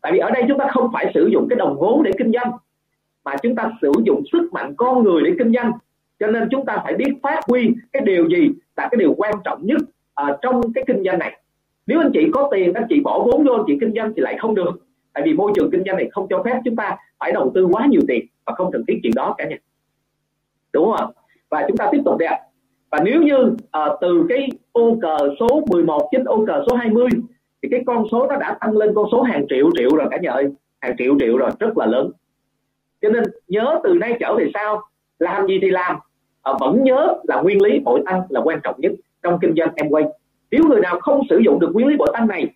Tại 0.02 0.12
vì 0.12 0.20
ở 0.20 0.30
đây 0.30 0.44
chúng 0.48 0.58
ta 0.58 0.68
không 0.72 0.89
phải 0.94 1.12
sử 1.13 1.30
dụng 1.34 1.48
cái 1.50 1.58
đồng 1.58 1.78
vốn 1.80 2.04
để 2.04 2.12
kinh 2.18 2.32
doanh 2.32 2.52
mà 3.24 3.36
chúng 3.44 3.56
ta 3.56 3.72
sử 3.82 3.91
dụng 4.04 4.24
sức 4.32 4.50
mạnh 4.52 4.74
con 4.78 5.04
người 5.04 5.24
để 5.24 5.32
kinh 5.39 5.54
doanh. 5.54 5.72
Cho 6.20 6.28
nên 6.28 6.48
chúng 6.52 6.65
ta 6.65 6.78
phải 6.84 6.94
biết 6.94 7.13
phát 7.24 7.39
huy 7.48 7.72
cái 7.94 8.02
điều 8.06 8.30
gì 8.30 8.50
là 8.78 8.88
cái 8.91 8.98
điều 9.00 9.13
quan 9.18 9.34
trọng 9.44 9.65
nhất 9.65 9.82
uh, 10.22 10.38
trong 10.41 10.74
cái 10.74 10.84
kinh 10.88 11.04
doanh 11.04 11.20
này 11.20 11.39
nếu 11.88 12.00
anh 12.00 12.12
chị 12.13 12.30
có 12.34 12.50
tiền 12.52 12.74
anh 12.74 12.86
chị 12.89 13.00
bỏ 13.00 13.19
vốn 13.19 13.43
vô 13.43 13.54
anh 13.54 13.63
chị 13.67 13.78
kinh 13.82 13.93
doanh 13.95 14.13
thì 14.15 14.21
lại 14.21 14.38
không 14.39 14.56
được. 14.56 14.71
Tại 15.13 15.24
vì 15.26 15.34
môi 15.34 15.52
trường 15.56 15.71
kinh 15.71 15.84
doanh 15.86 15.98
này 15.98 16.10
không 16.12 16.28
cho 16.30 16.43
phép 16.43 16.62
chúng 16.65 16.76
ta 16.76 16.98
phải 17.19 17.32
đầu 17.32 17.52
tư 17.56 17.65
quá 17.65 17.86
nhiều 17.89 18.02
tiền 18.08 18.26
và 18.45 18.54
không 18.54 18.71
cần 18.71 18.84
thiết 18.88 19.00
chuyện 19.04 19.13
đó 19.15 19.36
cả 19.38 19.45
nhà. 19.50 19.58
Đúng 20.74 20.91
không 20.98 21.12
và 21.50 21.65
chúng 21.67 21.78
ta 21.78 21.89
tiếp 21.91 22.02
tục 22.06 22.19
đi 22.19 22.26
ạ. 22.26 22.39
Và 22.91 23.00
nếu 23.04 23.21
như 23.21 23.56
à, 23.71 23.82
từ 24.02 24.26
cái 24.30 24.50
ô 24.71 24.98
cờ 25.02 25.17
số 25.39 25.63
11 25.69 26.10
đến 26.12 26.24
ô 26.24 26.45
cờ 26.48 26.63
số 26.69 26.76
20 26.76 27.08
thì 27.62 27.69
cái 27.71 27.84
con 27.86 28.06
số 28.12 28.28
nó 28.28 28.36
đã 28.36 28.58
tăng 28.62 28.78
lên 28.78 28.93
con 28.95 29.06
số 29.12 29.21
hàng 29.21 29.45
triệu 29.50 29.69
triệu 29.78 29.89
rồi 29.95 30.08
cả 30.12 30.17
nhà 30.21 30.32
ơi. 30.32 30.45
Hàng 30.80 30.95
triệu 30.98 31.15
triệu 31.19 31.38
rồi 31.38 31.50
rất 31.60 31.78
là 31.78 31.86
lớn. 31.86 32.12
Cho 33.02 33.10
nên 33.10 33.24
nhớ 33.48 33.80
từ 33.84 33.93
nay 33.93 34.17
trở 34.19 34.36
về 34.36 34.52
sau 34.54 34.82
làm 35.19 35.48
gì 35.48 35.60
thì 35.62 35.69
làm. 35.69 35.95
À, 36.41 36.54
vẫn 36.60 36.84
nhớ 36.84 37.17
là 37.24 37.41
nguyên 37.41 37.62
lý 37.62 37.80
bội 37.80 38.02
tăng 38.06 38.21
là 38.30 38.41
quan 38.41 38.60
trọng 38.63 38.76
nhất 38.82 38.91
trong 39.24 39.39
kinh 39.41 39.54
doanh 39.58 39.69
em 39.76 39.89
quay 39.89 40.04
nếu 40.51 40.63
người 40.63 40.81
nào 40.81 40.99
không 40.99 41.21
sử 41.29 41.38
dụng 41.38 41.60
được 41.60 41.69
nguyên 41.73 41.88
lý 41.88 41.97
bội 41.97 42.10
tăng 42.13 42.27
này 42.27 42.47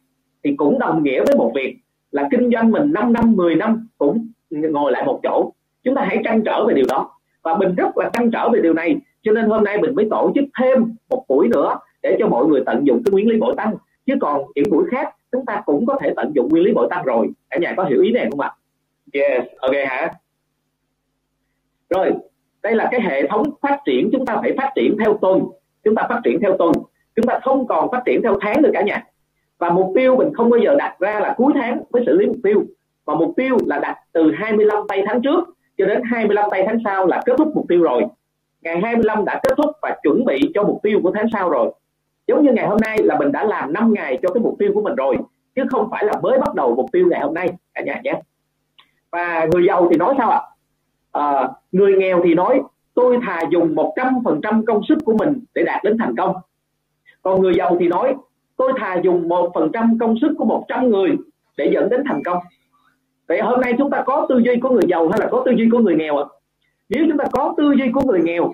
thì 0.44 0.56
cũng 0.56 0.80
đồng 0.80 1.04
nghĩa 1.04 1.24
với 1.26 1.36
một 1.36 1.52
việc 1.56 1.78
là 2.12 2.28
kinh 2.32 2.50
doanh 2.54 2.72
mình 2.72 2.94
5 2.94 3.14
năm 3.14 3.36
10 3.36 3.56
năm 3.56 3.88
cũng 3.98 4.28
ngồi 4.50 4.92
lại 4.92 5.04
một 5.06 5.20
chỗ. 5.24 5.54
Chúng 5.84 5.96
ta 5.96 6.06
hãy 6.06 6.22
trăn 6.24 6.42
trở 6.46 6.66
về 6.68 6.74
điều 6.74 6.86
đó. 6.90 7.12
Và 7.42 7.58
mình 7.58 7.76
rất 7.76 7.98
là 7.98 8.10
trăn 8.14 8.32
trở 8.32 8.50
về 8.50 8.60
điều 8.62 8.74
này 8.74 8.98
cho 9.22 9.32
nên 9.32 9.46
hôm 9.46 9.64
nay 9.64 9.78
mình 9.82 9.96
mới 9.96 10.08
tổ 10.10 10.32
chức 10.36 10.44
thêm 10.60 10.96
một 11.10 11.26
buổi 11.28 11.48
nữa 11.48 11.80
để 12.02 12.16
cho 12.20 12.28
mọi 12.28 12.46
người 12.46 12.64
tận 12.66 12.88
dụng 12.88 13.04
cái 13.06 13.12
nguyên 13.12 13.30
lý 13.30 13.40
bội 13.40 13.54
tăng 13.58 13.76
chứ 14.06 14.14
còn 14.22 14.42
những 14.56 14.66
buổi 14.72 14.86
khác 14.92 15.16
chúng 15.32 15.46
ta 15.46 15.62
cũng 15.66 15.86
có 15.86 15.98
thể 16.02 16.14
tận 16.16 16.32
dụng 16.36 16.50
nguyên 16.50 16.64
lý 16.64 16.74
bội 16.74 16.88
tăng 16.90 17.06
rồi. 17.06 17.28
Cả 17.50 17.58
nhà 17.58 17.74
có 17.78 17.84
hiểu 17.84 18.02
ý 18.02 18.12
này 18.12 18.28
không 18.30 18.40
ạ? 18.40 18.52
Yes 19.14 19.44
ok 19.60 19.72
hả? 19.88 20.14
Rồi 21.90 22.12
đây 22.64 22.76
là 22.76 22.88
cái 22.92 23.02
hệ 23.02 23.28
thống 23.28 23.44
phát 23.62 23.80
triển. 23.86 24.10
Chúng 24.12 24.26
ta 24.26 24.38
phải 24.42 24.54
phát 24.58 24.72
triển 24.76 24.96
theo 25.00 25.18
tuần. 25.22 25.44
Chúng 25.84 25.96
ta 25.96 26.06
phát 26.10 26.22
triển 26.24 26.40
theo 26.42 26.58
tuần 26.58 26.72
chúng 27.16 27.26
ta 27.26 27.40
không 27.44 27.68
còn 27.68 27.92
phát 27.92 28.02
triển 28.06 28.22
theo 28.22 28.38
tháng 28.42 28.62
nữa 28.62 28.70
cả 28.74 28.82
nhà. 28.82 29.06
Và 29.58 29.70
mục 29.70 29.92
tiêu 29.96 30.16
mình 30.16 30.34
không 30.34 30.50
bao 30.50 30.60
giờ 30.60 30.76
đặt 30.78 30.96
ra 31.00 31.20
là 31.20 31.34
cuối 31.38 31.54
tháng 31.56 31.82
mới 31.92 32.04
xử 32.06 32.18
lý 32.18 32.26
mục 32.26 32.38
tiêu. 32.44 32.64
Và 33.06 33.16
mục 33.16 33.34
tiêu 33.38 33.58
là 33.66 33.80
đặt 33.80 33.98
từ 34.12 34.32
25 34.32 34.88
tây 34.88 35.04
tháng 35.08 35.22
trước 35.22 35.50
cho 35.78 35.86
đến 35.86 36.02
25 36.06 36.50
tây 36.52 36.64
tháng 36.66 36.78
sau 36.84 37.08
là 37.08 37.22
kết 37.26 37.34
thúc 37.38 37.52
mục 37.56 37.66
tiêu 37.70 37.82
rồi. 37.82 38.04
Ngày 38.62 38.82
25 38.82 39.26
đã 39.26 39.40
kết 39.44 39.54
thúc 39.58 39.72
và 39.82 39.98
chuẩn 40.04 40.26
bị 40.26 40.52
cho 40.54 40.64
mục 40.64 40.80
tiêu 40.84 41.00
của 41.04 41.12
tháng 41.16 41.26
sau 41.34 41.50
rồi. 41.50 41.72
Giống 42.28 42.46
như 42.46 42.52
ngày 42.52 42.68
hôm 42.68 42.78
nay 42.82 42.98
là 43.04 43.20
mình 43.20 43.32
đã 43.32 43.44
làm 43.44 43.74
5 43.74 43.94
ngày 43.94 44.20
cho 44.22 44.30
cái 44.34 44.44
mục 44.44 44.56
tiêu 44.60 44.72
của 44.74 44.82
mình 44.82 44.96
rồi 44.96 45.18
chứ 45.56 45.64
không 45.70 45.88
phải 45.92 46.06
là 46.06 46.14
mới 46.22 46.40
bắt 46.40 46.56
đầu 46.56 46.76
mục 46.76 46.86
tiêu 46.92 47.08
ngày 47.10 47.22
hôm 47.22 47.34
nay 47.34 47.50
cả 47.74 47.82
nhà 47.82 48.02
nhé. 48.04 48.22
Và 49.12 49.48
người 49.52 49.66
giàu 49.68 49.88
thì 49.92 49.98
nói 49.98 50.16
sao 50.18 50.30
ạ? 50.32 50.42
À, 51.12 51.50
người 51.72 51.94
nghèo 51.98 52.22
thì 52.24 52.34
nói 52.34 52.62
tôi 52.94 53.18
thà 53.24 53.42
dùng 53.52 53.76
100% 53.76 54.66
công 54.66 54.82
sức 54.88 54.98
của 55.06 55.14
mình 55.20 55.44
để 55.54 55.64
đạt 55.64 55.84
đến 55.84 55.98
thành 55.98 56.16
công 56.18 56.36
còn 57.22 57.42
người 57.42 57.54
giàu 57.58 57.78
thì 57.80 57.88
nói, 57.88 58.16
tôi 58.58 58.74
thà 58.78 58.96
dùng 59.04 59.28
một 59.28 59.52
phần 59.54 59.70
trăm 59.74 59.98
công 60.00 60.16
sức 60.22 60.36
của 60.38 60.46
100 60.46 60.90
người 60.90 61.12
để 61.58 61.70
dẫn 61.74 61.90
đến 61.90 62.04
thành 62.08 62.24
công. 62.24 62.38
Vậy 63.28 63.42
hôm 63.42 63.62
nay 63.62 63.74
chúng 63.78 63.90
ta 63.90 64.04
có 64.06 64.26
tư 64.30 64.38
duy 64.46 64.56
của 64.62 64.70
người 64.70 64.88
giàu 64.90 65.08
hay 65.10 65.20
là 65.20 65.28
có 65.32 65.44
tư 65.46 65.52
duy 65.52 65.70
của 65.72 65.80
người 65.80 65.96
nghèo 65.96 66.18
ạ? 66.18 66.26
Nếu 66.90 67.06
chúng 67.10 67.18
ta 67.18 67.26
có 67.32 67.54
tư 67.58 67.74
duy 67.78 67.92
của 67.94 68.02
người 68.02 68.22
nghèo, 68.22 68.54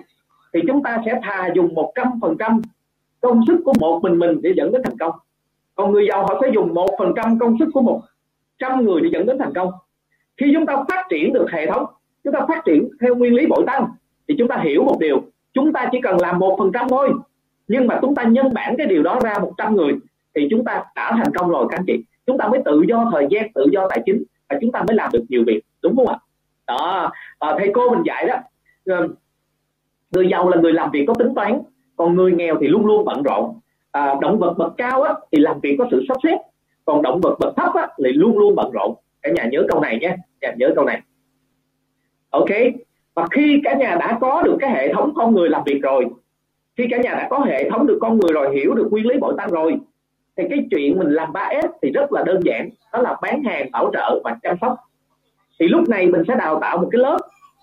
thì 0.52 0.60
chúng 0.66 0.82
ta 0.82 1.02
sẽ 1.06 1.20
thà 1.22 1.48
dùng 1.54 1.74
100% 1.74 2.60
công 3.20 3.40
sức 3.46 3.60
của 3.64 3.72
một 3.80 4.00
mình 4.02 4.18
mình 4.18 4.42
để 4.42 4.52
dẫn 4.56 4.72
đến 4.72 4.82
thành 4.84 4.98
công. 4.98 5.12
Còn 5.74 5.92
người 5.92 6.06
giàu 6.08 6.26
họ 6.26 6.38
sẽ 6.42 6.50
dùng 6.54 6.74
một 6.74 6.88
phần 6.98 7.12
trăm 7.16 7.38
công 7.38 7.56
sức 7.58 7.68
của 7.74 7.82
một 7.82 8.02
trăm 8.58 8.84
người 8.84 9.00
để 9.00 9.08
dẫn 9.12 9.26
đến 9.26 9.38
thành 9.38 9.52
công. 9.54 9.70
Khi 10.36 10.46
chúng 10.54 10.66
ta 10.66 10.84
phát 10.88 11.06
triển 11.10 11.32
được 11.32 11.46
hệ 11.50 11.66
thống, 11.66 11.86
chúng 12.24 12.32
ta 12.32 12.40
phát 12.48 12.62
triển 12.64 12.88
theo 13.00 13.14
nguyên 13.14 13.34
lý 13.34 13.46
bội 13.46 13.64
tăng, 13.66 13.86
thì 14.28 14.34
chúng 14.38 14.48
ta 14.48 14.56
hiểu 14.64 14.84
một 14.84 14.96
điều, 15.00 15.22
chúng 15.52 15.72
ta 15.72 15.88
chỉ 15.92 16.00
cần 16.02 16.16
làm 16.20 16.38
một 16.38 16.56
phần 16.58 16.70
trăm 16.74 16.88
thôi 16.88 17.12
nhưng 17.68 17.86
mà 17.86 17.98
chúng 18.02 18.14
ta 18.14 18.22
nhân 18.22 18.54
bản 18.54 18.74
cái 18.78 18.86
điều 18.86 19.02
đó 19.02 19.18
ra 19.22 19.38
100 19.38 19.76
người 19.76 19.92
thì 20.34 20.48
chúng 20.50 20.64
ta 20.64 20.84
đã 20.94 21.12
thành 21.16 21.34
công 21.34 21.50
rồi 21.50 21.66
các 21.70 21.78
anh 21.78 21.84
chị. 21.86 22.04
Chúng 22.26 22.38
ta 22.38 22.48
mới 22.48 22.60
tự 22.64 22.82
do 22.88 23.10
thời 23.12 23.26
gian 23.30 23.52
tự 23.52 23.66
do 23.72 23.88
tài 23.88 24.02
chính 24.06 24.22
và 24.48 24.58
chúng 24.60 24.72
ta 24.72 24.82
mới 24.88 24.96
làm 24.96 25.10
được 25.12 25.24
nhiều 25.28 25.44
việc 25.46 25.60
đúng 25.82 25.96
không 25.96 26.08
ạ? 26.08 26.18
Đó. 26.66 27.10
À, 27.38 27.54
thầy 27.58 27.70
cô 27.74 27.90
mình 27.90 28.02
dạy 28.04 28.26
đó 28.26 28.36
ờ, 28.86 29.08
người 30.10 30.28
giàu 30.28 30.48
là 30.48 30.56
người 30.56 30.72
làm 30.72 30.90
việc 30.90 31.04
có 31.08 31.14
tính 31.14 31.34
toán 31.34 31.60
còn 31.96 32.14
người 32.14 32.32
nghèo 32.32 32.56
thì 32.60 32.68
luôn 32.68 32.86
luôn 32.86 33.04
bận 33.04 33.22
rộn. 33.22 33.60
À, 33.92 34.14
động 34.20 34.38
vật 34.38 34.54
bậc 34.58 34.72
cao 34.76 35.02
á, 35.02 35.14
thì 35.32 35.38
làm 35.38 35.60
việc 35.60 35.76
có 35.78 35.88
sự 35.90 36.04
sắp 36.08 36.16
xếp 36.22 36.36
còn 36.84 37.02
động 37.02 37.20
vật 37.20 37.36
bậc 37.40 37.56
thấp 37.56 37.74
á, 37.74 37.88
thì 38.04 38.12
luôn 38.12 38.38
luôn 38.38 38.54
bận 38.54 38.70
rộn. 38.70 38.94
Cả 39.22 39.30
nhà 39.30 39.48
nhớ 39.52 39.64
câu 39.68 39.80
này 39.80 39.98
nhé 39.98 40.16
cả 40.40 40.48
nhà 40.50 40.54
nhớ 40.58 40.72
câu 40.76 40.84
này. 40.84 41.02
Ok. 42.30 42.48
Và 43.14 43.26
khi 43.30 43.60
cả 43.64 43.74
nhà 43.74 43.96
đã 44.00 44.18
có 44.20 44.42
được 44.42 44.56
cái 44.60 44.70
hệ 44.70 44.92
thống 44.92 45.12
con 45.14 45.34
người 45.34 45.48
làm 45.48 45.62
việc 45.66 45.82
rồi 45.82 46.06
khi 46.76 46.84
cả 46.90 46.96
nhà 46.96 47.10
đã 47.10 47.26
có 47.30 47.38
hệ 47.38 47.70
thống 47.70 47.86
được 47.86 47.98
con 48.00 48.18
người 48.18 48.32
rồi, 48.32 48.56
hiểu 48.56 48.74
được 48.74 48.88
nguyên 48.90 49.06
lý 49.06 49.18
bội 49.18 49.34
tăng 49.38 49.50
rồi, 49.50 49.76
thì 50.36 50.44
cái 50.50 50.58
chuyện 50.70 50.98
mình 50.98 51.08
làm 51.08 51.32
3S 51.32 51.68
thì 51.82 51.90
rất 51.90 52.12
là 52.12 52.24
đơn 52.24 52.40
giản. 52.44 52.68
Đó 52.92 53.02
là 53.02 53.16
bán 53.22 53.42
hàng, 53.42 53.70
bảo 53.72 53.90
trợ 53.92 54.20
và 54.24 54.36
chăm 54.42 54.56
sóc. 54.60 54.76
Thì 55.60 55.68
lúc 55.68 55.88
này 55.88 56.06
mình 56.06 56.22
sẽ 56.28 56.34
đào 56.38 56.58
tạo 56.60 56.78
một 56.78 56.88
cái 56.92 56.98
lớp, 56.98 57.18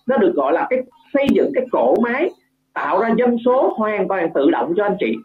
nó 0.08 0.17
được 0.17 0.34
gọi 0.36 0.54
là 0.54 0.67
cái 0.69 0.80
xây 1.13 1.28
dựng 1.32 1.52
cái 1.54 1.65
cổ 1.71 1.95
máy, 2.02 2.30
tạo 2.73 2.99
ra 3.02 3.10
dân 3.17 3.38
số 3.45 3.73
hoàn 3.78 4.08
toàn 4.08 4.30
tự 4.34 4.49
động 4.49 4.73
cho 4.78 4.84
anh 4.84 4.95
chị. 4.99 5.15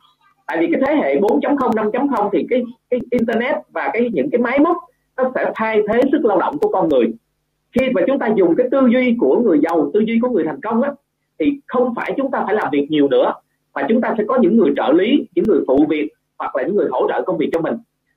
Tại 0.47 0.59
vì 0.61 0.69
cái 0.73 0.83
thế 0.87 0.95
hệ 1.03 1.17
4.0 1.17 1.71
5.0 1.71 2.31
thì 2.33 2.47
cái 2.51 2.63
cái 2.91 3.01
internet 3.11 3.57
và 3.69 3.91
cái 3.93 4.11
những 4.13 4.31
cái 4.33 4.41
máy 4.41 4.59
móc, 4.59 4.77
nó 5.17 5.31
sẽ 5.35 5.53
thay 5.55 5.81
thế 5.89 6.01
sức 6.13 6.25
lao 6.25 6.39
động 6.39 6.59
của 6.59 6.69
con 6.69 6.89
người. 6.89 7.07
Khi 7.73 7.91
mà 7.91 8.03
chúng 8.07 8.19
ta 8.19 8.29
dùng 8.37 8.55
cái 8.57 8.67
tư 8.71 8.81
duy 8.93 9.17
của 9.21 9.41
người 9.41 9.59
giàu, 9.63 9.91
tư 9.95 10.01
duy 10.01 10.19
của 10.23 10.29
người 10.29 10.45
thành 10.45 10.61
công 10.61 10.83
á, 10.83 10.93
thì 11.39 11.61
không 11.67 11.95
phải 11.97 12.13
chúng 12.17 12.31
ta 12.31 12.43
phải 12.47 12.55
làm 12.55 12.69
việc 12.73 12.87
nhiều 12.91 13.09
nữa 13.09 13.33
mà 13.79 13.87
chúng 13.89 14.01
ta 14.01 14.15
sẽ 14.19 14.25
có 14.29 14.39
những 14.41 14.57
người 14.57 14.73
trợ 14.77 14.93
lý 14.93 15.27
những 15.35 15.45
người 15.49 15.61
phụ 15.67 15.87
việc 15.89 16.09
hoặc 16.39 16.57
là 16.57 16.63
những 16.63 16.77
người 16.77 16.89
hỗ 16.91 17.09
trợ 17.09 17.23
công 17.23 17.39
việc 17.39 17.51
cho 17.53 17.61
mình. 17.61 17.75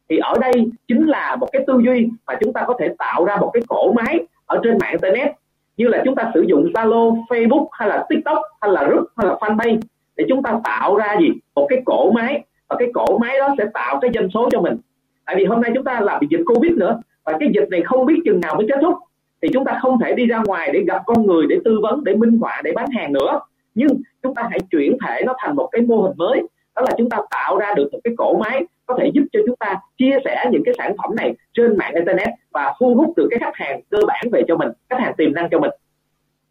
Thì 0.09 0.17
ở 0.17 0.33
đây 0.41 0.53
chính 0.87 1.07
là 1.07 1.35
một 1.35 1.47
cái 1.51 1.63
tư 1.67 1.81
duy 1.85 2.09
mà 2.27 2.35
chúng 2.41 2.53
ta 2.53 2.63
có 2.67 2.75
thể 2.79 2.95
tạo 2.97 3.25
ra 3.25 3.35
một 3.35 3.49
cái 3.53 3.63
cổ 3.67 3.91
máy 3.91 4.19
ở 4.45 4.59
trên 4.63 4.77
mạng 4.81 4.91
internet. 4.91 5.31
Như 5.77 5.87
là 5.87 6.01
chúng 6.05 6.15
ta 6.15 6.31
sử 6.33 6.41
dụng 6.41 6.71
Zalo, 6.73 7.25
Facebook 7.29 7.67
hay 7.71 7.89
là 7.89 8.05
TikTok 8.09 8.41
hay 8.61 8.71
là 8.71 8.83
group 8.83 9.07
hay 9.17 9.27
là 9.27 9.33
fanpage 9.33 9.79
để 10.15 10.25
chúng 10.29 10.43
ta 10.43 10.59
tạo 10.63 10.95
ra 10.95 11.15
gì? 11.19 11.29
Một 11.55 11.67
cái 11.69 11.81
cổ 11.85 12.11
máy. 12.11 12.43
Và 12.69 12.75
cái 12.79 12.91
cổ 12.93 13.17
máy 13.17 13.37
đó 13.39 13.55
sẽ 13.57 13.65
tạo 13.73 13.99
cái 14.01 14.11
doanh 14.13 14.29
số 14.33 14.49
cho 14.51 14.61
mình. 14.61 14.77
Tại 15.25 15.35
vì 15.35 15.45
hôm 15.45 15.61
nay 15.61 15.71
chúng 15.75 15.83
ta 15.83 15.99
là 15.99 16.17
bị 16.17 16.27
dịch 16.29 16.43
Covid 16.45 16.71
nữa 16.71 17.01
và 17.23 17.37
cái 17.39 17.49
dịch 17.53 17.69
này 17.69 17.81
không 17.81 18.05
biết 18.05 18.21
chừng 18.25 18.39
nào 18.39 18.55
mới 18.55 18.65
kết 18.69 18.79
thúc. 18.81 18.95
Thì 19.41 19.49
chúng 19.53 19.65
ta 19.65 19.79
không 19.81 19.99
thể 19.99 20.13
đi 20.13 20.25
ra 20.25 20.41
ngoài 20.45 20.69
để 20.73 20.83
gặp 20.87 21.01
con 21.05 21.25
người 21.25 21.45
để 21.49 21.57
tư 21.65 21.79
vấn 21.83 22.03
để 22.03 22.15
minh 22.15 22.37
họa 22.41 22.61
để 22.63 22.71
bán 22.75 22.89
hàng 22.91 23.13
nữa 23.13 23.39
nhưng 23.75 24.01
chúng 24.23 24.35
ta 24.35 24.47
hãy 24.49 24.59
chuyển 24.71 24.97
thể 25.05 25.21
nó 25.25 25.33
thành 25.39 25.55
một 25.55 25.69
cái 25.71 25.81
mô 25.81 26.01
hình 26.01 26.17
mới. 26.17 26.41
Đó 26.75 26.81
là 26.81 26.91
chúng 26.97 27.09
ta 27.09 27.17
tạo 27.29 27.57
ra 27.57 27.73
được 27.73 27.89
một 27.91 27.99
cái 28.03 28.13
cổ 28.17 28.37
máy 28.37 28.65
có 28.85 28.97
thể 28.99 29.11
giúp 29.13 29.23
cho 29.31 29.39
chúng 29.45 29.55
ta 29.55 29.75
chia 29.97 30.17
sẻ 30.25 30.45
những 30.51 30.63
cái 30.65 30.73
sản 30.77 30.95
phẩm 30.97 31.15
này 31.15 31.35
trên 31.53 31.77
mạng 31.77 31.93
internet 31.93 32.29
và 32.51 32.73
thu 32.79 32.95
hút 32.95 33.13
được 33.17 33.27
cái 33.29 33.39
khách 33.39 33.55
hàng 33.55 33.81
cơ 33.89 33.97
bản 34.07 34.25
về 34.31 34.43
cho 34.47 34.57
mình, 34.57 34.69
khách 34.89 34.99
hàng 34.99 35.13
tiềm 35.17 35.33
năng 35.33 35.49
cho 35.49 35.59
mình. 35.59 35.71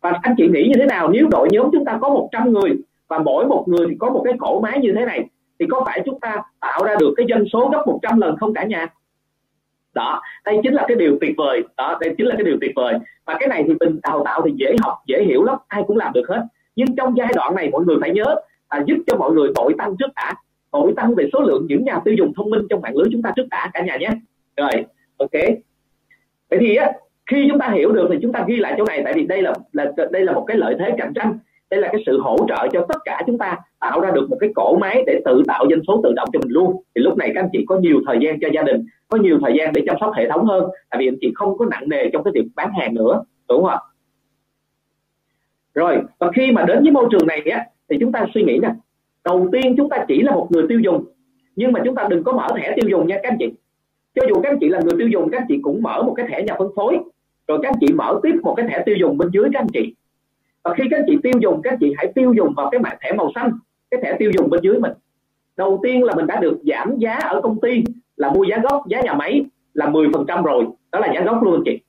Và 0.00 0.12
anh 0.22 0.34
chị 0.38 0.48
nghĩ 0.48 0.64
như 0.68 0.74
thế 0.78 0.86
nào? 0.86 1.08
Nếu 1.08 1.28
đội 1.30 1.48
nhóm 1.52 1.68
chúng 1.72 1.84
ta 1.84 1.98
có 2.00 2.08
100 2.08 2.52
người 2.52 2.70
và 3.08 3.18
mỗi 3.18 3.46
một 3.46 3.64
người 3.68 3.86
thì 3.90 3.96
có 3.98 4.10
một 4.10 4.22
cái 4.24 4.34
cổ 4.38 4.60
máy 4.60 4.78
như 4.78 4.92
thế 4.98 5.04
này, 5.04 5.24
thì 5.58 5.66
có 5.70 5.82
phải 5.86 6.02
chúng 6.04 6.20
ta 6.20 6.42
tạo 6.60 6.84
ra 6.84 6.94
được 7.00 7.14
cái 7.16 7.26
doanh 7.28 7.44
số 7.52 7.68
gấp 7.72 7.82
100 7.86 8.20
lần 8.20 8.36
không 8.36 8.54
cả 8.54 8.64
nhà? 8.64 8.86
Đó, 9.94 10.20
đây 10.44 10.60
chính 10.62 10.74
là 10.74 10.84
cái 10.88 10.96
điều 10.96 11.18
tuyệt 11.20 11.34
vời. 11.36 11.62
Đó, 11.76 11.98
đây 12.00 12.14
chính 12.18 12.26
là 12.26 12.34
cái 12.34 12.44
điều 12.44 12.56
tuyệt 12.60 12.72
vời. 12.76 12.94
Và 13.24 13.36
cái 13.40 13.48
này 13.48 13.64
thì 13.66 13.74
mình 13.80 14.00
đào 14.02 14.22
tạo 14.24 14.42
thì 14.44 14.52
dễ 14.56 14.76
học, 14.82 14.94
dễ 15.06 15.24
hiểu 15.24 15.44
lắm, 15.44 15.58
ai 15.68 15.82
cũng 15.86 15.96
làm 15.96 16.12
được 16.12 16.28
hết 16.28 16.46
nhưng 16.80 16.96
trong 16.96 17.16
giai 17.16 17.32
đoạn 17.34 17.54
này 17.54 17.70
mọi 17.72 17.84
người 17.84 17.96
phải 18.00 18.10
nhớ 18.10 18.34
là 18.70 18.82
giúp 18.86 18.96
cho 19.06 19.16
mọi 19.16 19.32
người 19.32 19.48
tội 19.54 19.74
tăng 19.78 19.94
trước 19.98 20.10
đã. 20.16 20.34
Tội 20.72 20.92
tăng 20.96 21.14
về 21.14 21.28
số 21.32 21.40
lượng 21.40 21.66
những 21.68 21.84
nhà 21.84 22.00
tiêu 22.04 22.14
dùng 22.18 22.32
thông 22.36 22.50
minh 22.50 22.62
trong 22.70 22.80
mạng 22.80 22.96
lưới 22.96 23.06
chúng 23.12 23.22
ta 23.22 23.32
trước 23.36 23.46
đã 23.50 23.70
cả 23.72 23.82
nhà 23.82 23.96
nhé. 23.96 24.10
Rồi, 24.56 24.84
ok. 25.18 25.30
Vậy 26.50 26.58
thì 26.60 26.76
á, 26.76 26.92
khi 27.30 27.46
chúng 27.50 27.58
ta 27.58 27.70
hiểu 27.70 27.92
được 27.92 28.08
thì 28.12 28.18
chúng 28.22 28.32
ta 28.32 28.44
ghi 28.48 28.56
lại 28.56 28.74
chỗ 28.78 28.84
này, 28.84 29.00
tại 29.04 29.12
vì 29.16 29.26
đây 29.26 29.42
là 29.42 29.54
là, 29.72 29.92
đây 30.10 30.24
là 30.24 30.32
một 30.32 30.44
cái 30.46 30.56
lợi 30.56 30.74
thế 30.78 30.94
cạnh 30.98 31.12
tranh. 31.14 31.38
Đây 31.70 31.80
là 31.80 31.88
cái 31.92 32.02
sự 32.06 32.20
hỗ 32.20 32.36
trợ 32.48 32.68
cho 32.72 32.86
tất 32.88 32.98
cả 33.04 33.22
chúng 33.26 33.38
ta 33.38 33.56
tạo 33.80 34.00
ra 34.00 34.10
được 34.10 34.26
một 34.30 34.36
cái 34.40 34.50
cổ 34.54 34.76
máy 34.76 35.04
để 35.06 35.20
tự 35.24 35.42
tạo 35.46 35.66
doanh 35.70 35.80
số 35.88 36.00
tự 36.04 36.12
động 36.16 36.28
cho 36.32 36.38
mình 36.42 36.50
luôn. 36.50 36.82
Thì 36.94 37.02
lúc 37.02 37.16
này 37.16 37.30
các 37.34 37.40
anh 37.40 37.48
chị 37.52 37.64
có 37.68 37.78
nhiều 37.78 38.00
thời 38.06 38.18
gian 38.20 38.40
cho 38.40 38.48
gia 38.54 38.62
đình, 38.62 38.86
có 39.08 39.18
nhiều 39.18 39.38
thời 39.42 39.52
gian 39.58 39.72
để 39.72 39.82
chăm 39.86 39.96
sóc 40.00 40.12
hệ 40.14 40.28
thống 40.30 40.46
hơn. 40.46 40.64
Tại 40.90 40.98
vì 41.00 41.08
anh 41.08 41.16
chị 41.20 41.32
không 41.34 41.58
có 41.58 41.66
nặng 41.70 41.88
nề 41.88 42.10
trong 42.12 42.24
cái 42.24 42.32
việc 42.34 42.46
bán 42.54 42.72
hàng 42.80 42.94
nữa, 42.94 43.24
đúng 43.48 43.62
không 43.62 43.70
ạ? 43.70 43.78
Rồi, 45.80 46.02
và 46.18 46.30
khi 46.36 46.52
mà 46.52 46.64
đến 46.64 46.82
với 46.82 46.92
môi 46.92 47.06
trường 47.10 47.26
này 47.26 47.42
á, 47.50 47.66
thì 47.88 47.96
chúng 48.00 48.12
ta 48.12 48.26
suy 48.34 48.42
nghĩ 48.42 48.58
nè. 48.62 48.70
Đầu 49.24 49.48
tiên 49.52 49.74
chúng 49.76 49.88
ta 49.88 50.04
chỉ 50.08 50.22
là 50.22 50.34
một 50.34 50.46
người 50.50 50.64
tiêu 50.68 50.80
dùng, 50.80 51.04
nhưng 51.56 51.72
mà 51.72 51.80
chúng 51.84 51.94
ta 51.94 52.06
đừng 52.10 52.24
có 52.24 52.32
mở 52.32 52.46
thẻ 52.56 52.72
tiêu 52.76 52.88
dùng 52.90 53.06
nha 53.06 53.16
các 53.22 53.28
anh 53.32 53.38
chị. 53.38 53.52
Cho 54.14 54.22
dù 54.28 54.40
các 54.42 54.50
anh 54.52 54.58
chị 54.60 54.68
là 54.68 54.80
người 54.80 54.94
tiêu 54.98 55.08
dùng, 55.08 55.30
các 55.30 55.38
anh 55.38 55.46
chị 55.48 55.58
cũng 55.62 55.82
mở 55.82 56.02
một 56.02 56.14
cái 56.16 56.26
thẻ 56.30 56.42
nhà 56.42 56.54
phân 56.58 56.68
phối, 56.76 56.98
rồi 57.48 57.58
các 57.62 57.68
anh 57.68 57.78
chị 57.80 57.92
mở 57.92 58.20
tiếp 58.22 58.34
một 58.42 58.54
cái 58.56 58.66
thẻ 58.68 58.82
tiêu 58.86 58.96
dùng 59.00 59.18
bên 59.18 59.28
dưới 59.32 59.48
các 59.52 59.60
anh 59.60 59.68
chị. 59.72 59.94
Và 60.64 60.74
khi 60.74 60.84
các 60.90 60.96
anh 60.96 61.04
chị 61.06 61.18
tiêu 61.22 61.32
dùng, 61.40 61.62
các 61.62 61.72
anh 61.72 61.78
chị 61.80 61.94
hãy 61.96 62.12
tiêu 62.14 62.32
dùng 62.32 62.54
vào 62.56 62.70
cái 62.70 62.80
mã 62.80 62.90
thẻ 63.00 63.12
màu 63.12 63.30
xanh, 63.34 63.50
cái 63.90 64.00
thẻ 64.02 64.16
tiêu 64.18 64.30
dùng 64.38 64.50
bên 64.50 64.60
dưới 64.62 64.78
mình. 64.78 64.92
Đầu 65.56 65.80
tiên 65.82 66.04
là 66.04 66.14
mình 66.14 66.26
đã 66.26 66.40
được 66.40 66.58
giảm 66.64 66.96
giá 66.98 67.14
ở 67.14 67.40
công 67.40 67.60
ty, 67.60 67.84
là 68.16 68.30
mua 68.30 68.44
giá 68.44 68.58
gốc, 68.62 68.82
giá 68.88 69.00
nhà 69.00 69.14
máy, 69.14 69.44
là 69.74 69.86
10% 69.86 70.42
rồi. 70.42 70.66
Đó 70.92 71.00
là 71.00 71.12
giá 71.14 71.20
gốc 71.20 71.42
luôn 71.42 71.54
anh 71.54 71.62
chị. 71.64 71.80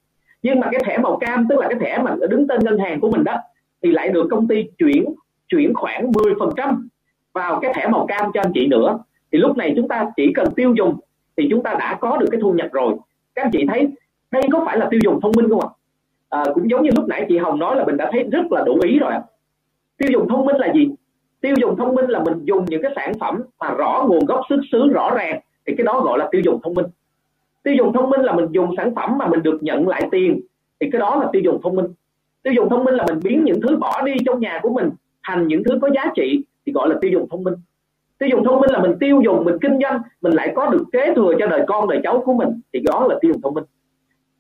Nhưng 0.44 0.60
mà 0.60 0.68
cái 0.72 0.82
thẻ 0.86 0.98
màu 0.98 1.18
cam, 1.18 1.48
tức 1.50 1.60
là 1.60 1.68
cái 1.68 1.80
thẻ 1.80 2.04
mà 2.04 2.16
đứng 2.30 2.48
tên 2.48 2.60
ngân 2.64 2.78
hàng 2.78 3.00
của 3.00 3.12
mình 3.12 3.24
đó 3.24 3.38
thì 3.84 3.92
lại 3.92 4.10
được 4.10 4.28
công 4.32 4.48
ty 4.48 4.64
chuyển 4.78 5.06
chuyển 5.48 5.74
khoảng 5.74 6.12
10% 6.12 6.88
vào 7.34 7.60
cái 7.60 7.74
thẻ 7.76 7.88
màu 7.88 8.06
cam 8.08 8.32
cho 8.34 8.42
anh 8.42 8.52
chị 8.54 8.68
nữa. 8.68 9.00
Thì 9.32 9.38
lúc 9.38 9.58
này 9.58 9.74
chúng 9.76 9.88
ta 9.88 10.12
chỉ 10.16 10.34
cần 10.36 10.48
tiêu 10.56 10.74
dùng 10.78 10.96
thì 11.38 11.48
chúng 11.50 11.64
ta 11.64 11.76
đã 11.80 11.98
có 12.02 12.18
được 12.18 12.28
cái 12.32 12.42
thu 12.42 12.54
nhập 12.54 12.68
rồi. 12.72 12.94
Các 13.36 13.46
anh 13.46 13.52
chị 13.54 13.66
thấy 13.68 13.88
đây 14.32 14.44
có 14.52 14.64
phải 14.66 14.78
là 14.78 14.88
tiêu 14.92 15.00
dùng 15.04 15.22
thông 15.22 15.32
minh 15.38 15.50
không 15.50 15.60
ạ? 15.60 15.70
À, 16.30 16.44
cũng 16.54 16.70
giống 16.70 16.84
như 16.84 16.90
lúc 16.96 17.08
nãy 17.08 17.26
chị 17.30 17.38
Hồng 17.38 17.60
nói 17.60 17.76
là 17.76 17.86
mình 17.86 17.98
đã 17.98 18.10
thấy 18.12 18.24
rất 18.32 18.52
là 18.52 18.64
đủ 18.66 18.80
ý 18.84 19.00
rồi 19.00 19.12
tiêu 20.02 20.10
dùng 20.12 20.30
thông 20.30 20.46
minh 20.46 20.56
là 20.56 20.74
gì? 20.74 20.90
Tiêu 21.42 21.56
dùng 21.62 21.78
thông 21.78 21.96
minh 21.96 22.10
là 22.10 22.24
mình 22.24 22.34
dùng 22.44 22.66
những 22.68 22.82
cái 22.82 22.92
sản 22.96 23.14
phẩm 23.20 23.42
mà 23.60 23.70
rõ 23.78 24.06
nguồn 24.08 24.26
gốc 24.26 24.42
xuất 24.50 24.60
xứ 24.72 24.88
rõ 24.94 25.12
ràng 25.16 25.40
thì 25.68 25.74
cái 25.78 25.86
đó 25.86 26.02
gọi 26.02 26.20
là 26.20 26.28
tiêu 26.32 26.42
dùng 26.46 26.60
thông 26.64 26.74
minh. 26.74 26.86
Tiêu 27.64 27.74
dùng 27.78 27.94
thông 27.94 28.10
minh 28.10 28.22
là 28.22 28.34
mình 28.34 28.46
dùng 28.52 28.76
sản 28.78 28.96
phẩm 28.96 29.18
mà 29.18 29.28
mình 29.28 29.44
được 29.44 29.64
nhận 29.64 29.88
lại 29.88 30.08
tiền 30.12 30.42
thì 30.80 30.90
cái 30.92 31.00
đó 31.00 31.16
là 31.16 31.30
tiêu 31.32 31.42
dùng 31.46 31.62
thông 31.64 31.76
minh 31.76 31.86
tiêu 32.44 32.54
dùng 32.54 32.70
thông 32.70 32.84
minh 32.84 32.96
là 32.96 33.06
mình 33.10 33.20
biến 33.24 33.44
những 33.44 33.62
thứ 33.62 33.78
bỏ 33.78 34.02
đi 34.02 34.14
trong 34.26 34.40
nhà 34.40 34.60
của 34.62 34.70
mình 34.70 34.90
thành 35.24 35.48
những 35.48 35.64
thứ 35.64 35.80
có 35.82 35.90
giá 35.96 36.06
trị, 36.16 36.44
thì 36.66 36.74
gọi 36.74 36.90
là 36.90 36.96
tiêu 37.02 37.12
dùng 37.12 37.28
thông 37.30 37.44
minh. 37.44 37.54
Tiêu 38.18 38.30
dùng 38.30 38.44
thông 38.44 38.62
minh 38.62 38.72
là 38.72 38.80
mình 38.80 38.96
tiêu 39.00 39.22
dùng, 39.22 39.46
mình 39.46 39.58
kinh 39.62 39.80
doanh, 39.82 40.02
mình 40.22 40.34
lại 40.34 40.52
có 40.56 40.70
được 40.70 40.84
kế 40.92 41.14
thừa 41.16 41.34
cho 41.40 41.48
đời 41.48 41.64
con, 41.68 41.90
đời 41.90 42.00
cháu 42.04 42.22
của 42.26 42.34
mình, 42.34 42.62
thì 42.74 42.80
đó 42.80 43.08
là 43.10 43.16
tiêu 43.22 43.32
dùng 43.34 43.42
thông 43.42 43.54
minh. 43.54 43.64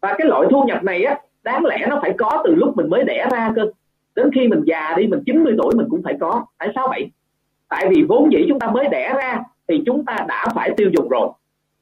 Và 0.01 0.15
cái 0.17 0.27
loại 0.27 0.47
thu 0.51 0.63
nhập 0.63 0.83
này 0.83 1.03
á, 1.03 1.19
đáng 1.43 1.65
lẽ 1.65 1.85
nó 1.89 1.99
phải 2.01 2.13
có 2.17 2.41
từ 2.45 2.55
lúc 2.55 2.77
mình 2.77 2.89
mới 2.89 3.03
đẻ 3.03 3.27
ra 3.31 3.51
cơ. 3.55 3.61
Đến 4.15 4.29
khi 4.35 4.47
mình 4.47 4.61
già 4.65 4.93
đi, 4.97 5.07
mình 5.07 5.23
90 5.25 5.53
tuổi, 5.57 5.75
mình 5.75 5.87
cũng 5.89 6.01
phải 6.03 6.17
có. 6.19 6.45
Tại 6.57 6.69
sao 6.75 6.87
vậy? 6.87 7.11
Tại 7.69 7.87
vì 7.89 8.03
vốn 8.09 8.31
dĩ 8.31 8.45
chúng 8.49 8.59
ta 8.59 8.67
mới 8.67 8.87
đẻ 8.91 9.13
ra, 9.15 9.43
thì 9.67 9.83
chúng 9.85 10.05
ta 10.05 10.17
đã 10.27 10.45
phải 10.55 10.71
tiêu 10.77 10.89
dùng 10.97 11.09
rồi. 11.09 11.29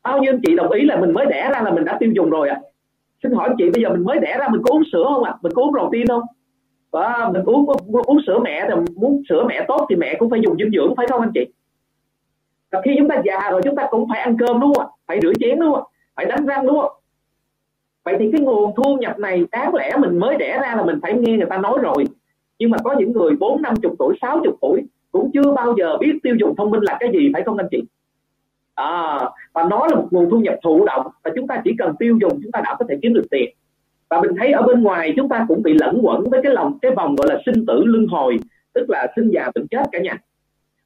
Bao 0.03 0.19
nhiêu 0.19 0.33
anh 0.33 0.41
chị 0.45 0.55
đồng 0.55 0.71
ý 0.71 0.85
là 0.85 0.99
mình 0.99 1.13
mới 1.13 1.25
đẻ 1.25 1.49
ra 1.53 1.61
là 1.61 1.71
mình 1.71 1.85
đã 1.85 1.97
tiêu 1.99 2.11
dùng 2.15 2.29
rồi 2.29 2.49
ạ? 2.49 2.59
à? 2.63 2.68
Xin 3.23 3.31
hỏi 3.31 3.49
chị, 3.57 3.69
bây 3.73 3.83
giờ 3.83 3.89
mình 3.89 4.03
mới 4.03 4.19
đẻ 4.19 4.37
ra 4.39 4.47
mình 4.51 4.61
có 4.63 4.75
uống 4.75 4.83
sữa 4.91 5.03
không 5.13 5.23
ạ? 5.23 5.31
À? 5.31 5.39
mình 5.41 5.51
có 5.55 5.61
uống 5.61 5.73
protein 5.73 6.07
không? 6.07 6.21
Và 6.91 7.29
mình 7.33 7.43
uống 7.45 7.65
uống 8.05 8.19
sữa 8.27 8.39
mẹ 8.43 8.65
thì 8.67 8.93
muốn 8.95 9.21
sữa 9.29 9.45
mẹ 9.47 9.65
tốt 9.67 9.85
thì 9.89 9.95
mẹ 9.95 10.15
cũng 10.19 10.29
phải 10.29 10.39
dùng 10.43 10.57
dinh 10.57 10.71
dưỡng, 10.71 10.95
phải 10.97 11.07
không 11.07 11.21
anh 11.21 11.31
chị? 11.33 11.45
Và 12.71 12.81
khi 12.85 12.91
chúng 12.97 13.09
ta 13.09 13.21
già 13.25 13.51
rồi 13.51 13.61
chúng 13.63 13.75
ta 13.75 13.87
cũng 13.91 14.09
phải 14.09 14.19
ăn 14.19 14.37
cơm, 14.39 14.59
đúng 14.59 14.73
không 14.73 14.85
ạ? 14.85 14.91
Phải 15.07 15.19
rửa 15.21 15.33
chén, 15.39 15.59
đúng 15.59 15.73
không 15.73 15.83
phải 16.15 16.25
đánh 16.25 16.45
răng, 16.45 16.65
đúng 16.65 16.79
không? 16.81 16.91
Vậy 18.03 18.15
thì 18.19 18.29
cái 18.31 18.41
nguồn 18.41 18.75
thu 18.75 18.97
nhập 18.97 19.19
này 19.19 19.45
đáng 19.51 19.75
lẽ 19.75 19.97
mình 19.99 20.19
mới 20.19 20.37
đẻ 20.37 20.59
ra 20.61 20.75
là 20.75 20.83
mình 20.83 20.99
phải 21.01 21.13
nghe 21.13 21.37
người 21.37 21.47
ta 21.49 21.57
nói 21.57 21.77
rồi. 21.81 22.03
Nhưng 22.59 22.69
mà 22.69 22.77
có 22.83 22.95
những 22.99 23.11
người 23.11 23.31
bốn 23.39 23.61
năm 23.61 23.75
chục 23.75 23.95
tuổi, 23.99 24.17
sáu 24.21 24.41
chục 24.43 24.57
tuổi 24.61 24.81
cũng 25.11 25.31
chưa 25.33 25.51
bao 25.55 25.75
giờ 25.77 25.97
biết 25.97 26.19
tiêu 26.23 26.35
dùng 26.39 26.55
thông 26.55 26.71
minh 26.71 26.81
là 26.81 26.97
cái 26.99 27.09
gì, 27.13 27.29
phải 27.33 27.41
không 27.41 27.57
anh 27.57 27.67
chị? 27.71 27.83
À, 28.79 29.19
và 29.53 29.63
nó 29.69 29.87
là 29.87 29.95
một 29.95 30.07
nguồn 30.11 30.29
thu 30.29 30.39
nhập 30.39 30.55
thụ 30.63 30.85
động 30.85 31.07
và 31.23 31.31
chúng 31.35 31.47
ta 31.47 31.61
chỉ 31.63 31.71
cần 31.77 31.95
tiêu 31.99 32.17
dùng 32.21 32.39
chúng 32.43 32.51
ta 32.51 32.61
đã 32.63 32.75
có 32.79 32.85
thể 32.89 32.95
kiếm 33.01 33.13
được 33.13 33.25
tiền 33.31 33.55
và 34.09 34.21
mình 34.21 34.31
thấy 34.39 34.51
ở 34.51 34.61
bên 34.61 34.81
ngoài 34.81 35.13
chúng 35.15 35.29
ta 35.29 35.45
cũng 35.47 35.63
bị 35.63 35.73
lẫn 35.73 35.99
quẩn 36.01 36.29
với 36.29 36.39
cái 36.43 36.53
lòng 36.53 36.79
cái 36.81 36.91
vòng 36.91 37.15
gọi 37.15 37.27
là 37.29 37.41
sinh 37.45 37.65
tử 37.65 37.83
luân 37.85 38.07
hồi 38.07 38.37
tức 38.73 38.89
là 38.89 39.07
sinh 39.15 39.29
già 39.33 39.51
bệnh 39.55 39.67
chết 39.67 39.83
cả 39.91 39.99
nhà 39.99 40.17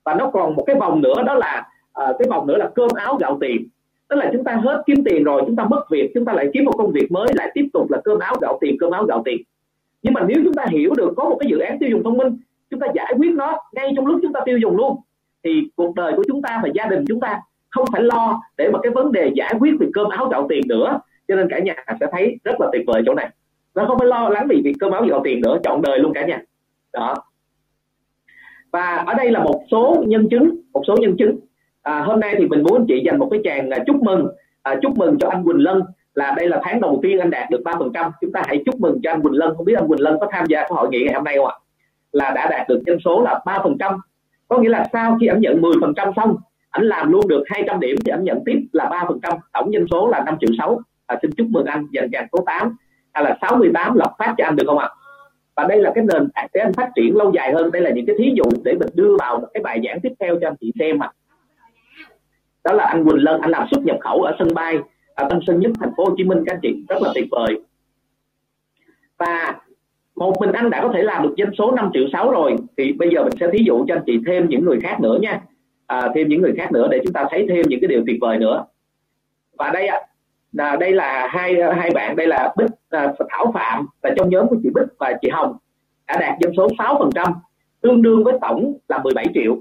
và 0.03 0.13
nó 0.13 0.29
còn 0.33 0.55
một 0.55 0.63
cái 0.67 0.75
vòng 0.75 1.01
nữa 1.01 1.23
đó 1.25 1.33
là 1.33 1.67
à, 1.93 2.05
cái 2.19 2.27
vòng 2.29 2.47
nữa 2.47 2.57
là 2.57 2.69
cơm 2.75 2.89
áo 2.95 3.17
gạo 3.17 3.37
tiền 3.41 3.67
tức 4.09 4.15
là 4.15 4.29
chúng 4.33 4.43
ta 4.43 4.55
hết 4.55 4.83
kiếm 4.85 5.03
tiền 5.05 5.23
rồi 5.23 5.41
chúng 5.45 5.55
ta 5.55 5.63
mất 5.63 5.85
việc 5.89 6.11
chúng 6.13 6.25
ta 6.25 6.33
lại 6.33 6.49
kiếm 6.53 6.65
một 6.65 6.73
công 6.77 6.91
việc 6.91 7.11
mới 7.11 7.27
lại 7.35 7.51
tiếp 7.53 7.67
tục 7.73 7.91
là 7.91 8.01
cơm 8.03 8.19
áo 8.19 8.35
gạo 8.41 8.57
tiền 8.61 8.75
cơm 8.79 8.91
áo 8.91 9.05
gạo 9.05 9.21
tiền 9.25 9.41
nhưng 10.03 10.13
mà 10.13 10.21
nếu 10.27 10.37
chúng 10.43 10.53
ta 10.53 10.65
hiểu 10.71 10.93
được 10.97 11.13
có 11.17 11.23
một 11.23 11.37
cái 11.39 11.49
dự 11.51 11.59
án 11.59 11.79
tiêu 11.79 11.89
dùng 11.89 12.03
thông 12.03 12.17
minh 12.17 12.37
chúng 12.69 12.79
ta 12.79 12.87
giải 12.95 13.13
quyết 13.17 13.33
nó 13.33 13.57
ngay 13.73 13.93
trong 13.95 14.05
lúc 14.05 14.19
chúng 14.23 14.33
ta 14.33 14.39
tiêu 14.45 14.57
dùng 14.57 14.77
luôn 14.77 14.97
thì 15.43 15.69
cuộc 15.75 15.95
đời 15.95 16.13
của 16.15 16.23
chúng 16.27 16.41
ta 16.41 16.59
và 16.63 16.69
gia 16.73 16.85
đình 16.85 17.05
chúng 17.07 17.19
ta 17.19 17.41
không 17.73 17.85
phải 17.91 18.01
lo 18.03 18.41
để 18.57 18.69
mà 18.69 18.79
cái 18.83 18.91
vấn 18.91 19.11
đề 19.11 19.31
giải 19.35 19.53
quyết 19.59 19.71
về 19.79 19.87
cơm 19.93 20.09
áo 20.09 20.27
gạo 20.27 20.45
tiền 20.49 20.61
nữa. 20.67 20.99
Cho 21.27 21.35
nên 21.35 21.47
cả 21.49 21.59
nhà 21.59 21.75
sẽ 21.99 22.07
thấy 22.11 22.37
rất 22.43 22.55
là 22.59 22.67
tuyệt 22.71 22.81
vời 22.87 23.03
chỗ 23.05 23.13
này. 23.13 23.29
Nó 23.75 23.85
không 23.85 23.99
phải 23.99 24.07
lo 24.07 24.29
lắng 24.29 24.47
vì 24.49 24.61
việc 24.63 24.73
cơm 24.79 24.91
áo 24.91 25.05
gạo 25.09 25.21
tiền 25.23 25.41
nữa 25.41 25.57
chọn 25.63 25.81
đời 25.81 25.99
luôn 25.99 26.13
cả 26.13 26.25
nhà. 26.25 26.41
Đó. 26.93 27.15
Và 28.71 29.03
ở 29.07 29.13
đây 29.13 29.31
là 29.31 29.43
một 29.43 29.63
số 29.71 30.03
nhân 30.07 30.27
chứng 30.31 30.55
một 30.73 30.83
số 30.87 30.95
nhân 30.97 31.15
chứng. 31.17 31.39
À, 31.81 32.01
hôm 32.01 32.19
nay 32.19 32.35
thì 32.37 32.45
mình 32.45 32.63
muốn 32.63 32.73
anh 32.73 32.85
chị 32.87 33.01
dành 33.05 33.19
một 33.19 33.27
cái 33.31 33.39
tràng 33.43 33.69
à, 33.69 33.83
chúc 33.87 34.03
mừng 34.03 34.27
à, 34.63 34.75
chúc 34.81 34.97
mừng 34.97 35.17
cho 35.19 35.29
anh 35.29 35.43
Quỳnh 35.43 35.63
Lân. 35.63 35.81
Là 36.13 36.33
đây 36.37 36.49
là 36.49 36.61
tháng 36.63 36.81
đầu 36.81 36.99
tiên 37.03 37.19
anh 37.19 37.29
đạt 37.29 37.49
được 37.49 37.61
ba 37.65 37.71
phần 37.79 37.91
trăm. 37.93 38.11
Chúng 38.21 38.31
ta 38.31 38.43
hãy 38.45 38.63
chúc 38.65 38.75
mừng 38.79 38.99
cho 39.03 39.11
anh 39.11 39.21
Quỳnh 39.21 39.33
Lân. 39.33 39.53
Không 39.55 39.65
biết 39.65 39.75
anh 39.77 39.87
Quỳnh 39.87 40.01
Lân 40.01 40.17
có 40.19 40.27
tham 40.31 40.45
gia 40.49 40.59
cái 40.59 40.71
hội 40.71 40.89
nghị 40.89 41.03
ngày 41.03 41.13
hôm 41.13 41.23
nay 41.23 41.37
không 41.37 41.47
ạ? 41.47 41.55
Là 42.11 42.31
đã 42.35 42.47
đạt 42.49 42.67
được 42.69 42.81
doanh 42.87 42.99
số 43.05 43.21
là 43.21 43.39
ba 43.45 43.59
phần 43.63 43.77
trăm. 43.79 43.97
Có 44.47 44.57
nghĩa 44.57 44.69
là 44.69 44.85
sau 44.93 45.17
khi 45.21 45.27
anh 45.27 45.39
nhận 45.39 45.61
10 45.61 45.73
phần 45.81 45.93
trăm 45.95 46.11
xong 46.15 46.37
anh 46.73 46.83
làm 46.83 47.11
luôn 47.11 47.27
được 47.27 47.43
200 47.45 47.79
điểm 47.79 47.95
thì 48.05 48.11
anh 48.11 48.23
nhận 48.23 48.39
tiếp 48.45 48.59
là 48.71 48.89
ba 48.89 49.03
phần 49.07 49.19
trăm 49.23 49.33
tổng 49.53 49.71
doanh 49.73 49.85
số 49.91 50.07
là 50.07 50.23
5 50.25 50.37
triệu 50.39 50.49
6 50.57 50.79
à, 51.05 51.17
xin 51.21 51.31
chúc 51.31 51.47
mừng 51.49 51.65
anh 51.65 51.87
dành 51.91 52.09
càng 52.11 52.27
số 52.31 52.43
8 52.45 52.75
hay 53.13 53.23
là 53.23 53.37
68 53.41 53.95
lập 53.95 54.13
phát 54.19 54.35
cho 54.37 54.45
anh 54.45 54.55
được 54.55 54.63
không 54.67 54.77
ạ? 54.77 54.89
Và 55.55 55.67
đây 55.67 55.81
là 55.81 55.91
cái 55.95 56.03
nền 56.03 56.29
tảng 56.35 56.47
để 56.53 56.61
anh 56.61 56.73
phát 56.73 56.89
triển 56.95 57.17
lâu 57.17 57.31
dài 57.31 57.53
hơn. 57.53 57.71
Đây 57.71 57.81
là 57.81 57.89
những 57.89 58.05
cái 58.05 58.15
thí 58.19 58.33
dụ 58.35 58.43
để 58.63 58.73
mình 58.73 58.87
đưa 58.93 59.17
vào 59.19 59.39
một 59.39 59.47
cái 59.53 59.63
bài 59.63 59.81
giảng 59.85 59.99
tiếp 59.99 60.13
theo 60.19 60.37
cho 60.41 60.47
anh 60.47 60.55
chị 60.61 60.71
xem 60.79 61.03
ạ. 61.03 61.11
Đó 62.63 62.73
là 62.73 62.85
anh 62.85 63.05
Quỳnh 63.05 63.23
Lân 63.23 63.41
anh 63.41 63.51
làm 63.51 63.67
xuất 63.71 63.85
nhập 63.85 63.97
khẩu 64.01 64.21
ở 64.21 64.35
sân 64.39 64.47
bay 64.55 64.77
ở 65.15 65.27
Tân 65.29 65.39
Sơn 65.47 65.59
Nhất 65.59 65.71
thành 65.79 65.91
phố 65.97 66.05
Hồ 66.05 66.15
Chí 66.17 66.23
Minh 66.23 66.43
các 66.45 66.53
anh 66.53 66.59
chị. 66.61 66.83
Rất 66.89 67.01
là 67.01 67.11
tuyệt 67.15 67.27
vời. 67.31 67.61
Và 69.17 69.55
một 70.15 70.33
mình 70.39 70.51
anh 70.51 70.69
đã 70.69 70.81
có 70.81 70.91
thể 70.93 71.03
làm 71.03 71.23
được 71.23 71.35
doanh 71.37 71.51
số 71.57 71.71
5 71.71 71.89
triệu 71.93 72.03
6 72.13 72.31
rồi 72.31 72.55
thì 72.77 72.93
bây 72.93 73.09
giờ 73.09 73.23
mình 73.23 73.37
sẽ 73.39 73.47
thí 73.53 73.63
dụ 73.65 73.85
cho 73.87 73.95
anh 73.95 74.03
chị 74.05 74.19
thêm 74.27 74.49
những 74.49 74.65
người 74.65 74.79
khác 74.81 74.97
nữa 75.01 75.17
nha 75.21 75.41
à, 76.01 76.11
thêm 76.15 76.27
những 76.27 76.41
người 76.41 76.53
khác 76.57 76.71
nữa 76.71 76.87
để 76.91 76.99
chúng 77.03 77.13
ta 77.13 77.25
thấy 77.29 77.45
thêm 77.49 77.61
những 77.67 77.79
cái 77.81 77.87
điều 77.87 78.03
tuyệt 78.05 78.17
vời 78.21 78.37
nữa. 78.37 78.65
Và 79.57 79.69
đây 79.69 79.87
ạ 79.87 79.99
là 80.51 80.75
đây 80.75 80.91
là 80.91 81.27
hai 81.31 81.55
hai 81.75 81.89
bạn 81.89 82.15
đây 82.15 82.27
là 82.27 82.53
Bích 82.57 82.69
à, 82.89 83.13
Thảo 83.29 83.51
Phạm 83.53 83.87
và 84.01 84.09
trong 84.17 84.29
nhóm 84.29 84.47
của 84.47 84.55
chị 84.63 84.69
Bích 84.73 84.87
và 84.99 85.13
chị 85.21 85.29
Hồng 85.29 85.57
đã 86.07 86.17
đạt 86.19 86.39
dân 86.39 86.51
số 86.57 86.67
6 86.77 86.95
phần 86.99 87.09
trăm 87.15 87.33
tương 87.81 88.01
đương 88.01 88.23
với 88.23 88.33
tổng 88.41 88.77
là 88.87 88.97
17 89.03 89.25
triệu. 89.33 89.57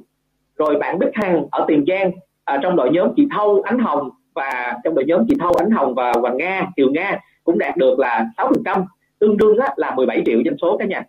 Rồi 0.59 0.79
bạn 0.79 0.99
Bích 0.99 1.15
Hằng 1.15 1.47
ở 1.51 1.65
Tiền 1.69 1.85
Giang 1.87 2.13
à, 2.45 2.59
trong 2.63 2.77
đội 2.77 2.91
nhóm 2.91 3.09
chị 3.17 3.27
Thâu 3.37 3.63
Ánh 3.65 3.79
Hồng 3.79 4.11
và 4.35 4.75
trong 4.85 4.95
đội 4.95 5.05
nhóm 5.05 5.25
chị 5.29 5.37
Thâu 5.41 5.53
Ánh 5.53 5.71
Hồng 5.71 5.95
và 5.95 6.13
Hoàng 6.13 6.37
Nga 6.37 6.67
Kiều 6.77 6.91
Nga 6.91 7.19
cũng 7.45 7.59
đạt 7.59 7.77
được 7.77 7.99
là 7.99 8.27
6 8.37 8.47
phần 8.47 8.63
trăm 8.65 8.85
tương 9.19 9.37
đương 9.37 9.57
là 9.77 9.95
17 9.95 10.23
triệu 10.27 10.41
dân 10.41 10.57
số 10.63 10.77
cả 10.79 10.85
nhà. 10.85 11.03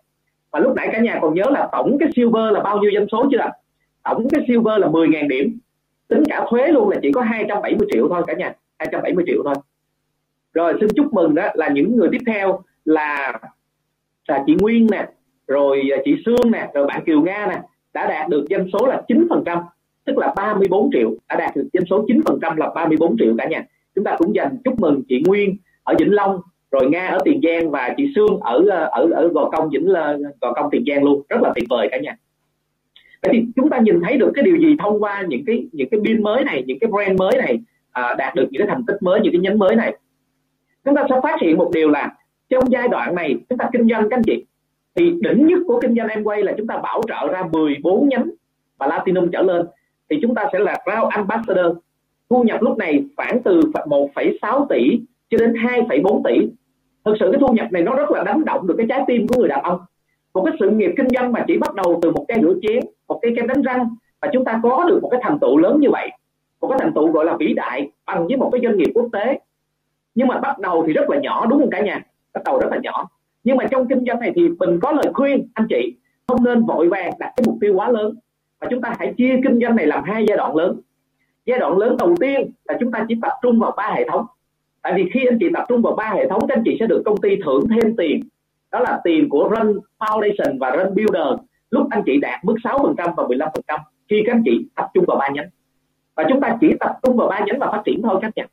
Và 0.50 0.60
lúc 0.60 0.72
nãy 0.76 0.88
cả 0.92 0.98
nhà 0.98 1.18
còn 1.22 1.34
nhớ 1.34 1.44
là 1.50 1.68
tổng 1.72 1.96
cái 2.00 2.08
silver 2.16 2.52
là 2.52 2.60
bao 2.60 2.78
nhiêu 2.78 2.90
dân 2.90 3.06
số 3.12 3.26
chưa 3.30 3.38
ạ? 3.38 3.52
Tổng 4.04 4.28
cái 4.28 4.44
silver 4.48 4.80
là 4.80 4.88
10.000 4.88 5.28
điểm. 5.28 5.58
Tính 6.08 6.22
cả 6.28 6.46
thuế 6.50 6.68
luôn 6.68 6.88
là 6.88 6.98
chỉ 7.02 7.12
có 7.12 7.20
270 7.20 7.88
triệu 7.92 8.08
thôi 8.08 8.22
cả 8.26 8.34
nhà. 8.34 8.54
270 8.78 9.24
triệu 9.26 9.42
thôi. 9.44 9.54
Rồi, 10.54 10.74
xin 10.80 10.88
chúc 10.96 11.14
mừng 11.14 11.34
đó 11.34 11.48
là 11.54 11.68
những 11.68 11.96
người 11.96 12.08
tiếp 12.12 12.20
theo 12.26 12.60
là 12.84 13.40
là 14.28 14.44
chị 14.46 14.54
Nguyên 14.60 14.86
nè, 14.90 15.06
rồi 15.48 15.82
à, 15.92 15.98
chị 16.04 16.16
Sương 16.26 16.50
nè, 16.52 16.70
rồi 16.74 16.86
bạn 16.86 17.04
Kiều 17.04 17.22
Nga 17.22 17.46
nè, 17.46 17.60
đã 17.94 18.08
đạt 18.08 18.28
được 18.28 18.44
doanh 18.50 18.66
số 18.72 18.86
là 18.86 19.02
9% 19.08 19.62
tức 20.04 20.18
là 20.18 20.34
34 20.36 20.90
triệu. 20.92 21.10
Đã 21.28 21.36
đạt 21.36 21.56
được 21.56 21.68
doanh 21.72 21.86
số 21.90 22.06
9% 22.06 22.56
là 22.56 22.72
34 22.74 23.16
triệu 23.18 23.34
cả 23.38 23.48
nhà. 23.48 23.64
Chúng 23.94 24.04
ta 24.04 24.16
cũng 24.18 24.34
dành 24.34 24.56
chúc 24.64 24.80
mừng 24.80 25.02
chị 25.08 25.22
Nguyên 25.26 25.56
ở 25.82 25.94
Vĩnh 25.98 26.14
Long, 26.14 26.40
rồi 26.70 26.90
Nga 26.90 27.06
ở 27.06 27.18
Tiền 27.24 27.40
Giang 27.42 27.70
và 27.70 27.94
chị 27.96 28.12
Sương 28.14 28.40
ở 28.40 28.64
à, 28.70 28.78
ở 28.78 29.10
ở 29.14 29.28
Gò 29.28 29.50
Công 29.50 29.70
Vĩnh 29.70 29.94
à, 29.94 30.14
Gò 30.40 30.52
Công 30.52 30.70
Tiền 30.70 30.84
Giang 30.86 31.04
luôn. 31.04 31.22
Rất 31.28 31.42
là 31.42 31.52
tuyệt 31.54 31.64
vời 31.70 31.88
cả 31.90 31.98
nhà 31.98 32.16
vậy 33.24 33.34
thì 33.34 33.46
chúng 33.56 33.70
ta 33.70 33.78
nhìn 33.78 34.00
thấy 34.04 34.16
được 34.16 34.32
cái 34.34 34.44
điều 34.44 34.56
gì 34.56 34.76
thông 34.78 35.02
qua 35.02 35.22
những 35.28 35.44
cái 35.46 35.66
những 35.72 35.88
cái 35.90 36.00
biên 36.00 36.22
mới 36.22 36.44
này 36.44 36.64
những 36.66 36.78
cái 36.78 36.90
brand 36.90 37.18
mới 37.18 37.36
này 37.38 37.60
à, 37.92 38.14
đạt 38.18 38.34
được 38.34 38.46
những 38.50 38.60
cái 38.60 38.68
thành 38.68 38.84
tích 38.86 38.96
mới 39.00 39.20
những 39.20 39.32
cái 39.32 39.40
nhánh 39.40 39.58
mới 39.58 39.76
này? 39.76 39.96
Chúng 40.84 40.94
ta 40.94 41.06
sẽ 41.10 41.20
phát 41.22 41.40
hiện 41.40 41.56
một 41.56 41.70
điều 41.74 41.90
là 41.90 42.14
trong 42.48 42.72
giai 42.72 42.88
đoạn 42.88 43.14
này 43.14 43.36
chúng 43.48 43.58
ta 43.58 43.68
kinh 43.72 43.88
doanh 43.88 44.10
các 44.10 44.16
anh 44.16 44.22
chị 44.22 44.44
thì 44.94 45.10
đỉnh 45.20 45.46
nhất 45.46 45.58
của 45.66 45.80
kinh 45.80 45.94
doanh 45.94 46.08
em 46.08 46.24
quay 46.24 46.42
là 46.42 46.54
chúng 46.56 46.66
ta 46.66 46.76
bảo 46.76 47.02
trợ 47.08 47.32
ra 47.32 47.42
14 47.52 48.08
nhánh 48.08 48.30
và 48.78 48.86
Platinum 48.86 49.30
trở 49.30 49.42
lên. 49.42 49.66
Thì 50.10 50.18
chúng 50.22 50.34
ta 50.34 50.44
sẽ 50.52 50.58
là 50.58 50.82
Crown 50.84 51.08
Ambassador 51.08 51.76
thu 52.30 52.42
nhập 52.42 52.62
lúc 52.62 52.78
này 52.78 53.04
khoảng 53.16 53.42
từ 53.42 53.60
1,6 53.60 54.66
tỷ 54.66 55.00
cho 55.30 55.38
đến 55.38 55.52
2,4 55.52 56.22
tỷ. 56.24 56.48
Thực 57.04 57.14
sự 57.20 57.28
cái 57.32 57.40
thu 57.40 57.52
nhập 57.52 57.72
này 57.72 57.82
nó 57.82 57.94
rất 57.94 58.10
là 58.10 58.22
đánh 58.22 58.44
động 58.44 58.66
được 58.66 58.74
cái 58.78 58.86
trái 58.88 59.04
tim 59.06 59.26
của 59.28 59.38
người 59.38 59.48
đàn 59.48 59.62
ông 59.62 59.80
một 60.34 60.44
cái 60.44 60.54
sự 60.60 60.70
nghiệp 60.70 60.92
kinh 60.96 61.08
doanh 61.08 61.32
mà 61.32 61.44
chỉ 61.48 61.58
bắt 61.58 61.74
đầu 61.74 61.98
từ 62.02 62.10
một 62.10 62.24
cái 62.28 62.38
rửa 62.42 62.54
chén 62.62 62.80
một 63.08 63.18
cái 63.22 63.32
kem 63.36 63.46
đánh 63.46 63.62
răng, 63.62 63.88
và 64.20 64.28
chúng 64.32 64.44
ta 64.44 64.60
có 64.62 64.84
được 64.88 64.98
một 65.02 65.08
cái 65.08 65.20
thành 65.22 65.38
tựu 65.38 65.58
lớn 65.58 65.80
như 65.80 65.90
vậy. 65.90 66.10
Một 66.60 66.68
cái 66.68 66.78
thành 66.80 66.92
tựu 66.94 67.12
gọi 67.12 67.24
là 67.24 67.36
vĩ 67.36 67.54
đại 67.54 67.90
bằng 68.06 68.26
với 68.26 68.36
một 68.36 68.50
cái 68.52 68.60
doanh 68.64 68.76
nghiệp 68.76 68.90
quốc 68.94 69.08
tế. 69.12 69.38
Nhưng 70.14 70.28
mà 70.28 70.38
bắt 70.38 70.58
đầu 70.58 70.84
thì 70.86 70.92
rất 70.92 71.10
là 71.10 71.18
nhỏ, 71.18 71.46
đúng 71.46 71.60
không 71.60 71.70
cả 71.70 71.80
nhà? 71.80 72.00
Bắt 72.34 72.40
đầu 72.44 72.58
rất 72.58 72.68
là 72.70 72.78
nhỏ. 72.82 73.08
Nhưng 73.44 73.56
mà 73.56 73.66
trong 73.70 73.88
kinh 73.88 74.04
doanh 74.06 74.20
này 74.20 74.32
thì 74.34 74.48
mình 74.48 74.80
có 74.80 74.92
lời 74.92 75.12
khuyên, 75.14 75.48
anh 75.54 75.66
chị, 75.68 75.96
không 76.26 76.44
nên 76.44 76.64
vội 76.64 76.88
vàng 76.88 77.10
đặt 77.18 77.32
cái 77.36 77.44
mục 77.46 77.56
tiêu 77.60 77.74
quá 77.74 77.90
lớn. 77.90 78.14
Và 78.60 78.68
chúng 78.70 78.80
ta 78.80 78.94
hãy 78.98 79.14
chia 79.16 79.40
kinh 79.44 79.60
doanh 79.60 79.76
này 79.76 79.86
làm 79.86 80.04
hai 80.04 80.24
giai 80.28 80.36
đoạn 80.36 80.56
lớn. 80.56 80.80
Giai 81.46 81.58
đoạn 81.58 81.78
lớn 81.78 81.96
đầu 81.96 82.14
tiên 82.20 82.50
là 82.64 82.76
chúng 82.80 82.92
ta 82.92 83.04
chỉ 83.08 83.14
tập 83.22 83.32
trung 83.42 83.58
vào 83.58 83.72
ba 83.76 83.92
hệ 83.96 84.08
thống. 84.08 84.26
Tại 84.82 84.92
vì 84.96 85.10
khi 85.14 85.26
anh 85.26 85.38
chị 85.40 85.46
tập 85.54 85.64
trung 85.68 85.82
vào 85.82 85.94
ba 85.96 86.10
hệ 86.14 86.28
thống, 86.28 86.46
các 86.48 86.56
anh 86.58 86.62
chị 86.64 86.76
sẽ 86.80 86.86
được 86.86 87.02
công 87.04 87.16
ty 87.16 87.36
thưởng 87.44 87.64
thêm 87.68 87.96
tiền 87.96 88.20
đó 88.74 88.80
là 88.80 89.00
tiền 89.04 89.28
của 89.28 89.48
Run 89.48 89.78
Foundation 89.98 90.58
và 90.58 90.70
Run 90.70 90.94
Builder. 90.94 91.40
Lúc 91.70 91.86
anh 91.90 92.02
chị 92.06 92.18
đạt 92.20 92.44
mức 92.44 92.54
6% 92.64 92.94
và 92.96 93.24
15% 93.24 93.78
khi 94.10 94.22
các 94.26 94.32
anh 94.32 94.42
chị 94.44 94.66
tập 94.74 94.86
trung 94.94 95.04
vào 95.08 95.16
ba 95.16 95.28
nhánh. 95.28 95.48
Và 96.14 96.24
chúng 96.28 96.40
ta 96.40 96.56
chỉ 96.60 96.72
tập 96.80 96.92
trung 97.02 97.16
vào 97.16 97.28
ba 97.28 97.40
nhánh 97.46 97.58
và 97.58 97.70
phát 97.72 97.82
triển 97.84 98.02
thôi 98.02 98.18
các 98.22 98.30
nhà. 98.36 98.46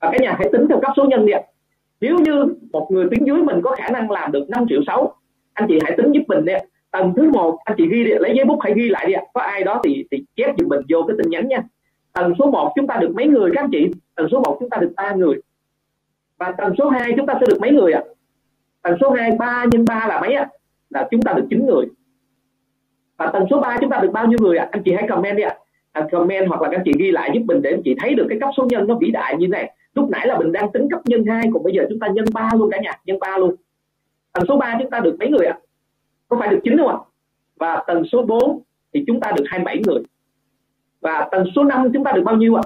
Và 0.00 0.10
các 0.12 0.20
nhà 0.20 0.34
hãy 0.38 0.48
tính 0.52 0.66
theo 0.68 0.80
cấp 0.80 0.92
số 0.96 1.04
nhân 1.04 1.26
đi 1.26 1.32
ạ. 1.32 1.40
Nếu 2.00 2.18
như 2.18 2.54
một 2.72 2.88
người 2.90 3.06
tuyến 3.10 3.24
dưới 3.24 3.42
mình 3.42 3.60
có 3.62 3.76
khả 3.76 3.88
năng 3.88 4.10
làm 4.10 4.32
được 4.32 4.50
5 4.50 4.66
triệu 4.68 4.80
6 4.86 5.14
anh 5.52 5.68
chị 5.68 5.78
hãy 5.82 5.94
tính 5.96 6.12
giúp 6.12 6.22
mình 6.28 6.44
đi 6.44 6.52
tầng 6.90 7.12
thứ 7.16 7.30
một 7.30 7.58
anh 7.64 7.76
chị 7.78 7.84
ghi 7.90 8.04
đi, 8.04 8.10
lấy 8.10 8.32
giấy 8.36 8.44
bút 8.44 8.58
hãy 8.62 8.74
ghi 8.76 8.88
lại 8.88 9.06
đi 9.06 9.12
có 9.34 9.40
ai 9.40 9.64
đó 9.64 9.80
thì 9.84 10.04
thì 10.10 10.24
chép 10.36 10.54
giùm 10.58 10.68
mình 10.68 10.80
vô 10.88 11.02
cái 11.08 11.16
tin 11.18 11.30
nhắn 11.30 11.48
nha. 11.48 11.62
Tầng 12.12 12.32
số 12.38 12.50
1 12.50 12.72
chúng 12.76 12.86
ta 12.86 12.96
được 12.96 13.14
mấy 13.14 13.26
người 13.26 13.50
các 13.54 13.60
anh 13.60 13.70
chị? 13.72 13.90
Tầng 14.14 14.28
số 14.32 14.40
1 14.40 14.56
chúng 14.60 14.70
ta 14.70 14.76
được 14.76 14.92
ba 14.96 15.12
người. 15.12 15.40
Và 16.38 16.52
tầng 16.58 16.74
số 16.78 16.88
2 16.88 17.12
chúng 17.16 17.26
ta 17.26 17.34
sẽ 17.40 17.46
được 17.48 17.58
mấy 17.60 17.70
người 17.70 17.92
ạ? 17.92 18.02
à? 18.04 18.15
Tần 18.86 18.96
số 19.00 19.10
2 19.10 19.30
3 19.38 19.64
nhân 19.72 19.84
3 19.88 20.06
là 20.08 20.20
mấy 20.20 20.34
ạ? 20.34 20.48
Là 20.90 21.08
chúng 21.10 21.22
ta 21.22 21.32
được 21.32 21.46
9 21.50 21.66
người. 21.66 21.86
Và 23.16 23.30
tần 23.32 23.44
số 23.50 23.60
3 23.60 23.76
chúng 23.80 23.90
ta 23.90 23.98
được 23.98 24.10
bao 24.12 24.26
nhiêu 24.26 24.38
người 24.42 24.56
ạ? 24.56 24.68
Anh 24.70 24.82
chị 24.82 24.92
hãy 24.92 25.06
comment 25.08 25.36
đi 25.36 25.42
ạ. 25.42 25.56
À. 25.92 26.06
comment 26.12 26.48
hoặc 26.48 26.62
là 26.62 26.68
các 26.72 26.80
chị 26.84 26.92
ghi 26.98 27.10
lại 27.10 27.30
giúp 27.34 27.40
mình 27.46 27.62
để 27.62 27.70
anh 27.70 27.82
chị 27.84 27.94
thấy 27.98 28.14
được 28.14 28.26
cái 28.28 28.38
cấp 28.40 28.50
số 28.56 28.66
nhân 28.70 28.86
nó 28.86 28.94
vĩ 28.94 29.10
đại 29.10 29.36
như 29.36 29.46
thế 29.46 29.50
này. 29.50 29.72
Lúc 29.94 30.10
nãy 30.10 30.26
là 30.26 30.38
mình 30.38 30.52
đang 30.52 30.72
tính 30.72 30.88
cấp 30.90 31.00
nhân 31.04 31.24
2 31.26 31.42
còn 31.52 31.62
bây 31.62 31.72
giờ 31.72 31.86
chúng 31.88 31.98
ta 31.98 32.08
nhân 32.08 32.24
3 32.34 32.50
luôn 32.54 32.70
cả 32.70 32.78
nhà 32.82 32.92
nhân 33.04 33.18
3 33.20 33.38
luôn. 33.38 33.54
Tần 34.32 34.44
số 34.48 34.56
3 34.56 34.76
chúng 34.80 34.90
ta 34.90 35.00
được 35.00 35.16
mấy 35.18 35.28
người 35.28 35.46
ạ? 35.46 35.58
À? 35.60 35.62
có 36.28 36.36
phải 36.40 36.48
được 36.48 36.60
9 36.64 36.78
không 36.78 36.88
ạ? 36.88 36.96
Và 37.56 37.84
tần 37.86 38.04
số 38.12 38.22
4 38.22 38.62
thì 38.94 39.04
chúng 39.06 39.20
ta 39.20 39.32
được 39.36 39.44
27 39.46 39.82
người. 39.86 40.02
Và 41.00 41.28
tần 41.30 41.44
số 41.56 41.64
5 41.64 41.90
chúng 41.92 42.04
ta 42.04 42.12
được 42.12 42.22
bao 42.24 42.36
nhiêu 42.36 42.54
ạ? 42.54 42.62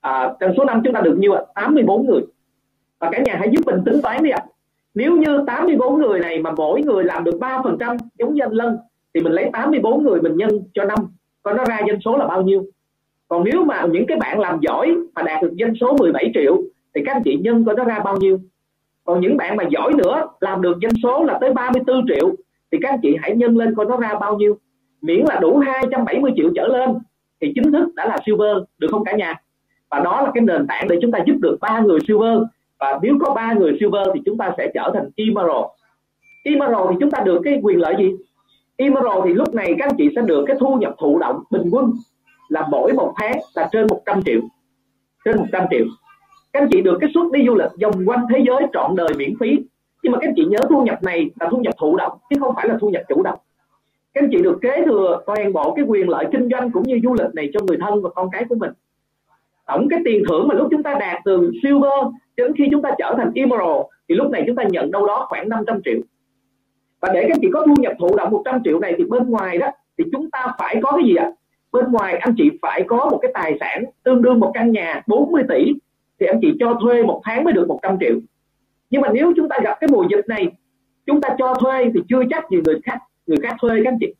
À, 0.00 0.34
tần 0.40 0.52
số 0.56 0.64
5 0.64 0.80
chúng 0.84 0.94
ta 0.94 1.00
được 1.00 1.16
nhiêu 1.18 1.32
ạ? 1.32 1.42
84 1.54 2.06
người. 2.06 2.22
Và 2.98 3.10
cả 3.12 3.18
nhà 3.24 3.36
hãy 3.38 3.50
giúp 3.52 3.66
mình 3.66 3.82
tính 3.84 4.02
toán 4.02 4.22
đi 4.22 4.30
ạ 4.30 4.46
nếu 4.96 5.16
như 5.16 5.44
84 5.46 5.98
người 5.98 6.20
này 6.20 6.38
mà 6.38 6.50
mỗi 6.56 6.82
người 6.82 7.04
làm 7.04 7.24
được 7.24 7.34
3% 7.40 7.96
giống 8.18 8.34
như 8.34 8.42
anh 8.42 8.52
Lân, 8.52 8.76
thì 9.14 9.20
mình 9.20 9.32
lấy 9.32 9.50
84 9.52 10.04
người 10.04 10.20
mình 10.20 10.36
nhân 10.36 10.50
cho 10.74 10.84
năm, 10.84 10.98
coi 11.42 11.54
nó 11.54 11.64
ra 11.64 11.80
doanh 11.86 12.00
số 12.04 12.16
là 12.16 12.26
bao 12.26 12.42
nhiêu. 12.42 12.64
Còn 13.28 13.44
nếu 13.44 13.64
mà 13.64 13.86
những 13.90 14.06
cái 14.06 14.16
bạn 14.16 14.38
làm 14.38 14.60
giỏi 14.60 14.96
mà 15.14 15.22
đạt 15.22 15.42
được 15.42 15.52
doanh 15.58 15.74
số 15.80 15.96
17 15.98 16.30
triệu, 16.34 16.56
thì 16.94 17.02
các 17.06 17.12
anh 17.12 17.22
chị 17.22 17.36
nhân 17.36 17.64
coi 17.64 17.74
nó 17.74 17.84
ra 17.84 17.98
bao 18.04 18.16
nhiêu. 18.16 18.38
Còn 19.04 19.20
những 19.20 19.36
bạn 19.36 19.56
mà 19.56 19.64
giỏi 19.70 19.92
nữa, 19.94 20.26
làm 20.40 20.62
được 20.62 20.78
doanh 20.82 20.92
số 21.02 21.24
là 21.24 21.38
tới 21.40 21.54
34 21.54 22.06
triệu, 22.08 22.32
thì 22.72 22.78
các 22.82 22.90
anh 22.90 23.00
chị 23.02 23.16
hãy 23.20 23.36
nhân 23.36 23.56
lên 23.56 23.74
coi 23.74 23.86
nó 23.86 23.96
ra 23.96 24.14
bao 24.20 24.36
nhiêu. 24.36 24.58
Miễn 25.00 25.24
là 25.28 25.38
đủ 25.40 25.58
270 25.58 26.32
triệu 26.36 26.50
trở 26.56 26.66
lên, 26.66 26.90
thì 27.40 27.52
chính 27.54 27.72
thức 27.72 27.94
đã 27.94 28.06
là 28.06 28.18
silver, 28.26 28.56
được 28.78 28.88
không 28.90 29.04
cả 29.04 29.16
nhà? 29.16 29.34
Và 29.90 30.00
đó 30.00 30.22
là 30.22 30.30
cái 30.34 30.44
nền 30.44 30.66
tảng 30.66 30.88
để 30.88 30.98
chúng 31.02 31.12
ta 31.12 31.18
giúp 31.26 31.36
được 31.40 31.56
ba 31.60 31.80
người 31.80 31.98
silver 32.08 32.38
và 32.80 32.98
nếu 33.02 33.18
có 33.20 33.34
ba 33.34 33.52
người 33.52 33.76
silver 33.80 34.08
thì 34.14 34.20
chúng 34.26 34.38
ta 34.38 34.54
sẽ 34.58 34.70
trở 34.74 34.90
thành 34.94 35.10
emerald. 35.16 35.64
Emerald 36.44 36.90
thì 36.90 36.96
chúng 37.00 37.10
ta 37.10 37.22
được 37.24 37.40
cái 37.44 37.60
quyền 37.62 37.80
lợi 37.80 37.94
gì? 37.98 38.16
Emerald 38.76 39.24
thì 39.24 39.34
lúc 39.34 39.54
này 39.54 39.74
các 39.78 39.88
anh 39.88 39.96
chị 39.98 40.08
sẽ 40.16 40.22
được 40.22 40.44
cái 40.46 40.56
thu 40.60 40.74
nhập 40.74 40.94
thụ 40.98 41.18
động 41.18 41.42
bình 41.50 41.68
quân 41.70 41.92
là 42.48 42.66
mỗi 42.70 42.92
một 42.92 43.12
tháng 43.16 43.38
là 43.54 43.68
trên 43.72 43.86
100 43.90 44.22
triệu. 44.22 44.40
Trên 45.24 45.36
100 45.38 45.66
triệu. 45.70 45.84
Các 46.52 46.62
anh 46.62 46.68
chị 46.72 46.82
được 46.82 46.98
cái 47.00 47.10
suất 47.14 47.24
đi 47.32 47.46
du 47.46 47.54
lịch 47.54 47.70
vòng 47.82 48.04
quanh 48.06 48.26
thế 48.30 48.44
giới 48.46 48.66
trọn 48.72 48.96
đời 48.96 49.08
miễn 49.16 49.34
phí. 49.40 49.58
Nhưng 50.02 50.12
mà 50.12 50.18
các 50.20 50.28
anh 50.28 50.34
chị 50.36 50.44
nhớ 50.44 50.58
thu 50.68 50.82
nhập 50.82 51.02
này 51.02 51.30
là 51.40 51.48
thu 51.50 51.58
nhập 51.58 51.74
thụ 51.78 51.96
động, 51.96 52.18
chứ 52.30 52.36
không 52.40 52.54
phải 52.56 52.68
là 52.68 52.76
thu 52.80 52.88
nhập 52.88 53.02
chủ 53.08 53.22
động. 53.22 53.38
Các 54.14 54.24
anh 54.24 54.28
chị 54.32 54.42
được 54.42 54.58
kế 54.62 54.82
thừa 54.86 55.22
toàn 55.26 55.52
bộ 55.52 55.74
cái 55.74 55.84
quyền 55.88 56.08
lợi 56.08 56.26
kinh 56.32 56.48
doanh 56.50 56.70
cũng 56.70 56.82
như 56.82 57.00
du 57.02 57.14
lịch 57.14 57.34
này 57.34 57.50
cho 57.54 57.60
người 57.66 57.76
thân 57.80 58.02
và 58.02 58.10
con 58.10 58.30
cái 58.32 58.44
của 58.48 58.54
mình. 58.54 58.70
Tổng 59.66 59.88
cái 59.90 60.00
tiền 60.04 60.22
thưởng 60.28 60.48
mà 60.48 60.54
lúc 60.54 60.68
chúng 60.70 60.82
ta 60.82 60.94
đạt 61.00 61.22
từ 61.24 61.50
silver 61.62 62.04
đến 62.36 62.52
khi 62.58 62.68
chúng 62.70 62.82
ta 62.82 62.90
trở 62.98 63.14
thành 63.16 63.30
immoral, 63.34 63.80
thì 64.08 64.14
lúc 64.14 64.30
này 64.30 64.44
chúng 64.46 64.56
ta 64.56 64.62
nhận 64.62 64.90
đâu 64.90 65.06
đó 65.06 65.26
khoảng 65.28 65.48
500 65.48 65.80
triệu. 65.84 65.98
Và 67.00 67.10
để 67.14 67.26
các 67.28 67.38
chị 67.40 67.48
có 67.52 67.66
thu 67.66 67.74
nhập 67.78 67.92
thụ 67.98 68.16
động 68.16 68.30
100 68.30 68.60
triệu 68.64 68.80
này 68.80 68.94
thì 68.98 69.04
bên 69.04 69.30
ngoài 69.30 69.58
đó, 69.58 69.70
thì 69.98 70.04
chúng 70.12 70.30
ta 70.30 70.46
phải 70.58 70.80
có 70.82 70.92
cái 70.92 71.04
gì 71.04 71.14
ạ? 71.14 71.30
Bên 71.72 71.92
ngoài, 71.92 72.16
anh 72.16 72.34
chị 72.36 72.50
phải 72.62 72.84
có 72.86 73.08
một 73.10 73.18
cái 73.22 73.30
tài 73.34 73.56
sản 73.60 73.84
tương 74.04 74.22
đương 74.22 74.40
một 74.40 74.50
căn 74.54 74.72
nhà 74.72 75.02
40 75.06 75.42
tỷ, 75.48 75.72
thì 76.20 76.26
anh 76.26 76.38
chị 76.42 76.56
cho 76.60 76.78
thuê 76.82 77.02
một 77.02 77.20
tháng 77.24 77.44
mới 77.44 77.52
được 77.52 77.68
100 77.68 77.96
triệu. 78.00 78.16
Nhưng 78.90 79.02
mà 79.02 79.08
nếu 79.12 79.32
chúng 79.36 79.48
ta 79.48 79.58
gặp 79.62 79.76
cái 79.80 79.88
mùa 79.92 80.04
dịch 80.10 80.28
này, 80.28 80.52
chúng 81.06 81.20
ta 81.20 81.28
cho 81.38 81.54
thuê 81.54 81.90
thì 81.94 82.00
chưa 82.08 82.22
chắc 82.30 82.50
gì 82.50 82.58
người 82.64 82.80
khác 82.84 82.98
người 83.26 83.38
khác 83.42 83.56
thuê 83.60 83.80
các 83.84 83.90
anh 83.90 83.98
chị. 84.00 84.14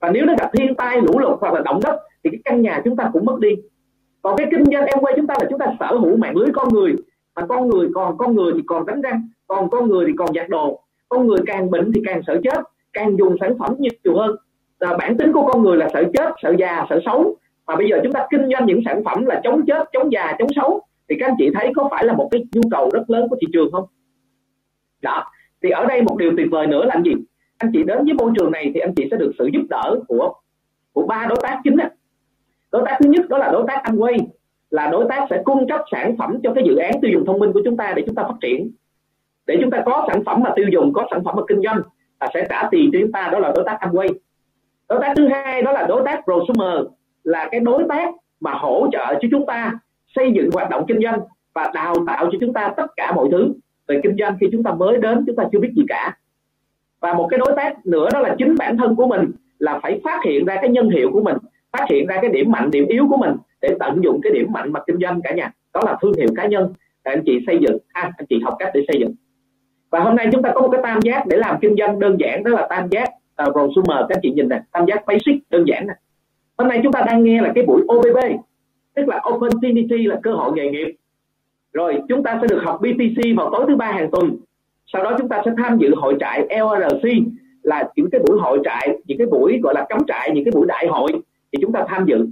Và 0.00 0.10
nếu 0.10 0.24
nó 0.24 0.34
gặp 0.38 0.50
thiên 0.52 0.74
tai, 0.74 1.00
lũ 1.00 1.18
lụt 1.18 1.40
hoặc 1.40 1.54
là 1.54 1.60
động 1.64 1.80
đất, 1.84 2.00
thì 2.24 2.30
cái 2.30 2.40
căn 2.44 2.62
nhà 2.62 2.80
chúng 2.84 2.96
ta 2.96 3.10
cũng 3.12 3.24
mất 3.24 3.38
đi. 3.40 3.48
Còn 4.22 4.36
cái 4.36 4.46
kinh 4.50 4.64
doanh 4.64 4.86
em 4.86 4.98
quay 5.00 5.14
chúng 5.16 5.26
ta 5.26 5.34
là 5.40 5.46
chúng 5.50 5.58
ta 5.58 5.66
sở 5.80 5.96
hữu 5.96 6.16
mạng 6.16 6.36
lưới 6.36 6.48
con 6.54 6.68
người 6.74 6.94
mà 7.36 7.46
con 7.46 7.68
người 7.68 7.88
còn 7.94 8.18
con 8.18 8.36
người 8.36 8.52
thì 8.56 8.60
còn 8.66 8.86
đánh 8.86 9.00
răng, 9.00 9.28
còn 9.46 9.70
con 9.70 9.88
người 9.88 10.04
thì 10.06 10.12
còn 10.18 10.34
giặt 10.34 10.48
đồ. 10.48 10.80
Con 11.08 11.26
người 11.26 11.38
càng 11.46 11.70
bệnh 11.70 11.92
thì 11.94 12.00
càng 12.06 12.20
sợ 12.26 12.40
chết, 12.44 12.60
càng 12.92 13.18
dùng 13.18 13.36
sản 13.40 13.58
phẩm 13.58 13.74
nhiều 13.78 14.16
hơn. 14.16 14.36
Là 14.80 14.96
bản 14.96 15.16
tính 15.16 15.32
của 15.32 15.46
con 15.46 15.62
người 15.62 15.76
là 15.76 15.88
sợ 15.92 16.04
chết, 16.14 16.32
sợ 16.42 16.54
già, 16.58 16.86
sợ 16.90 17.00
xấu. 17.04 17.36
Mà 17.66 17.76
bây 17.76 17.88
giờ 17.90 18.00
chúng 18.02 18.12
ta 18.12 18.26
kinh 18.30 18.48
doanh 18.52 18.66
những 18.66 18.80
sản 18.84 19.04
phẩm 19.04 19.24
là 19.26 19.40
chống 19.44 19.66
chết, 19.66 19.88
chống 19.92 20.12
già, 20.12 20.36
chống 20.38 20.48
xấu, 20.56 20.80
thì 21.08 21.16
các 21.20 21.26
anh 21.26 21.34
chị 21.38 21.50
thấy 21.54 21.72
có 21.76 21.88
phải 21.90 22.04
là 22.04 22.12
một 22.12 22.28
cái 22.30 22.44
nhu 22.52 22.62
cầu 22.70 22.90
rất 22.92 23.10
lớn 23.10 23.28
của 23.30 23.36
thị 23.40 23.46
trường 23.52 23.72
không? 23.72 23.84
Đó 25.02 25.24
thì 25.62 25.70
ở 25.70 25.84
đây 25.86 26.02
một 26.02 26.16
điều 26.16 26.32
tuyệt 26.36 26.46
vời 26.50 26.66
nữa 26.66 26.84
là 26.84 27.00
gì? 27.04 27.12
Anh 27.58 27.70
chị 27.72 27.82
đến 27.82 28.04
với 28.04 28.14
môi 28.14 28.32
trường 28.36 28.52
này 28.52 28.70
thì 28.74 28.80
anh 28.80 28.94
chị 28.94 29.08
sẽ 29.10 29.16
được 29.16 29.32
sự 29.38 29.48
giúp 29.52 29.62
đỡ 29.70 29.98
của 30.08 30.34
của 30.92 31.06
ba 31.06 31.26
đối 31.28 31.38
tác 31.42 31.60
chính 31.64 31.76
đó. 31.76 31.84
đối 32.72 32.82
tác 32.86 32.98
thứ 33.02 33.10
nhất 33.10 33.28
đó 33.28 33.38
là 33.38 33.50
đối 33.52 33.64
tác 33.68 33.82
Amway 33.84 34.18
là 34.70 34.88
đối 34.90 35.06
tác 35.08 35.26
sẽ 35.30 35.42
cung 35.44 35.68
cấp 35.68 35.80
sản 35.92 36.16
phẩm 36.16 36.38
cho 36.42 36.54
cái 36.54 36.64
dự 36.66 36.76
án 36.76 36.92
tiêu 37.02 37.10
dùng 37.14 37.26
thông 37.26 37.38
minh 37.38 37.52
của 37.52 37.60
chúng 37.64 37.76
ta 37.76 37.92
để 37.96 38.02
chúng 38.06 38.14
ta 38.14 38.22
phát 38.22 38.36
triển. 38.40 38.70
Để 39.46 39.58
chúng 39.60 39.70
ta 39.70 39.82
có 39.86 40.08
sản 40.08 40.24
phẩm 40.24 40.40
mà 40.44 40.50
tiêu 40.56 40.66
dùng, 40.72 40.92
có 40.92 41.06
sản 41.10 41.24
phẩm 41.24 41.34
mà 41.36 41.42
kinh 41.48 41.62
doanh, 41.62 41.80
là 42.20 42.28
sẽ 42.34 42.46
trả 42.50 42.68
tiền 42.70 42.90
cho 42.92 42.98
chúng 43.02 43.12
ta, 43.12 43.28
đó 43.32 43.38
là 43.38 43.52
đối 43.54 43.64
tác 43.64 43.78
Amway. 43.80 44.08
Đối 44.88 45.00
tác 45.00 45.12
thứ 45.16 45.28
hai, 45.28 45.62
đó 45.62 45.72
là 45.72 45.86
đối 45.88 46.02
tác 46.04 46.20
prosumer, 46.24 46.86
là 47.24 47.48
cái 47.50 47.60
đối 47.60 47.84
tác 47.88 48.10
mà 48.40 48.52
hỗ 48.54 48.88
trợ 48.92 49.14
cho 49.20 49.28
chúng 49.30 49.46
ta 49.46 49.72
xây 50.16 50.32
dựng 50.32 50.50
hoạt 50.52 50.70
động 50.70 50.84
kinh 50.88 51.02
doanh 51.02 51.20
và 51.54 51.70
đào 51.74 51.94
tạo 52.06 52.28
cho 52.32 52.38
chúng 52.40 52.52
ta 52.52 52.74
tất 52.76 52.86
cả 52.96 53.12
mọi 53.12 53.28
thứ 53.32 53.52
về 53.86 54.00
kinh 54.02 54.16
doanh 54.18 54.36
khi 54.40 54.46
chúng 54.52 54.62
ta 54.62 54.72
mới 54.72 54.98
đến, 54.98 55.24
chúng 55.26 55.36
ta 55.36 55.44
chưa 55.52 55.58
biết 55.58 55.72
gì 55.76 55.82
cả. 55.88 56.16
Và 57.00 57.14
một 57.14 57.28
cái 57.30 57.38
đối 57.38 57.52
tác 57.56 57.86
nữa, 57.86 58.08
đó 58.12 58.20
là 58.20 58.34
chính 58.38 58.54
bản 58.58 58.76
thân 58.76 58.96
của 58.96 59.06
mình, 59.06 59.30
là 59.58 59.78
phải 59.82 60.00
phát 60.04 60.20
hiện 60.24 60.44
ra 60.44 60.56
cái 60.60 60.70
nhân 60.70 60.90
hiệu 60.90 61.10
của 61.12 61.22
mình, 61.22 61.36
phát 61.72 61.86
hiện 61.90 62.06
ra 62.06 62.18
cái 62.22 62.30
điểm 62.30 62.50
mạnh, 62.50 62.70
điểm 62.70 62.86
yếu 62.86 63.06
của 63.10 63.16
mình 63.16 63.36
để 63.68 63.76
tận 63.80 64.00
dụng 64.04 64.20
cái 64.22 64.32
điểm 64.32 64.46
mạnh 64.52 64.72
mặt 64.72 64.82
kinh 64.86 64.98
doanh 65.00 65.20
cả 65.24 65.34
nhà. 65.34 65.52
Đó 65.74 65.80
là 65.84 65.96
thương 66.02 66.12
hiệu 66.18 66.28
cá 66.36 66.46
nhân. 66.46 66.72
Để 67.04 67.12
anh 67.12 67.22
chị 67.26 67.38
xây 67.46 67.58
dựng 67.60 67.78
ha 67.94 68.10
anh 68.16 68.26
chị 68.28 68.40
học 68.44 68.56
cách 68.58 68.70
để 68.74 68.84
xây 68.88 69.00
dựng. 69.00 69.14
Và 69.90 70.00
hôm 70.00 70.16
nay 70.16 70.28
chúng 70.32 70.42
ta 70.42 70.52
có 70.54 70.60
một 70.60 70.68
cái 70.72 70.80
tam 70.82 71.00
giác 71.02 71.26
để 71.26 71.36
làm 71.36 71.56
kinh 71.60 71.76
doanh 71.78 71.98
đơn 71.98 72.16
giản 72.20 72.44
đó 72.44 72.50
là 72.50 72.66
tam 72.70 72.88
giác 72.88 73.08
à, 73.36 73.46
uh, 73.46 73.52
prosumer 73.52 73.98
các 74.08 74.16
anh 74.16 74.20
chị 74.22 74.30
nhìn 74.30 74.48
nè 74.48 74.62
tam 74.72 74.86
giác 74.86 75.06
basic 75.06 75.50
đơn 75.50 75.64
giản 75.66 75.86
nè. 75.86 75.94
Hôm 76.58 76.68
nay 76.68 76.80
chúng 76.82 76.92
ta 76.92 77.02
đang 77.06 77.24
nghe 77.24 77.42
là 77.42 77.52
cái 77.54 77.64
buổi 77.66 77.82
OBB 77.82 78.18
tức 78.94 79.08
là 79.08 79.22
opportunity 79.34 80.06
là 80.06 80.20
cơ 80.22 80.32
hội 80.32 80.52
nghề 80.54 80.70
nghiệp. 80.70 80.94
Rồi 81.72 82.02
chúng 82.08 82.22
ta 82.22 82.38
sẽ 82.40 82.46
được 82.46 82.60
học 82.64 82.80
BTC 82.80 83.36
vào 83.36 83.50
tối 83.52 83.64
thứ 83.68 83.76
ba 83.76 83.92
hàng 83.92 84.10
tuần. 84.10 84.36
Sau 84.92 85.04
đó 85.04 85.16
chúng 85.18 85.28
ta 85.28 85.42
sẽ 85.44 85.50
tham 85.56 85.78
dự 85.78 85.94
hội 85.94 86.16
trại 86.20 86.40
LRC 86.40 87.08
là 87.62 87.88
những 87.96 88.10
cái 88.10 88.20
buổi 88.26 88.38
hội 88.40 88.60
trại 88.64 88.98
những 89.04 89.18
cái 89.18 89.26
buổi 89.26 89.60
gọi 89.62 89.74
là 89.74 89.86
cắm 89.88 89.98
trại 90.06 90.30
những 90.34 90.44
cái 90.44 90.52
buổi 90.54 90.66
đại 90.66 90.86
hội. 90.86 91.12
Thì 91.52 91.58
chúng 91.62 91.72
ta 91.72 91.84
tham 91.88 92.04
dự 92.06 92.26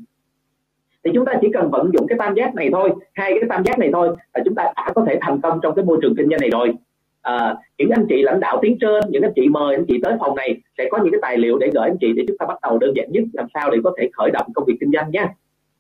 thì 1.05 1.11
chúng 1.15 1.25
ta 1.25 1.33
chỉ 1.41 1.49
cần 1.53 1.71
vận 1.71 1.91
dụng 1.93 2.07
cái 2.07 2.19
tam 2.19 2.35
giác 2.35 2.55
này 2.55 2.69
thôi 2.73 2.91
hai 3.15 3.31
cái 3.41 3.49
tam 3.49 3.65
giác 3.65 3.79
này 3.79 3.91
thôi 3.93 4.17
là 4.35 4.43
chúng 4.45 4.55
ta 4.55 4.65
đã 4.77 4.93
có 4.95 5.05
thể 5.09 5.19
thành 5.21 5.41
công 5.41 5.61
trong 5.63 5.75
cái 5.75 5.85
môi 5.85 5.99
trường 6.03 6.17
kinh 6.17 6.29
doanh 6.31 6.41
này 6.41 6.51
rồi. 6.51 6.75
À, 7.23 7.57
những 7.79 7.91
anh 7.91 8.07
chị 8.09 8.23
lãnh 8.23 8.41
đạo 8.41 8.59
tiến 8.63 8.79
trên 8.81 9.05
những 9.09 9.23
anh 9.23 9.33
chị 9.37 9.49
mời 9.49 9.75
anh 9.75 9.85
chị 9.89 10.01
tới 10.03 10.13
phòng 10.21 10.37
này 10.37 10.61
sẽ 10.79 10.89
có 10.91 10.99
những 10.99 11.11
cái 11.11 11.19
tài 11.23 11.39
liệu 11.39 11.59
để 11.59 11.71
gửi 11.75 11.89
anh 11.89 11.97
chị 12.01 12.13
để 12.13 12.25
chúng 12.29 12.39
ta 12.39 12.47
bắt 12.47 12.59
đầu 12.63 12.79
đơn 12.79 12.93
giản 12.97 13.13
nhất 13.13 13.25
làm 13.33 13.47
sao 13.55 13.71
để 13.71 13.79
có 13.85 13.93
thể 13.99 14.11
khởi 14.13 14.31
động 14.31 14.47
công 14.55 14.65
việc 14.65 14.77
kinh 14.81 14.91
doanh 14.93 15.11
nhé. 15.11 15.27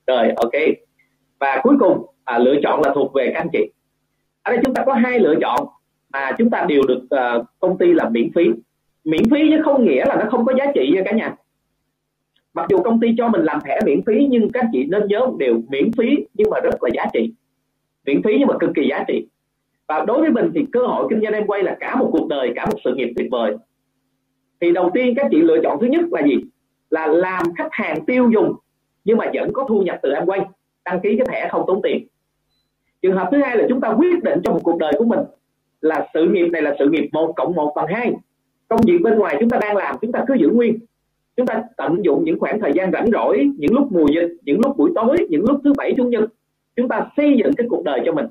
Rồi 0.06 0.32
ok. 0.36 0.52
Và 1.40 1.60
cuối 1.62 1.74
cùng 1.80 2.06
à, 2.24 2.38
lựa 2.38 2.54
chọn 2.62 2.80
là 2.80 2.92
thuộc 2.94 3.12
về 3.14 3.30
các 3.34 3.40
anh 3.40 3.48
chị. 3.52 3.70
Ở 4.42 4.52
đây 4.52 4.60
chúng 4.64 4.74
ta 4.74 4.82
có 4.86 4.92
hai 4.92 5.18
lựa 5.18 5.34
chọn 5.40 5.66
mà 6.12 6.32
chúng 6.38 6.50
ta 6.50 6.64
đều 6.68 6.82
được 6.88 7.02
uh, 7.02 7.46
công 7.58 7.78
ty 7.78 7.92
làm 7.92 8.12
miễn 8.12 8.32
phí. 8.34 8.50
Miễn 9.04 9.22
phí 9.30 9.50
chứ 9.50 9.62
không 9.64 9.84
nghĩa 9.84 10.04
là 10.04 10.16
nó 10.16 10.24
không 10.30 10.44
có 10.44 10.52
giá 10.58 10.64
trị 10.74 10.90
nha 10.94 11.02
cả 11.04 11.12
nhà 11.12 11.34
mặc 12.54 12.66
dù 12.70 12.78
công 12.78 13.00
ty 13.00 13.14
cho 13.18 13.28
mình 13.28 13.42
làm 13.42 13.60
thẻ 13.64 13.78
miễn 13.86 14.02
phí, 14.02 14.26
nhưng 14.30 14.52
các 14.52 14.60
anh 14.60 14.70
chị 14.72 14.84
nên 14.84 15.06
nhớ 15.06 15.18
một 15.18 15.36
điều 15.38 15.62
miễn 15.68 15.90
phí 15.92 16.26
nhưng 16.34 16.50
mà 16.50 16.60
rất 16.60 16.82
là 16.82 16.90
giá 16.94 17.04
trị. 17.12 17.32
Miễn 18.06 18.22
phí 18.22 18.36
nhưng 18.38 18.48
mà 18.48 18.54
cực 18.60 18.70
kỳ 18.74 18.88
giá 18.90 19.04
trị. 19.08 19.26
Và 19.88 20.04
đối 20.06 20.20
với 20.20 20.30
mình 20.30 20.50
thì 20.54 20.66
cơ 20.72 20.86
hội 20.86 21.06
kinh 21.10 21.20
doanh 21.20 21.32
em 21.32 21.46
quay 21.46 21.62
là 21.62 21.76
cả 21.80 21.96
một 21.96 22.08
cuộc 22.12 22.28
đời, 22.28 22.52
cả 22.56 22.66
một 22.66 22.78
sự 22.84 22.94
nghiệp 22.94 23.12
tuyệt 23.16 23.28
vời. 23.30 23.56
Thì 24.60 24.72
đầu 24.72 24.90
tiên 24.94 25.14
các 25.16 25.26
chị 25.30 25.42
lựa 25.42 25.58
chọn 25.62 25.78
thứ 25.80 25.86
nhất 25.86 26.04
là 26.10 26.22
gì? 26.22 26.36
Là 26.90 27.06
làm 27.06 27.42
khách 27.58 27.68
hàng 27.70 28.04
tiêu 28.04 28.30
dùng, 28.30 28.54
nhưng 29.04 29.18
mà 29.18 29.30
vẫn 29.34 29.52
có 29.52 29.64
thu 29.68 29.82
nhập 29.82 29.98
từ 30.02 30.12
em 30.12 30.26
quay, 30.26 30.40
đăng 30.84 31.00
ký 31.00 31.16
cái 31.16 31.26
thẻ 31.30 31.48
không 31.50 31.64
tốn 31.66 31.80
tiền. 31.82 32.06
Trường 33.02 33.16
hợp 33.16 33.28
thứ 33.32 33.38
hai 33.38 33.56
là 33.56 33.66
chúng 33.68 33.80
ta 33.80 33.88
quyết 33.88 34.22
định 34.22 34.40
trong 34.44 34.54
một 34.54 34.60
cuộc 34.62 34.78
đời 34.78 34.92
của 34.98 35.04
mình 35.04 35.20
là 35.80 36.06
sự 36.14 36.24
nghiệp 36.24 36.48
này 36.48 36.62
là 36.62 36.76
sự 36.78 36.88
nghiệp 36.88 37.08
một 37.12 37.32
cộng 37.36 37.54
một 37.54 37.72
bằng 37.76 37.86
hai. 37.88 38.12
Công 38.68 38.80
việc 38.86 38.98
bên 39.02 39.18
ngoài 39.18 39.36
chúng 39.40 39.50
ta 39.50 39.58
đang 39.60 39.76
làm, 39.76 39.96
chúng 40.00 40.12
ta 40.12 40.24
cứ 40.28 40.34
giữ 40.34 40.48
nguyên 40.48 40.78
chúng 41.36 41.46
ta 41.46 41.62
tận 41.76 42.04
dụng 42.04 42.24
những 42.24 42.40
khoảng 42.40 42.60
thời 42.60 42.72
gian 42.72 42.92
rảnh 42.92 43.06
rỗi 43.12 43.50
những 43.58 43.74
lúc 43.74 43.92
mùa 43.92 44.06
dịch 44.14 44.36
những 44.42 44.60
lúc 44.64 44.76
buổi 44.76 44.90
tối 44.94 45.16
những 45.28 45.44
lúc 45.48 45.60
thứ 45.64 45.72
bảy 45.76 45.94
chủ 45.96 46.04
nhật 46.04 46.24
chúng 46.76 46.88
ta 46.88 47.06
xây 47.16 47.36
dựng 47.38 47.52
cái 47.56 47.66
cuộc 47.70 47.84
đời 47.84 48.00
cho 48.06 48.12
mình. 48.12 48.26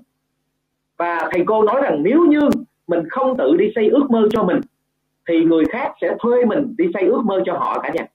Và 0.97 1.29
thầy 1.31 1.43
cô 1.45 1.63
nói 1.63 1.81
rằng 1.81 2.03
nếu 2.03 2.25
như 2.25 2.39
mình 2.87 3.09
không 3.09 3.37
tự 3.37 3.55
đi 3.57 3.71
xây 3.75 3.89
ước 3.89 4.07
mơ 4.09 4.27
cho 4.31 4.43
mình 4.43 4.59
thì 5.27 5.43
người 5.43 5.63
khác 5.65 5.93
sẽ 6.01 6.15
thuê 6.19 6.45
mình 6.45 6.75
đi 6.77 6.85
xây 6.93 7.03
ước 7.03 7.21
mơ 7.25 7.41
cho 7.45 7.53
họ 7.53 7.79
cả 7.79 7.91
nhà. 7.93 8.05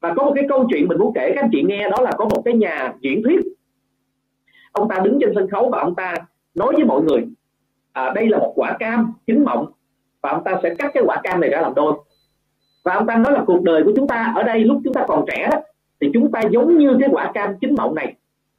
Và 0.00 0.14
có 0.16 0.24
một 0.24 0.32
cái 0.34 0.44
câu 0.48 0.66
chuyện 0.70 0.88
mình 0.88 0.98
muốn 0.98 1.12
kể 1.14 1.32
các 1.34 1.44
anh 1.44 1.50
chị 1.52 1.62
nghe 1.62 1.88
đó 1.90 1.96
là 2.02 2.12
có 2.18 2.24
một 2.24 2.42
cái 2.44 2.54
nhà 2.54 2.94
diễn 3.00 3.22
thuyết. 3.22 3.40
Ông 4.72 4.88
ta 4.88 4.98
đứng 5.04 5.18
trên 5.20 5.32
sân 5.34 5.48
khấu 5.48 5.70
và 5.70 5.78
ông 5.78 5.94
ta 5.94 6.14
nói 6.54 6.72
với 6.76 6.84
mọi 6.84 7.02
người 7.02 7.26
à, 7.92 8.12
đây 8.14 8.28
là 8.28 8.38
một 8.38 8.52
quả 8.56 8.76
cam 8.78 9.12
chín 9.26 9.44
mọng 9.44 9.72
và 10.22 10.30
ông 10.30 10.44
ta 10.44 10.60
sẽ 10.62 10.74
cắt 10.78 10.90
cái 10.94 11.02
quả 11.06 11.20
cam 11.22 11.40
này 11.40 11.50
ra 11.50 11.60
làm 11.60 11.74
đôi 11.74 11.94
và 12.82 12.94
ông 12.94 13.06
ta 13.06 13.16
nói 13.16 13.32
là 13.32 13.44
cuộc 13.46 13.62
đời 13.62 13.82
của 13.84 13.92
chúng 13.96 14.08
ta 14.08 14.32
ở 14.36 14.42
đây 14.42 14.60
lúc 14.60 14.80
chúng 14.84 14.94
ta 14.94 15.04
còn 15.08 15.24
trẻ 15.26 15.48
đó, 15.52 15.60
thì 16.00 16.10
chúng 16.14 16.32
ta 16.32 16.40
giống 16.50 16.78
như 16.78 16.96
cái 17.00 17.08
quả 17.12 17.30
cam 17.34 17.58
chín 17.60 17.74
mộng 17.74 17.94
này. 17.94 18.14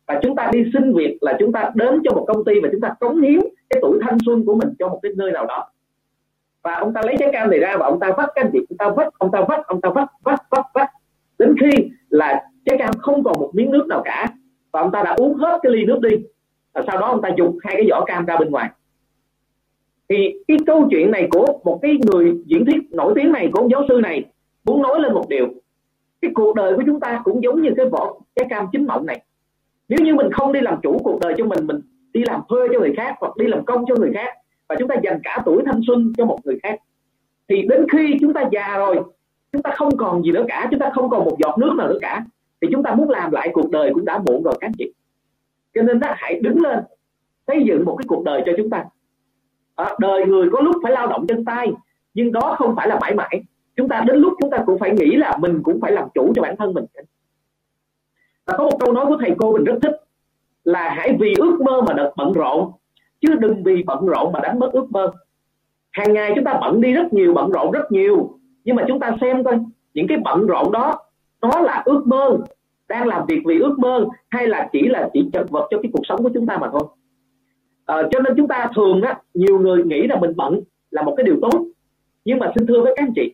Và 0.07 0.19
chúng 0.23 0.35
ta 0.35 0.49
đi 0.53 0.63
xin 0.73 0.93
việc 0.93 1.17
là 1.21 1.35
chúng 1.39 1.51
ta 1.51 1.71
đến 1.75 2.01
cho 2.03 2.11
một 2.11 2.25
công 2.27 2.45
ty 2.45 2.53
và 2.63 2.69
chúng 2.71 2.81
ta 2.81 2.95
cống 2.99 3.21
hiến 3.21 3.39
cái 3.69 3.79
tuổi 3.81 3.99
thanh 4.01 4.17
xuân 4.25 4.45
của 4.45 4.55
mình 4.55 4.73
cho 4.79 4.87
một 4.87 4.99
cái 5.03 5.11
nơi 5.15 5.31
nào 5.31 5.45
đó. 5.45 5.69
Và 6.63 6.75
ông 6.75 6.93
ta 6.93 7.01
lấy 7.05 7.15
trái 7.19 7.29
cam 7.33 7.49
này 7.49 7.59
ra 7.59 7.77
và 7.79 7.85
ông 7.85 7.99
ta 7.99 8.11
vắt 8.17 8.29
cái 8.35 8.45
gì 8.53 8.59
ông 8.69 8.77
ta 8.77 8.89
vắt, 8.89 9.13
ông 9.17 9.31
ta 9.31 9.41
vắt, 9.47 9.65
ông 9.65 9.81
ta 9.81 9.89
vắt 9.89 10.07
vắt 10.23 10.39
vắt 10.49 10.65
vắt. 10.73 10.89
Đến 11.39 11.55
khi 11.59 11.89
là 12.09 12.43
trái 12.65 12.77
cam 12.77 12.93
không 12.99 13.23
còn 13.23 13.39
một 13.39 13.51
miếng 13.53 13.71
nước 13.71 13.87
nào 13.87 14.01
cả, 14.05 14.27
và 14.71 14.81
ông 14.81 14.91
ta 14.91 15.03
đã 15.03 15.13
uống 15.17 15.33
hết 15.33 15.59
cái 15.63 15.71
ly 15.71 15.85
nước 15.85 15.99
đi. 16.01 16.17
Và 16.73 16.81
sau 16.87 16.99
đó 16.99 17.07
ông 17.07 17.21
ta 17.21 17.29
dùng 17.37 17.57
hai 17.63 17.75
cái 17.75 17.87
vỏ 17.89 18.05
cam 18.05 18.25
ra 18.25 18.37
bên 18.37 18.51
ngoài 18.51 18.69
thì 20.09 20.33
cái 20.47 20.57
câu 20.65 20.87
chuyện 20.91 21.11
này 21.11 21.27
của 21.31 21.59
một 21.63 21.79
cái 21.81 21.97
người 22.05 22.33
diễn 22.45 22.65
thuyết 22.65 22.91
nổi 22.91 23.13
tiếng 23.15 23.31
này, 23.31 23.49
của 23.51 23.59
ông 23.59 23.71
giáo 23.71 23.85
sư 23.89 23.99
này, 24.03 24.25
muốn 24.63 24.81
nói 24.81 24.99
lên 25.01 25.13
một 25.13 25.25
điều. 25.29 25.47
Cái 26.21 26.31
cuộc 26.33 26.55
đời 26.55 26.75
của 26.75 26.83
chúng 26.85 26.99
ta 26.99 27.21
cũng 27.23 27.43
giống 27.43 27.61
như 27.61 27.69
cái 27.77 27.85
vỏ, 27.85 28.15
cái 28.35 28.47
cam 28.49 28.65
chín 28.71 28.85
mọng 28.85 29.05
này. 29.05 29.21
Nếu 29.89 29.99
như 30.05 30.15
mình 30.15 30.31
không 30.31 30.53
đi 30.53 30.61
làm 30.61 30.79
chủ 30.83 30.97
cuộc 31.03 31.19
đời 31.21 31.33
cho 31.37 31.45
mình 31.45 31.67
mình 31.67 31.81
đi 32.13 32.23
làm 32.25 32.41
thuê 32.49 32.67
cho 32.73 32.79
người 32.79 32.93
khác 32.97 33.15
hoặc 33.19 33.37
đi 33.37 33.47
làm 33.47 33.65
công 33.65 33.85
cho 33.87 33.95
người 33.95 34.11
khác, 34.13 34.29
và 34.69 34.75
chúng 34.79 34.87
ta 34.87 34.95
dành 35.03 35.19
cả 35.23 35.41
tuổi 35.45 35.63
thanh 35.65 35.81
xuân 35.87 36.13
cho 36.17 36.25
một 36.25 36.39
người 36.43 36.59
khác, 36.63 36.79
thì 37.49 37.61
đến 37.61 37.85
khi 37.91 38.17
chúng 38.21 38.33
ta 38.33 38.43
già 38.51 38.77
rồi, 38.77 38.95
chúng 39.51 39.61
ta 39.61 39.71
không 39.75 39.97
còn 39.97 40.23
gì 40.23 40.31
nữa 40.31 40.45
cả, 40.47 40.67
chúng 40.71 40.79
ta 40.79 40.91
không 40.95 41.09
còn 41.09 41.25
một 41.25 41.37
giọt 41.39 41.57
nước 41.57 41.73
nào 41.77 41.87
nữa 41.87 41.97
cả, 42.01 42.25
thì 42.61 42.67
chúng 42.71 42.83
ta 42.83 42.95
muốn 42.95 43.09
làm 43.09 43.31
lại 43.31 43.49
cuộc 43.53 43.71
đời 43.71 43.91
cũng 43.93 44.05
đã 44.05 44.17
muộn 44.25 44.43
rồi 44.43 44.53
các 44.59 44.67
anh 44.67 44.73
chị. 44.77 44.93
Cho 45.75 45.81
nên 45.81 45.99
đó, 45.99 46.13
hãy 46.15 46.39
đứng 46.39 46.61
lên, 46.61 46.79
xây 47.47 47.63
dựng 47.65 47.85
một 47.85 47.95
cái 47.95 48.05
cuộc 48.07 48.23
đời 48.23 48.43
cho 48.45 48.51
chúng 48.57 48.69
ta 48.69 48.85
à, 49.75 49.95
đời 49.99 50.25
người 50.25 50.49
có 50.51 50.61
lúc 50.61 50.75
phải 50.83 50.91
lao 50.91 51.07
động 51.07 51.27
chân 51.27 51.45
tay 51.45 51.71
nhưng 52.13 52.31
đó 52.31 52.55
không 52.57 52.75
phải 52.75 52.87
là 52.87 52.99
mãi 52.99 53.15
mãi. 53.15 53.43
Chúng 53.75 53.89
ta 53.89 54.03
đến 54.07 54.17
lúc 54.17 54.33
chúng 54.41 54.49
ta 54.49 54.57
cũng 54.65 54.79
phải 54.79 54.91
nghĩ 54.91 55.15
là 55.15 55.37
mình 55.37 55.63
cũng 55.63 55.81
phải 55.81 55.91
làm 55.91 56.07
chủ 56.13 56.33
cho 56.35 56.41
bản 56.41 56.55
thân 56.57 56.73
mình. 56.73 56.85
Và 58.45 58.57
có 58.57 58.63
một 58.63 58.77
câu 58.79 58.93
nói 58.93 59.05
của 59.05 59.17
thầy 59.19 59.35
cô 59.37 59.53
mình 59.53 59.63
rất 59.63 59.79
thích 59.81 59.95
là 60.63 60.93
hãy 60.97 61.17
vì 61.19 61.33
ước 61.37 61.61
mơ 61.61 61.81
mà 61.87 61.93
đợt 61.93 62.11
bận 62.15 62.33
rộn 62.33 62.71
chứ 63.21 63.35
đừng 63.35 63.63
vì 63.63 63.83
bận 63.83 64.05
rộn 64.05 64.31
mà 64.31 64.39
đánh 64.39 64.59
mất 64.59 64.69
ước 64.73 64.91
mơ. 64.91 65.11
Hàng 65.91 66.13
ngày 66.13 66.31
chúng 66.35 66.43
ta 66.43 66.57
bận 66.61 66.81
đi 66.81 66.93
rất 66.93 67.13
nhiều 67.13 67.33
bận 67.33 67.51
rộn 67.51 67.71
rất 67.71 67.91
nhiều 67.91 68.39
nhưng 68.63 68.75
mà 68.75 68.83
chúng 68.87 68.99
ta 68.99 69.17
xem 69.21 69.43
coi 69.43 69.59
những 69.93 70.07
cái 70.07 70.17
bận 70.23 70.47
rộn 70.47 70.71
đó 70.71 70.99
nó 71.41 71.59
là 71.59 71.81
ước 71.85 72.07
mơ 72.07 72.37
đang 72.87 73.07
làm 73.07 73.25
việc 73.27 73.41
vì 73.45 73.59
ước 73.59 73.79
mơ 73.79 74.05
hay 74.29 74.47
là 74.47 74.69
chỉ 74.71 74.81
là 74.87 75.09
chỉ 75.13 75.29
chật 75.33 75.49
vật 75.49 75.67
cho 75.71 75.77
cái 75.81 75.91
cuộc 75.93 76.01
sống 76.03 76.23
của 76.23 76.29
chúng 76.33 76.45
ta 76.45 76.57
mà 76.57 76.69
thôi? 76.71 76.81
À, 77.85 77.95
cho 78.11 78.19
nên 78.19 78.33
chúng 78.37 78.47
ta 78.47 78.69
thường 78.75 79.01
á 79.01 79.19
nhiều 79.33 79.59
người 79.59 79.83
nghĩ 79.83 80.07
là 80.07 80.19
mình 80.19 80.33
bận 80.35 80.61
là 80.91 81.01
một 81.01 81.13
cái 81.17 81.23
điều 81.23 81.35
tốt. 81.41 81.65
Nhưng 82.25 82.39
mà 82.39 82.51
xin 82.55 82.67
thưa 82.67 82.81
với 82.81 82.93
các 82.95 83.03
anh 83.03 83.13
chị 83.15 83.33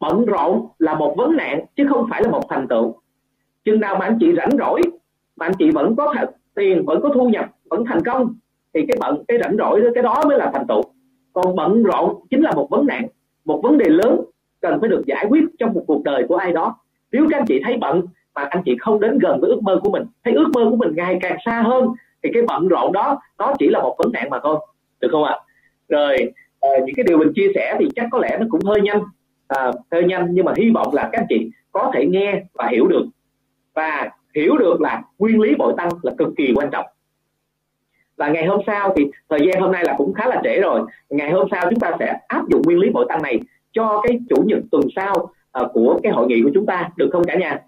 bận 0.00 0.24
rộn 0.24 0.66
là 0.78 0.94
một 0.94 1.14
vấn 1.16 1.36
nạn 1.36 1.64
chứ 1.76 1.86
không 1.88 2.06
phải 2.10 2.22
là 2.22 2.30
một 2.30 2.42
thành 2.48 2.68
tựu. 2.68 2.94
Chừng 3.64 3.80
nào 3.80 3.96
mà 3.98 4.06
anh 4.06 4.16
chị 4.20 4.34
rảnh 4.36 4.50
rỗi 4.58 4.80
mà 5.36 5.46
anh 5.46 5.54
chị 5.58 5.70
vẫn 5.70 5.96
có 5.96 6.14
tiền 6.54 6.84
vẫn 6.86 7.00
có 7.02 7.08
thu 7.14 7.28
nhập 7.28 7.46
vẫn 7.70 7.84
thành 7.84 8.04
công 8.04 8.34
thì 8.74 8.86
cái 8.88 8.96
bận 9.00 9.24
cái 9.28 9.38
rảnh 9.38 9.56
rỗi 9.56 9.82
cái 9.94 10.02
đó 10.02 10.22
mới 10.28 10.38
là 10.38 10.50
thành 10.54 10.66
tựu. 10.66 10.82
Còn 11.32 11.56
bận 11.56 11.82
rộn 11.82 12.14
chính 12.30 12.40
là 12.40 12.52
một 12.52 12.70
vấn 12.70 12.86
nạn 12.86 13.06
một 13.44 13.60
vấn 13.62 13.78
đề 13.78 13.90
lớn 13.90 14.20
cần 14.60 14.80
phải 14.80 14.88
được 14.88 15.02
giải 15.06 15.26
quyết 15.28 15.44
trong 15.58 15.74
một 15.74 15.84
cuộc 15.86 16.02
đời 16.04 16.24
của 16.28 16.36
ai 16.36 16.52
đó. 16.52 16.76
Nếu 17.12 17.26
các 17.30 17.38
anh 17.38 17.46
chị 17.46 17.60
thấy 17.64 17.76
bận 17.80 18.02
mà 18.34 18.42
anh 18.42 18.62
chị 18.64 18.76
không 18.80 19.00
đến 19.00 19.18
gần 19.18 19.40
với 19.40 19.50
ước 19.50 19.62
mơ 19.62 19.80
của 19.82 19.90
mình 19.90 20.02
thấy 20.24 20.34
ước 20.34 20.48
mơ 20.54 20.66
của 20.70 20.76
mình 20.76 20.92
ngày 20.96 21.18
càng 21.22 21.36
xa 21.44 21.62
hơn 21.62 21.88
thì 22.22 22.30
cái 22.34 22.42
bận 22.42 22.68
rộn 22.68 22.92
đó 22.92 23.20
nó 23.38 23.52
chỉ 23.58 23.68
là 23.68 23.80
một 23.80 23.96
vấn 23.98 24.12
nạn 24.12 24.30
mà 24.30 24.38
thôi 24.42 24.58
được 25.00 25.08
không 25.10 25.24
ạ? 25.24 25.36
Rồi 25.88 26.16
à, 26.60 26.70
những 26.86 26.94
cái 26.96 27.04
điều 27.08 27.18
mình 27.18 27.32
chia 27.34 27.52
sẻ 27.54 27.76
thì 27.78 27.88
chắc 27.96 28.06
có 28.10 28.18
lẽ 28.18 28.36
nó 28.40 28.46
cũng 28.50 28.60
hơi 28.64 28.80
nhanh 28.80 29.02
à, 29.48 29.72
hơi 29.92 30.04
nhanh 30.04 30.26
nhưng 30.30 30.44
mà 30.44 30.52
hy 30.56 30.70
vọng 30.70 30.94
là 30.94 31.08
các 31.12 31.20
anh 31.20 31.26
chị 31.28 31.50
có 31.72 31.90
thể 31.94 32.06
nghe 32.06 32.42
và 32.54 32.68
hiểu 32.72 32.86
được. 32.86 33.04
Và 33.74 34.10
hiểu 34.34 34.56
được 34.56 34.80
là 34.80 35.02
nguyên 35.18 35.40
lý 35.40 35.54
bội 35.54 35.74
tăng 35.76 35.88
là 36.02 36.12
cực 36.18 36.28
kỳ 36.36 36.52
quan 36.56 36.70
trọng. 36.70 36.86
Và 38.16 38.28
ngày 38.28 38.46
hôm 38.46 38.60
sau 38.66 38.94
thì 38.96 39.06
thời 39.28 39.40
gian 39.46 39.62
hôm 39.62 39.72
nay 39.72 39.84
là 39.84 39.94
cũng 39.98 40.14
khá 40.14 40.26
là 40.26 40.40
trễ 40.44 40.60
rồi. 40.60 40.80
Ngày 41.10 41.30
hôm 41.30 41.48
sau 41.50 41.66
chúng 41.70 41.80
ta 41.80 41.92
sẽ 41.98 42.18
áp 42.28 42.48
dụng 42.48 42.62
nguyên 42.64 42.78
lý 42.78 42.90
bội 42.90 43.06
tăng 43.08 43.22
này 43.22 43.40
cho 43.72 44.00
cái 44.04 44.18
chủ 44.28 44.42
nhật 44.46 44.58
tuần 44.70 44.82
sau 44.96 45.14
uh, 45.62 45.72
của 45.72 46.00
cái 46.02 46.12
hội 46.12 46.26
nghị 46.26 46.42
của 46.42 46.50
chúng 46.54 46.66
ta 46.66 46.88
được 46.96 47.08
không 47.12 47.24
cả 47.24 47.34
nhà? 47.34 47.60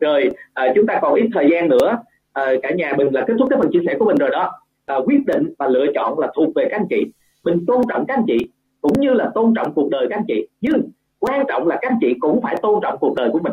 Rồi 0.00 0.30
uh, 0.30 0.74
chúng 0.74 0.86
ta 0.86 0.98
còn 1.02 1.14
ít 1.14 1.28
thời 1.34 1.50
gian 1.50 1.68
nữa 1.68 1.98
à, 2.32 2.52
cả 2.62 2.70
nhà 2.70 2.92
mình 2.96 3.08
là 3.14 3.24
kết 3.26 3.34
thúc 3.38 3.48
cái 3.50 3.58
phần 3.62 3.70
chia 3.72 3.80
sẻ 3.86 3.96
của 3.98 4.04
mình 4.04 4.16
rồi 4.16 4.30
đó. 4.30 4.52
À, 4.86 4.96
quyết 5.04 5.26
định 5.26 5.52
và 5.58 5.68
lựa 5.68 5.86
chọn 5.94 6.18
là 6.18 6.32
thuộc 6.36 6.54
về 6.54 6.66
các 6.70 6.76
anh 6.76 6.86
chị. 6.90 7.12
Mình 7.44 7.66
tôn 7.66 7.80
trọng 7.88 8.06
các 8.06 8.14
anh 8.14 8.24
chị 8.26 8.38
cũng 8.80 8.92
như 8.98 9.12
là 9.12 9.30
tôn 9.34 9.54
trọng 9.54 9.74
cuộc 9.74 9.90
đời 9.90 10.06
các 10.10 10.16
anh 10.16 10.24
chị. 10.28 10.46
Nhưng 10.60 10.90
quan 11.18 11.46
trọng 11.48 11.66
là 11.66 11.78
các 11.82 11.90
anh 11.90 11.98
chị 12.00 12.14
cũng 12.20 12.42
phải 12.42 12.56
tôn 12.62 12.80
trọng 12.82 12.98
cuộc 13.00 13.14
đời 13.16 13.30
của 13.32 13.38
mình. 13.38 13.52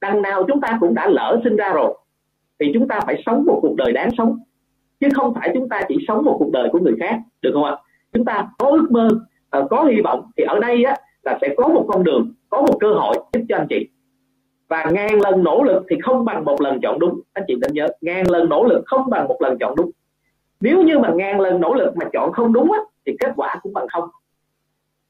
Đằng 0.00 0.22
nào 0.22 0.44
chúng 0.48 0.60
ta 0.60 0.78
cũng 0.80 0.94
đã 0.94 1.08
lỡ 1.08 1.40
sinh 1.44 1.56
ra 1.56 1.72
rồi 1.72 1.94
thì 2.60 2.70
chúng 2.74 2.88
ta 2.88 3.00
phải 3.06 3.22
sống 3.26 3.44
một 3.46 3.58
cuộc 3.62 3.76
đời 3.76 3.92
đáng 3.92 4.10
sống. 4.18 4.38
Chứ 5.00 5.08
không 5.14 5.34
phải 5.34 5.50
chúng 5.54 5.68
ta 5.68 5.80
chỉ 5.88 5.96
sống 6.08 6.24
một 6.24 6.36
cuộc 6.38 6.50
đời 6.52 6.68
của 6.72 6.78
người 6.78 6.94
khác 7.00 7.18
được 7.42 7.50
không 7.54 7.64
ạ? 7.64 7.76
Chúng 8.12 8.24
ta 8.24 8.48
có 8.58 8.70
ước 8.70 8.86
mơ 8.90 9.08
ờ, 9.50 9.66
có 9.70 9.84
hy 9.84 10.00
vọng 10.04 10.30
thì 10.36 10.44
ở 10.44 10.58
đây 10.58 10.84
á 10.84 10.96
là 11.22 11.38
sẽ 11.40 11.54
có 11.56 11.68
một 11.68 11.84
con 11.88 12.04
đường 12.04 12.34
có 12.48 12.60
một 12.60 12.76
cơ 12.80 12.92
hội 12.92 13.14
giúp 13.32 13.40
cho 13.48 13.56
anh 13.56 13.66
chị 13.70 13.88
và 14.70 14.84
ngàn 14.92 15.20
lần 15.20 15.44
nỗ 15.44 15.62
lực 15.62 15.82
thì 15.90 15.96
không 16.02 16.24
bằng 16.24 16.44
một 16.44 16.60
lần 16.60 16.80
chọn 16.80 16.98
đúng. 16.98 17.20
Anh 17.32 17.44
chị 17.48 17.54
nên 17.60 17.72
nhớ 17.72 17.88
ngàn 18.00 18.30
lần 18.30 18.48
nỗ 18.48 18.64
lực 18.64 18.82
không 18.86 19.10
bằng 19.10 19.28
một 19.28 19.36
lần 19.42 19.58
chọn 19.58 19.76
đúng. 19.76 19.90
Nếu 20.60 20.82
như 20.82 20.98
mà 20.98 21.10
ngàn 21.14 21.40
lần 21.40 21.60
nỗ 21.60 21.74
lực 21.74 21.96
mà 21.96 22.06
chọn 22.12 22.32
không 22.32 22.52
đúng 22.52 22.72
á, 22.72 22.78
thì 23.06 23.16
kết 23.20 23.32
quả 23.36 23.56
cũng 23.62 23.72
bằng 23.72 23.88
không. 23.88 24.08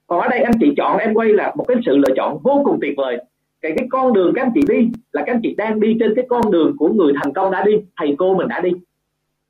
Còn 0.07 0.21
ở 0.21 0.29
đây 0.29 0.41
anh 0.41 0.53
chị 0.61 0.75
chọn 0.77 0.99
em 0.99 1.15
quay 1.15 1.29
là 1.29 1.53
một 1.57 1.65
cái 1.69 1.77
sự 1.87 1.97
lựa 1.97 2.15
chọn 2.17 2.39
vô 2.43 2.63
cùng 2.65 2.79
tuyệt 2.81 2.95
vời. 2.97 3.19
Cái 3.61 3.73
cái 3.77 3.89
con 3.91 4.13
đường 4.13 4.33
các 4.35 4.43
anh 4.43 4.53
chị 4.55 4.61
đi 4.69 4.89
là 5.13 5.23
các 5.27 5.35
anh 5.35 5.41
chị 5.43 5.55
đang 5.55 5.81
đi 5.81 5.97
trên 6.01 6.15
cái 6.17 6.25
con 6.29 6.51
đường 6.51 6.77
của 6.79 6.89
người 6.89 7.13
thành 7.23 7.33
công 7.33 7.51
đã 7.51 7.65
đi 7.65 7.73
thầy 7.97 8.15
cô 8.19 8.35
mình 8.35 8.49
đã 8.49 8.61
đi. 8.61 8.71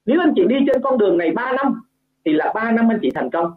Nếu 0.06 0.20
anh 0.20 0.32
chị 0.36 0.44
đi 0.44 0.56
trên 0.66 0.82
con 0.82 0.98
đường 0.98 1.18
này 1.18 1.30
3 1.30 1.52
năm 1.52 1.82
thì 2.24 2.32
là 2.32 2.52
3 2.54 2.70
năm 2.70 2.90
anh 2.90 2.98
chị 3.02 3.10
thành 3.14 3.30
công. 3.30 3.52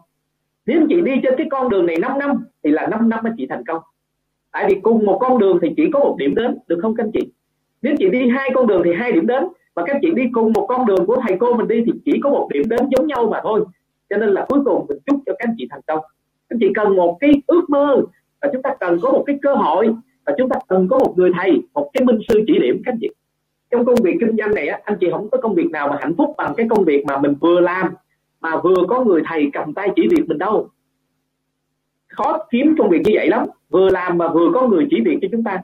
Nếu 0.66 0.80
anh 0.80 0.86
chị 0.88 1.00
đi 1.00 1.12
trên 1.22 1.34
cái 1.36 1.46
con 1.50 1.68
đường 1.68 1.86
này 1.86 1.96
5 1.98 2.18
năm 2.18 2.44
thì 2.64 2.70
là 2.70 2.86
5 2.86 3.08
năm 3.08 3.20
anh 3.24 3.34
chị 3.36 3.46
thành 3.46 3.64
công 3.66 3.82
tại 4.54 4.66
vì 4.68 4.80
cùng 4.82 5.04
một 5.04 5.18
con 5.20 5.38
đường 5.38 5.58
thì 5.62 5.68
chỉ 5.76 5.90
có 5.92 5.98
một 5.98 6.16
điểm 6.18 6.34
đến 6.34 6.58
được 6.66 6.78
không 6.82 6.94
các 6.96 7.04
anh 7.04 7.10
chị? 7.12 7.32
Nếu 7.82 7.94
chị 7.98 8.08
đi 8.08 8.28
hai 8.28 8.50
con 8.54 8.66
đường 8.66 8.82
thì 8.84 8.90
hai 8.94 9.12
điểm 9.12 9.26
đến 9.26 9.44
và 9.74 9.82
các 9.86 9.96
chị 10.02 10.10
đi 10.14 10.22
cùng 10.32 10.52
một 10.52 10.66
con 10.68 10.86
đường 10.86 11.06
của 11.06 11.16
thầy 11.28 11.36
cô 11.40 11.54
mình 11.54 11.68
đi 11.68 11.82
thì 11.86 11.92
chỉ 12.04 12.20
có 12.22 12.30
một 12.30 12.48
điểm 12.52 12.68
đến 12.68 12.80
giống 12.96 13.06
nhau 13.06 13.28
mà 13.30 13.40
thôi. 13.42 13.64
Cho 14.10 14.16
nên 14.16 14.28
là 14.28 14.46
cuối 14.48 14.60
cùng 14.64 14.86
mình 14.88 14.98
chúc 15.06 15.20
cho 15.26 15.32
các 15.38 15.48
anh 15.48 15.54
chị 15.58 15.66
thành 15.70 15.80
công. 15.86 15.98
Anh 16.48 16.58
chị 16.60 16.68
cần 16.74 16.96
một 16.96 17.16
cái 17.20 17.30
ước 17.46 17.70
mơ 17.70 18.02
và 18.42 18.50
chúng 18.52 18.62
ta 18.62 18.74
cần 18.80 18.98
có 19.02 19.12
một 19.12 19.24
cái 19.26 19.38
cơ 19.42 19.54
hội 19.54 19.94
và 20.26 20.34
chúng 20.38 20.48
ta 20.48 20.56
cần 20.68 20.88
có 20.88 20.98
một 20.98 21.14
người 21.16 21.30
thầy 21.38 21.62
một 21.74 21.90
cái 21.92 22.04
minh 22.04 22.18
sư 22.28 22.44
chỉ 22.46 22.58
điểm 22.58 22.82
các 22.84 22.92
anh 22.92 22.98
chị. 23.00 23.08
Trong 23.70 23.84
công 23.84 24.02
việc 24.02 24.16
kinh 24.20 24.36
doanh 24.38 24.54
này 24.54 24.68
á, 24.68 24.80
anh 24.84 24.96
chị 25.00 25.06
không 25.12 25.30
có 25.30 25.38
công 25.38 25.54
việc 25.54 25.70
nào 25.70 25.88
mà 25.88 25.96
hạnh 26.00 26.14
phúc 26.18 26.34
bằng 26.38 26.54
cái 26.56 26.66
công 26.70 26.84
việc 26.84 27.04
mà 27.06 27.18
mình 27.18 27.34
vừa 27.40 27.60
làm 27.60 27.94
mà 28.40 28.56
vừa 28.56 28.84
có 28.88 29.04
người 29.04 29.22
thầy 29.26 29.50
cầm 29.52 29.74
tay 29.74 29.88
chỉ 29.96 30.08
việc 30.10 30.24
mình 30.28 30.38
đâu 30.38 30.68
khó 32.16 32.38
kiếm 32.50 32.74
công 32.78 32.88
việc 32.88 33.02
như 33.04 33.12
vậy 33.14 33.28
lắm. 33.28 33.46
Vừa 33.70 33.90
làm 33.90 34.18
mà 34.18 34.28
vừa 34.28 34.50
có 34.54 34.68
người 34.68 34.86
chỉ 34.90 35.00
việc 35.04 35.18
cho 35.22 35.28
chúng 35.32 35.44
ta. 35.44 35.60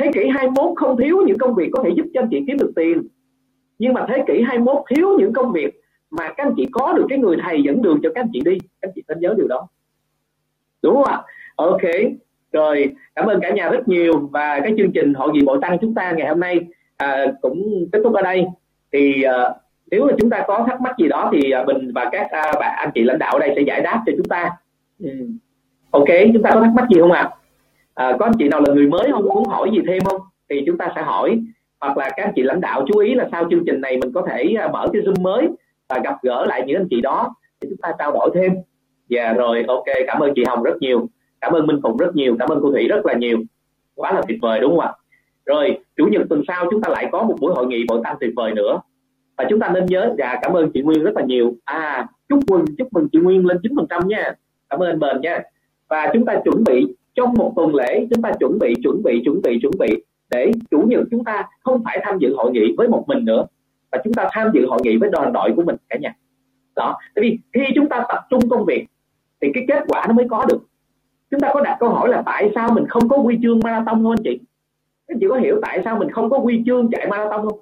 Thế 0.00 0.10
kỷ 0.14 0.28
21 0.28 0.72
không 0.76 0.96
thiếu 0.96 1.18
những 1.26 1.38
công 1.38 1.54
việc 1.54 1.68
có 1.72 1.82
thể 1.84 1.90
giúp 1.96 2.06
cho 2.14 2.20
anh 2.20 2.28
chị 2.30 2.44
kiếm 2.46 2.58
được 2.58 2.72
tiền. 2.76 3.02
Nhưng 3.78 3.92
mà 3.92 4.06
thế 4.08 4.24
kỷ 4.26 4.42
21 4.42 4.76
thiếu 4.90 5.18
những 5.18 5.32
công 5.32 5.52
việc 5.52 5.80
mà 6.10 6.28
các 6.36 6.46
anh 6.46 6.52
chị 6.56 6.66
có 6.72 6.92
được 6.92 7.06
cái 7.08 7.18
người 7.18 7.36
thầy 7.42 7.62
dẫn 7.62 7.82
đường 7.82 8.00
cho 8.02 8.10
các 8.14 8.20
anh 8.20 8.30
chị 8.32 8.40
đi. 8.44 8.58
Các 8.60 8.88
anh 8.88 8.92
chị 8.94 9.02
nên 9.08 9.20
nhớ 9.20 9.34
điều 9.36 9.48
đó. 9.48 9.68
Đúng 10.82 10.94
không 10.94 11.04
ạ? 11.04 11.22
Ok. 11.56 11.82
Rồi 12.52 12.94
cảm 13.14 13.26
ơn 13.26 13.40
cả 13.40 13.50
nhà 13.50 13.68
rất 13.68 13.88
nhiều. 13.88 14.28
Và 14.32 14.60
cái 14.60 14.74
chương 14.78 14.92
trình 14.92 15.14
hội 15.14 15.32
nghị 15.32 15.40
bộ 15.44 15.60
tăng 15.60 15.78
chúng 15.80 15.94
ta 15.94 16.12
ngày 16.12 16.28
hôm 16.28 16.40
nay 16.40 16.60
à, 16.96 17.26
cũng 17.40 17.88
kết 17.92 18.00
thúc 18.04 18.14
ở 18.14 18.22
đây. 18.22 18.46
Thì 18.92 19.22
à, 19.22 19.54
nếu 19.90 20.06
mà 20.06 20.12
chúng 20.18 20.30
ta 20.30 20.44
có 20.46 20.64
thắc 20.68 20.80
mắc 20.80 20.94
gì 20.98 21.08
đó 21.08 21.30
thì 21.32 21.50
à, 21.50 21.64
bình 21.64 21.92
và 21.94 22.08
các 22.12 22.30
à, 22.30 22.52
bạn 22.60 22.74
anh 22.76 22.90
chị 22.94 23.02
lãnh 23.02 23.18
đạo 23.18 23.32
ở 23.32 23.38
đây 23.38 23.52
sẽ 23.56 23.62
giải 23.62 23.80
đáp 23.80 24.02
cho 24.06 24.12
chúng 24.16 24.28
ta. 24.28 24.50
Ừ 24.98 25.10
ok 25.90 26.08
chúng 26.32 26.42
ta 26.42 26.50
có 26.54 26.60
thắc 26.60 26.72
mắc 26.74 26.86
gì 26.94 27.00
không 27.00 27.12
ạ? 27.12 27.30
À? 27.94 28.06
à, 28.06 28.16
có 28.18 28.26
anh 28.26 28.34
chị 28.38 28.48
nào 28.48 28.60
là 28.60 28.74
người 28.74 28.86
mới 28.86 29.12
không? 29.12 29.24
Muốn 29.24 29.44
hỏi 29.44 29.70
gì 29.72 29.78
thêm 29.86 30.04
không? 30.04 30.20
Thì 30.50 30.62
chúng 30.66 30.78
ta 30.78 30.92
sẽ 30.96 31.02
hỏi. 31.02 31.40
Hoặc 31.80 31.98
là 31.98 32.10
các 32.16 32.24
anh 32.24 32.32
chị 32.36 32.42
lãnh 32.42 32.60
đạo 32.60 32.84
chú 32.88 32.98
ý 32.98 33.14
là 33.14 33.28
sau 33.32 33.46
chương 33.50 33.62
trình 33.66 33.80
này 33.80 33.96
mình 33.96 34.12
có 34.12 34.26
thể 34.30 34.54
à, 34.58 34.68
mở 34.68 34.86
cái 34.92 35.02
zoom 35.02 35.22
mới 35.22 35.48
và 35.88 36.00
gặp 36.04 36.14
gỡ 36.22 36.46
lại 36.46 36.62
những 36.66 36.76
anh 36.76 36.86
chị 36.90 37.00
đó 37.00 37.34
để 37.60 37.68
chúng 37.70 37.78
ta 37.78 37.92
trao 37.98 38.12
đổi 38.12 38.30
thêm. 38.34 38.52
Dạ 39.08 39.24
yeah, 39.24 39.36
rồi 39.36 39.64
ok 39.68 39.84
cảm 40.06 40.20
ơn 40.20 40.32
chị 40.34 40.44
hồng 40.48 40.62
rất 40.62 40.76
nhiều. 40.80 41.08
Cảm 41.40 41.52
ơn 41.52 41.66
minh 41.66 41.80
phụng 41.82 41.96
rất 41.96 42.16
nhiều. 42.16 42.36
Cảm 42.38 42.48
ơn 42.48 42.58
cô 42.62 42.70
thủy 42.70 42.88
rất 42.88 43.06
là 43.06 43.14
nhiều. 43.14 43.38
Quá 43.94 44.12
là 44.12 44.22
tuyệt 44.28 44.38
vời 44.42 44.60
đúng 44.60 44.70
không 44.70 44.80
ạ? 44.80 44.92
Rồi 45.46 45.78
chủ 45.96 46.06
nhật 46.06 46.22
tuần 46.30 46.42
sau 46.48 46.66
chúng 46.70 46.80
ta 46.80 46.88
lại 46.88 47.08
có 47.12 47.22
một 47.22 47.36
buổi 47.40 47.54
hội 47.54 47.66
nghị 47.66 47.84
bộ 47.88 48.00
tăng 48.04 48.16
tuyệt 48.20 48.30
vời 48.36 48.52
nữa. 48.52 48.80
Và 49.36 49.44
chúng 49.50 49.60
ta 49.60 49.68
nên 49.68 49.86
nhớ 49.86 50.14
và 50.18 50.38
cảm 50.42 50.52
ơn 50.52 50.70
chị 50.72 50.82
Nguyên 50.82 51.02
rất 51.02 51.16
là 51.16 51.22
nhiều. 51.22 51.54
À 51.64 52.06
chúc 52.28 52.38
mừng 52.50 52.64
chúc 52.78 52.88
mừng 52.92 53.08
chị 53.12 53.18
Nguyên 53.18 53.46
lên 53.46 53.58
9 53.62 53.72
phần 53.76 53.86
trăm 53.90 54.08
nha. 54.08 54.32
Cảm 54.70 54.82
ơn 54.82 54.88
anh 54.88 54.98
bền 54.98 55.20
nha 55.20 55.42
và 55.88 56.10
chúng 56.12 56.24
ta 56.24 56.40
chuẩn 56.44 56.64
bị, 56.64 56.94
trong 57.14 57.34
một 57.34 57.52
tuần 57.56 57.74
lễ, 57.74 58.06
chúng 58.10 58.22
ta 58.22 58.32
chuẩn 58.40 58.58
bị 58.58 58.74
chuẩn 58.82 59.02
bị 59.02 59.22
chuẩn 59.24 59.42
bị 59.42 59.58
chuẩn 59.62 59.72
bị 59.78 60.04
để 60.30 60.52
chủ 60.70 60.78
nhật 60.86 61.04
chúng 61.10 61.24
ta 61.24 61.48
không 61.60 61.82
phải 61.84 61.98
tham 62.02 62.18
dự 62.18 62.34
hội 62.36 62.50
nghị 62.52 62.74
với 62.76 62.88
một 62.88 63.04
mình 63.06 63.24
nữa 63.24 63.46
và 63.92 63.98
chúng 64.04 64.14
ta 64.14 64.28
tham 64.32 64.50
dự 64.54 64.66
hội 64.66 64.78
nghị 64.82 64.96
với 64.96 65.10
đoàn 65.10 65.32
đội 65.32 65.52
của 65.56 65.62
mình 65.62 65.76
cả 65.88 65.98
nhà. 66.00 66.14
Đó, 66.76 66.96
tại 67.14 67.22
vì 67.22 67.38
khi 67.52 67.72
chúng 67.74 67.88
ta 67.88 68.04
tập 68.08 68.26
trung 68.30 68.48
công 68.48 68.64
việc, 68.64 68.86
thì 69.40 69.48
cái 69.54 69.64
kết 69.68 69.84
quả 69.88 70.04
nó 70.08 70.14
mới 70.14 70.26
có 70.28 70.44
được. 70.48 70.58
Chúng 71.30 71.40
ta 71.40 71.50
có 71.54 71.60
đặt 71.60 71.76
câu 71.80 71.88
hỏi 71.88 72.08
là 72.08 72.22
tại 72.26 72.50
sao 72.54 72.72
mình 72.74 72.86
không 72.86 73.08
có 73.08 73.16
huy 73.16 73.38
chương 73.42 73.60
marathon 73.64 74.02
không 74.02 74.10
anh 74.10 74.22
chị? 74.24 74.40
Anh 75.08 75.18
chị 75.20 75.26
có 75.28 75.36
hiểu 75.36 75.58
tại 75.62 75.80
sao 75.84 75.98
mình 75.98 76.10
không 76.10 76.30
có 76.30 76.38
huy 76.38 76.62
chương 76.66 76.90
chạy 76.90 77.06
marathon 77.10 77.48
không? 77.48 77.58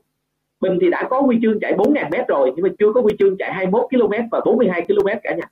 Mình 0.60 0.78
thì 0.80 0.90
đã 0.90 1.06
có 1.10 1.20
huy 1.20 1.38
chương 1.42 1.60
chạy 1.60 1.74
4.000 1.74 2.10
mét 2.10 2.28
rồi, 2.28 2.52
nhưng 2.56 2.62
mà 2.62 2.68
chưa 2.78 2.92
có 2.92 3.00
huy 3.00 3.16
chương 3.18 3.36
chạy 3.38 3.52
21 3.52 3.86
km 3.90 4.12
và 4.30 4.40
42 4.44 4.86
km 4.86 5.08
cả 5.22 5.34
nhà. 5.34 5.44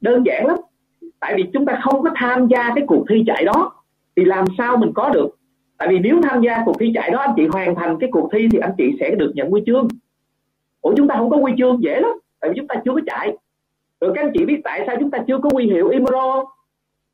Đơn 0.00 0.22
giản 0.26 0.46
lắm 0.46 0.56
tại 1.20 1.34
vì 1.36 1.44
chúng 1.52 1.66
ta 1.66 1.80
không 1.82 2.02
có 2.02 2.10
tham 2.16 2.48
gia 2.48 2.74
cái 2.74 2.84
cuộc 2.86 3.04
thi 3.08 3.24
chạy 3.26 3.44
đó, 3.44 3.72
thì 4.16 4.24
làm 4.24 4.44
sao 4.58 4.76
mình 4.76 4.92
có 4.94 5.08
được? 5.08 5.28
Tại 5.78 5.88
vì 5.88 5.98
nếu 5.98 6.20
tham 6.22 6.42
gia 6.42 6.62
cuộc 6.64 6.76
thi 6.80 6.92
chạy 6.94 7.10
đó, 7.10 7.18
anh 7.18 7.34
chị 7.36 7.46
hoàn 7.46 7.74
thành 7.74 7.96
cái 8.00 8.10
cuộc 8.12 8.28
thi 8.32 8.48
thì 8.52 8.58
anh 8.58 8.72
chị 8.78 8.84
sẽ 9.00 9.10
được 9.10 9.32
nhận 9.34 9.50
huy 9.50 9.62
chương. 9.66 9.88
Ủa, 10.80 10.94
chúng 10.96 11.08
ta 11.08 11.14
không 11.18 11.30
có 11.30 11.36
huy 11.36 11.52
chương 11.58 11.82
dễ 11.82 12.00
lắm, 12.00 12.12
tại 12.40 12.50
vì 12.50 12.56
chúng 12.56 12.66
ta 12.66 12.74
chưa 12.84 12.92
có 12.94 13.00
chạy. 13.06 13.36
Rồi 14.00 14.12
các 14.14 14.24
anh 14.24 14.30
chị 14.34 14.44
biết 14.44 14.60
tại 14.64 14.84
sao 14.86 14.96
chúng 15.00 15.10
ta 15.10 15.18
chưa 15.26 15.38
có 15.38 15.50
huy 15.52 15.66
hiệu 15.66 15.88
Imro 15.88 16.44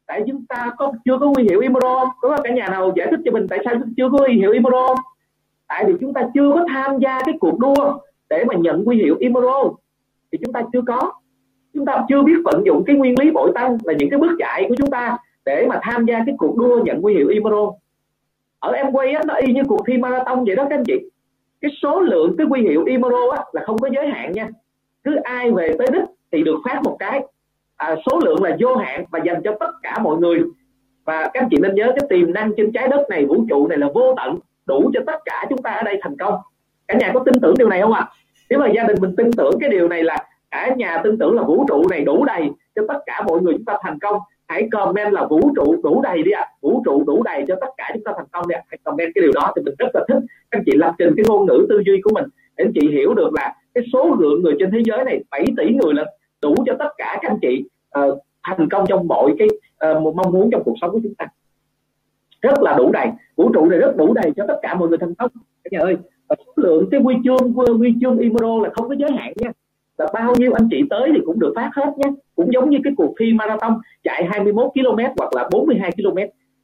tại 0.07 0.23
chúng 0.27 0.47
ta 0.47 0.71
có, 0.79 0.93
chưa 1.05 1.19
có 1.19 1.27
huy 1.35 1.45
hiệu 1.51 1.61
Imro 1.61 2.05
có 2.21 2.37
cả 2.45 2.51
nhà 2.51 2.69
nào 2.69 2.93
giải 2.97 3.09
thích 3.11 3.21
cho 3.25 3.33
mình 3.33 3.47
tại 3.51 3.59
sao 3.65 3.75
chưa 3.97 4.09
có 4.13 4.19
huy 4.19 4.35
hiệu 4.35 4.53
Imro 4.53 4.95
tại 5.69 5.85
vì 5.87 5.95
chúng 6.01 6.13
ta 6.13 6.29
chưa 6.35 6.51
có 6.55 6.65
tham 6.69 6.99
gia 6.99 7.21
cái 7.25 7.35
cuộc 7.41 7.59
đua 7.59 7.99
để 8.31 8.45
mà 8.45 8.55
nhận 8.55 8.85
huy 8.85 8.97
hiệu 8.97 9.17
Imro. 9.21 9.63
Thì 10.33 10.39
chúng 10.45 10.53
ta 10.53 10.63
chưa 10.73 10.81
có 10.87 11.13
chúng 11.77 11.87
ta 11.87 12.05
chưa 12.09 12.23
biết 12.23 12.37
vận 12.45 12.63
dụng 12.67 12.85
cái 12.87 12.97
nguyên 12.97 13.15
lý 13.21 13.31
bội 13.31 13.53
tăng 13.55 13.79
là 13.85 13.95
những 13.99 14.11
cái 14.11 14.19
bước 14.19 14.37
chạy 14.39 14.67
của 14.69 14.75
chúng 14.79 14.91
ta 14.91 15.17
để 15.45 15.67
mà 15.69 15.79
tham 15.83 16.07
gia 16.07 16.23
cái 16.27 16.35
cuộc 16.39 16.57
đua 16.57 16.85
nhận 16.85 17.03
huy 17.03 17.15
hiệu 17.15 17.29
Imro 17.29 17.73
ở 18.67 18.73
em 18.73 18.93
quay 18.93 19.13
á, 19.13 19.23
nó 19.27 19.35
y 19.35 19.53
như 19.53 19.63
cuộc 19.69 19.81
thi 19.87 19.97
marathon 19.97 20.45
vậy 20.45 20.57
đó 20.57 20.67
các 20.71 20.77
anh 20.79 20.85
chị. 20.85 20.95
Cái 21.61 21.71
số 21.83 22.01
lượng 22.01 22.35
cái 22.39 22.47
huy 22.47 22.61
hiệu 22.61 22.85
Imaro 22.85 23.31
á, 23.37 23.45
là 23.53 23.63
không 23.67 23.79
có 23.79 23.89
giới 23.95 24.09
hạn 24.09 24.33
nha. 24.33 24.49
Cứ 25.05 25.17
ai 25.17 25.51
về 25.51 25.75
tới 25.79 25.87
đích 25.93 26.05
thì 26.33 26.43
được 26.43 26.57
phát 26.65 26.81
một 26.85 26.97
cái. 26.99 27.21
À, 27.77 27.97
số 28.11 28.21
lượng 28.25 28.43
là 28.43 28.57
vô 28.61 28.77
hạn 28.77 29.05
và 29.11 29.19
dành 29.25 29.43
cho 29.45 29.57
tất 29.61 29.71
cả 29.83 29.99
mọi 30.03 30.17
người. 30.17 30.41
Và 31.05 31.31
các 31.35 31.43
anh 31.43 31.49
chị 31.51 31.57
nên 31.61 31.75
nhớ 31.75 31.93
cái 31.97 32.09
tiềm 32.09 32.33
năng 32.33 32.53
trên 32.57 32.73
trái 32.73 32.89
đất 32.89 33.07
này 33.11 33.25
vũ 33.25 33.45
trụ 33.49 33.69
này 33.69 33.79
là 33.79 33.89
vô 33.95 34.15
tận 34.17 34.39
đủ 34.67 34.91
cho 34.95 35.01
tất 35.07 35.19
cả 35.25 35.45
chúng 35.49 35.63
ta 35.63 35.71
ở 35.71 35.83
đây 35.83 35.99
thành 36.03 36.17
công. 36.17 36.35
Cả 36.89 36.95
nhà 37.01 37.11
có 37.15 37.21
tin 37.21 37.35
tưởng 37.43 37.55
điều 37.59 37.69
này 37.69 37.81
không 37.81 37.93
ạ? 37.93 38.01
À? 38.01 38.13
nếu 38.51 38.59
mà 38.59 38.67
gia 38.75 38.83
đình 38.83 38.97
mình 39.01 39.17
tin 39.17 39.31
tưởng 39.33 39.55
cái 39.61 39.71
điều 39.71 39.89
này 39.89 40.03
là 40.03 40.25
cả 40.51 40.75
nhà 40.77 41.01
tin 41.05 41.19
tưởng 41.19 41.35
là 41.35 41.43
vũ 41.43 41.65
trụ 41.69 41.89
này 41.91 42.05
đủ 42.05 42.25
đầy 42.25 42.51
cho 42.75 42.83
tất 42.89 42.99
cả 43.07 43.23
mọi 43.27 43.41
người 43.41 43.55
chúng 43.55 43.65
ta 43.65 43.79
thành 43.83 43.99
công. 43.99 44.21
Hãy 44.49 44.69
comment 44.73 45.13
là 45.13 45.27
vũ 45.27 45.41
trụ 45.57 45.83
đủ 45.83 46.03
đầy 46.03 46.23
đi 46.23 46.31
ạ. 46.31 46.41
À. 46.41 46.51
vũ 46.61 46.83
trụ 46.85 47.05
đủ 47.07 47.23
đầy 47.23 47.45
cho 47.49 47.55
tất 47.61 47.67
cả 47.77 47.91
chúng 47.95 48.05
ta 48.05 48.13
thành 48.17 48.27
công 48.33 48.49
đi 48.49 48.55
ạ. 48.55 48.63
À. 48.65 48.67
hãy 48.69 48.79
comment 48.85 49.13
cái 49.15 49.23
điều 49.23 49.33
đó 49.35 49.53
thì 49.57 49.63
mình 49.63 49.75
rất 49.79 49.89
là 49.95 50.05
thích. 50.09 50.19
Anh 50.51 50.63
chị 50.67 50.73
lập 50.75 50.95
trình 50.99 51.15
cái 51.17 51.25
ngôn 51.29 51.47
ngữ 51.47 51.67
tư 51.69 51.83
duy 51.87 52.01
của 52.05 52.11
mình 52.15 52.25
để 52.57 52.65
anh 52.65 52.73
chị 52.75 52.89
hiểu 52.91 53.15
được 53.15 53.35
là 53.35 53.55
cái 53.75 53.85
số 53.93 54.17
lượng 54.19 54.43
người 54.43 54.55
trên 54.59 54.71
thế 54.71 54.83
giới 54.85 55.05
này 55.05 55.25
7 55.31 55.45
tỷ 55.57 55.75
người 55.75 55.95
là 55.95 56.05
đủ 56.43 56.55
cho 56.67 56.73
tất 56.79 56.89
cả 56.99 57.19
các 57.23 57.31
anh 57.31 57.39
chị 57.43 57.65
uh, 57.99 58.19
thành 58.43 58.69
công 58.69 58.85
trong 58.89 59.09
mọi 59.09 59.35
cái 59.39 59.49
uh, 59.91 60.03
một 60.03 60.15
mong 60.17 60.33
muốn 60.33 60.51
trong 60.53 60.63
cuộc 60.65 60.75
sống 60.81 60.91
của 60.91 61.01
chúng 61.03 61.15
ta. 61.15 61.27
Rất 62.43 62.63
là 62.63 62.75
đủ 62.79 62.93
đầy. 62.93 63.09
Vũ 63.37 63.51
trụ 63.55 63.67
này 63.67 63.79
rất 63.79 63.97
đủ 63.97 64.15
đầy 64.15 64.33
cho 64.37 64.45
tất 64.49 64.59
cả 64.63 64.75
mọi 64.75 64.89
người 64.89 64.99
thành 64.99 65.15
công. 65.15 65.31
Cả 65.65 65.69
nhà 65.71 65.81
ơi 65.81 65.97
và 66.29 66.37
số 66.47 66.53
lượng 66.57 66.89
cái 66.91 67.01
quy 67.01 67.15
chương 67.25 67.55
quy 67.81 67.95
chương 68.01 68.19
Imoro 68.19 68.59
là 68.63 68.71
không 68.75 68.89
có 68.89 68.95
giới 68.99 69.11
hạn 69.11 69.33
nha 69.37 69.53
là 69.99 70.07
bao 70.15 70.35
nhiêu 70.39 70.53
anh 70.53 70.69
chị 70.71 70.83
tới 70.91 71.11
thì 71.15 71.21
cũng 71.25 71.41
được 71.41 71.53
phát 71.57 71.71
hết 71.75 71.93
nhé. 71.97 72.11
Cũng 72.37 72.53
giống 72.53 72.71
như 72.71 72.79
cái 72.85 72.93
cuộc 72.97 73.15
thi 73.21 73.33
marathon 73.33 73.81
chạy 74.05 74.25
21 74.25 74.67
km 74.75 74.99
hoặc 75.19 75.35
là 75.35 75.49
42 75.53 75.93
km. 75.93 76.19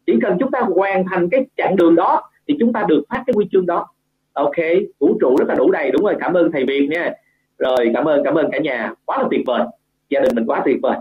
Chỉ 0.07 0.12
cần 0.22 0.37
chúng 0.41 0.51
ta 0.51 0.61
hoàn 0.61 1.05
thành 1.11 1.28
cái 1.30 1.47
chặng 1.57 1.76
đường 1.76 1.95
đó 1.95 2.22
thì 2.49 2.57
chúng 2.61 2.72
ta 2.72 2.85
được 2.89 3.03
phát 3.09 3.22
cái 3.26 3.33
huy 3.35 3.49
chương 3.53 3.66
đó. 3.66 3.87
Ok 4.33 4.57
vũ 5.01 5.16
trụ 5.20 5.37
rất 5.39 5.49
là 5.49 5.55
đủ 5.55 5.70
đầy 5.70 5.91
đúng 5.91 6.05
rồi. 6.05 6.16
Cảm 6.20 6.35
ơn 6.35 6.53
thầy 6.53 6.64
Việt 6.64 6.89
nha. 6.91 7.12
Rồi 7.59 7.91
cảm 7.95 8.05
ơn 8.05 8.24
cảm 8.24 8.35
ơn 8.35 8.51
cả 8.51 8.59
nhà. 8.59 8.93
Quá 9.05 9.18
là 9.18 9.28
tuyệt 9.30 9.41
vời. 9.47 9.61
Gia 10.09 10.20
đình 10.20 10.35
mình 10.35 10.47
quá 10.47 10.62
tuyệt 10.64 10.76
vời. 10.83 10.97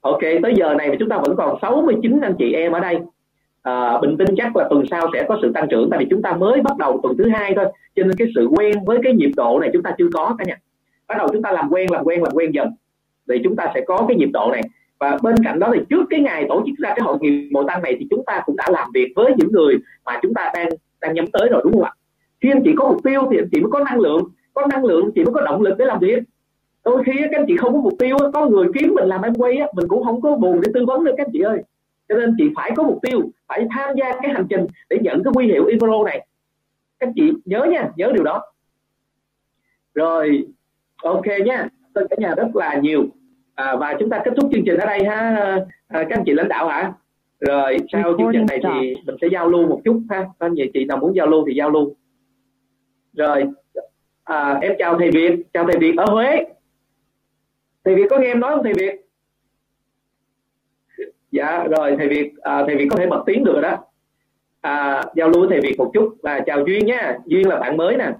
Ok 0.00 0.20
tới 0.42 0.54
giờ 0.56 0.74
này 0.74 0.88
mà 0.88 0.94
chúng 0.98 1.08
ta 1.08 1.18
vẫn 1.18 1.36
còn 1.36 1.58
69 1.62 2.20
anh 2.22 2.34
chị 2.38 2.52
em 2.52 2.72
ở 2.72 2.80
đây. 2.80 2.98
À, 3.62 3.98
bình 3.98 4.16
tin 4.18 4.28
chắc 4.36 4.56
là 4.56 4.66
tuần 4.70 4.84
sau 4.90 5.08
sẽ 5.12 5.24
có 5.28 5.38
sự 5.42 5.52
tăng 5.54 5.68
trưởng 5.68 5.90
tại 5.90 5.98
vì 5.98 6.06
chúng 6.10 6.22
ta 6.22 6.32
mới 6.32 6.60
bắt 6.60 6.76
đầu 6.78 7.00
tuần 7.02 7.16
thứ 7.16 7.28
hai 7.28 7.52
thôi. 7.56 7.64
Cho 7.96 8.02
nên 8.02 8.16
cái 8.18 8.28
sự 8.34 8.48
quen 8.56 8.84
với 8.84 8.98
cái 9.02 9.12
nhịp 9.12 9.30
độ 9.36 9.58
này 9.60 9.70
chúng 9.72 9.82
ta 9.82 9.94
chưa 9.98 10.08
có 10.12 10.34
cả 10.38 10.44
nhà 10.48 10.56
bắt 11.12 11.18
đầu 11.18 11.28
chúng 11.32 11.42
ta 11.42 11.52
làm 11.52 11.68
quen 11.70 11.90
làm 11.90 12.04
quen 12.04 12.22
làm 12.22 12.32
quen 12.32 12.50
dần. 12.54 12.68
Thì 13.28 13.40
chúng 13.44 13.56
ta 13.56 13.70
sẽ 13.74 13.80
có 13.86 14.04
cái 14.08 14.16
nhịp 14.16 14.30
độ 14.32 14.50
này. 14.52 14.62
Và 14.98 15.18
bên 15.22 15.34
cạnh 15.44 15.58
đó 15.58 15.70
thì 15.74 15.80
trước 15.90 16.04
cái 16.10 16.20
ngày 16.20 16.46
tổ 16.48 16.62
chức 16.66 16.74
ra 16.78 16.88
cái 16.88 17.00
hội 17.00 17.18
nghị 17.20 17.50
bộ 17.52 17.64
tăng 17.68 17.82
này 17.82 17.96
thì 17.98 18.06
chúng 18.10 18.24
ta 18.24 18.42
cũng 18.46 18.56
đã 18.56 18.68
làm 18.70 18.90
việc 18.94 19.12
với 19.16 19.32
những 19.36 19.52
người 19.52 19.74
mà 20.04 20.18
chúng 20.22 20.34
ta 20.34 20.50
đang 20.54 20.68
đang 21.00 21.14
nhắm 21.14 21.26
tới 21.32 21.48
rồi, 21.50 21.60
đúng 21.64 21.72
không 21.72 21.82
ạ? 21.82 21.92
Khi 22.40 22.50
anh 22.50 22.62
chị 22.64 22.72
có 22.76 22.88
mục 22.88 23.00
tiêu 23.04 23.22
thì 23.30 23.38
anh 23.38 23.48
chị 23.52 23.60
mới 23.60 23.70
có 23.70 23.84
năng 23.84 24.00
lượng, 24.00 24.22
có 24.54 24.66
năng 24.66 24.84
lượng 24.84 25.10
chị 25.14 25.24
mới 25.24 25.34
có 25.34 25.40
động 25.40 25.62
lực 25.62 25.78
để 25.78 25.84
làm 25.84 25.98
việc. 25.98 26.22
Đôi 26.84 27.04
khi 27.04 27.12
các 27.18 27.40
anh 27.40 27.44
chị 27.48 27.56
không 27.56 27.72
có 27.72 27.80
mục 27.80 27.94
tiêu 27.98 28.16
có 28.32 28.46
người 28.46 28.66
kiếm 28.74 28.94
mình 28.94 29.08
làm 29.08 29.22
em 29.22 29.34
quay 29.34 29.56
á, 29.56 29.66
mình 29.74 29.88
cũng 29.88 30.04
không 30.04 30.20
có 30.20 30.36
buồn 30.36 30.60
để 30.60 30.70
tư 30.74 30.84
vấn 30.86 31.04
nữa, 31.04 31.12
các 31.16 31.26
anh 31.26 31.30
chị 31.32 31.40
ơi. 31.40 31.62
Cho 32.08 32.14
nên 32.14 32.34
chị 32.38 32.50
phải 32.56 32.72
có 32.76 32.82
mục 32.82 32.98
tiêu, 33.02 33.20
phải 33.48 33.66
tham 33.70 33.96
gia 33.96 34.20
cái 34.22 34.32
hành 34.32 34.46
trình 34.50 34.66
để 34.90 34.98
nhận 35.02 35.22
cái 35.24 35.32
quy 35.34 35.46
hiệu 35.46 35.66
Ivero 35.66 36.04
này. 36.04 36.26
Các 36.98 37.06
anh 37.06 37.12
chị 37.16 37.32
nhớ 37.44 37.64
nha, 37.64 37.88
nhớ 37.96 38.12
điều 38.14 38.24
đó. 38.24 38.42
Rồi 39.94 40.46
ok 41.02 41.26
nha 41.44 41.68
tất 41.94 42.02
cả 42.10 42.16
nhà 42.18 42.34
rất 42.34 42.56
là 42.56 42.74
nhiều. 42.74 43.04
À, 43.54 43.76
và 43.76 43.96
chúng 44.00 44.10
ta 44.10 44.22
kết 44.24 44.30
thúc 44.36 44.50
chương 44.52 44.64
trình 44.66 44.76
ở 44.76 44.86
đây 44.86 45.04
ha. 45.04 45.36
À, 45.88 46.04
các 46.08 46.18
anh 46.18 46.22
chị 46.26 46.32
lãnh 46.32 46.48
đạo 46.48 46.68
hả? 46.68 46.92
Rồi 47.40 47.76
sau 47.92 48.14
chương 48.18 48.30
trình 48.32 48.46
này 48.48 48.60
thì 48.62 48.94
mình 49.06 49.16
sẽ 49.20 49.28
giao 49.32 49.48
lưu 49.48 49.66
một 49.66 49.80
chút 49.84 50.02
ha. 50.10 50.18
Các 50.18 50.46
anh 50.46 50.54
chị 50.74 50.84
nào 50.84 50.96
muốn 50.98 51.16
giao 51.16 51.26
lưu 51.26 51.44
thì 51.48 51.54
giao 51.54 51.70
lưu. 51.70 51.94
Rồi 53.12 53.44
à, 54.24 54.58
em 54.62 54.72
chào 54.78 54.98
thầy 54.98 55.10
Việt. 55.10 55.42
Chào 55.52 55.64
thầy 55.64 55.78
Việt 55.80 55.94
ở 55.96 56.04
Huế. 56.04 56.44
Thầy 57.84 57.94
Việt 57.94 58.06
có 58.10 58.18
nghe 58.18 58.26
em 58.26 58.40
nói 58.40 58.54
không 58.54 58.64
thầy 58.64 58.72
Việt? 58.74 59.00
Dạ 61.30 61.64
rồi 61.76 61.96
thầy 61.98 62.08
Việt 62.08 62.32
à, 62.40 62.64
thầy 62.66 62.76
Việt 62.76 62.88
có 62.90 62.96
thể 62.96 63.06
bật 63.06 63.22
tiếng 63.26 63.44
được 63.44 63.60
đó. 63.62 63.84
À, 64.60 65.02
giao 65.14 65.28
lưu 65.28 65.40
với 65.40 65.48
thầy 65.50 65.60
Việt 65.60 65.74
một 65.78 65.90
chút 65.94 66.16
và 66.22 66.40
chào 66.46 66.64
Duyên 66.66 66.86
nha. 66.86 67.18
Duyên 67.26 67.48
là 67.48 67.58
bạn 67.58 67.76
mới 67.76 67.96
nè 67.96 68.12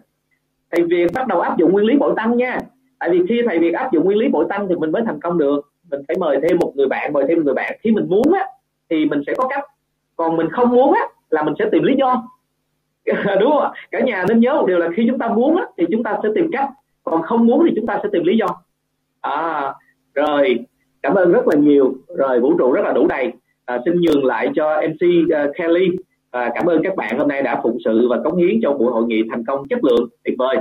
thầy 0.73 0.85
Việt 0.85 1.07
bắt 1.15 1.27
đầu 1.27 1.41
áp 1.41 1.59
dụng 1.59 1.73
nguyên 1.73 1.87
lý 1.87 1.97
bội 1.97 2.13
tăng 2.17 2.37
nha. 2.37 2.59
Tại 2.99 3.11
vì 3.11 3.21
khi 3.29 3.43
thầy 3.47 3.59
Việt 3.59 3.75
áp 3.75 3.93
dụng 3.93 4.05
nguyên 4.05 4.19
lý 4.19 4.29
bội 4.29 4.47
tăng 4.49 4.69
thì 4.69 4.75
mình 4.75 4.93
mới 4.93 5.03
thành 5.07 5.21
công 5.21 5.39
được. 5.39 5.61
Mình 5.91 6.01
phải 6.09 6.17
mời 6.21 6.39
thêm 6.43 6.59
một 6.59 6.73
người 6.77 6.87
bạn 6.87 7.13
mời 7.13 7.25
thêm 7.29 7.39
một 7.39 7.45
người 7.45 7.55
bạn. 7.55 7.79
Khi 7.83 7.91
mình 7.91 8.07
muốn 8.09 8.33
á 8.33 8.47
thì 8.91 9.07
mình 9.07 9.23
sẽ 9.27 9.35
có 9.37 9.49
cách. 9.49 9.65
Còn 10.17 10.37
mình 10.37 10.49
không 10.51 10.69
muốn 10.69 10.93
á 10.93 11.03
là 11.31 11.43
mình 11.43 11.55
sẽ 11.59 11.65
tìm 11.73 11.83
lý 11.83 11.95
do. 11.99 12.23
Đúng 13.41 13.53
không 13.53 13.73
cả 13.91 14.01
nhà 14.01 14.25
nên 14.29 14.41
nhớ 14.41 14.55
một 14.55 14.67
điều 14.67 14.79
là 14.79 14.89
khi 14.97 15.05
chúng 15.09 15.19
ta 15.19 15.29
muốn 15.29 15.57
á, 15.57 15.67
thì 15.79 15.87
chúng 15.93 16.03
ta 16.03 16.19
sẽ 16.23 16.29
tìm 16.35 16.51
cách. 16.53 16.69
Còn 17.05 17.23
không 17.23 17.47
muốn 17.47 17.67
thì 17.67 17.73
chúng 17.77 17.87
ta 17.87 18.01
sẽ 18.03 18.09
tìm 18.13 18.25
lý 18.25 18.37
do. 18.37 18.47
À 19.21 19.73
rồi. 20.15 20.59
Cảm 21.03 21.15
ơn 21.15 21.33
rất 21.33 21.49
là 21.49 21.57
nhiều. 21.57 21.95
Rồi 22.17 22.41
vũ 22.41 22.59
trụ 22.59 22.73
rất 22.73 22.85
là 22.85 22.93
đủ 22.93 23.07
đầy. 23.07 23.33
À, 23.65 23.79
xin 23.85 24.01
nhường 24.01 24.25
lại 24.25 24.49
cho 24.55 24.83
MC 24.89 25.07
uh, 25.25 25.35
à, 25.35 25.47
Kelly 25.55 25.89
à, 26.33 26.51
cảm 26.55 26.67
ơn 26.67 26.83
các 26.83 26.97
bạn 26.97 27.19
hôm 27.19 27.29
nay 27.29 27.43
đã 27.43 27.61
phụng 27.63 27.79
sự 27.85 28.09
và 28.09 28.19
cống 28.25 28.37
hiến 28.37 28.61
cho 28.63 28.73
buổi 28.73 28.93
hội 28.93 29.05
nghị 29.07 29.23
thành 29.31 29.45
công 29.45 29.69
chất 29.69 29.85
lượng 29.85 30.09
tuyệt 30.25 30.35
vời. 30.39 30.57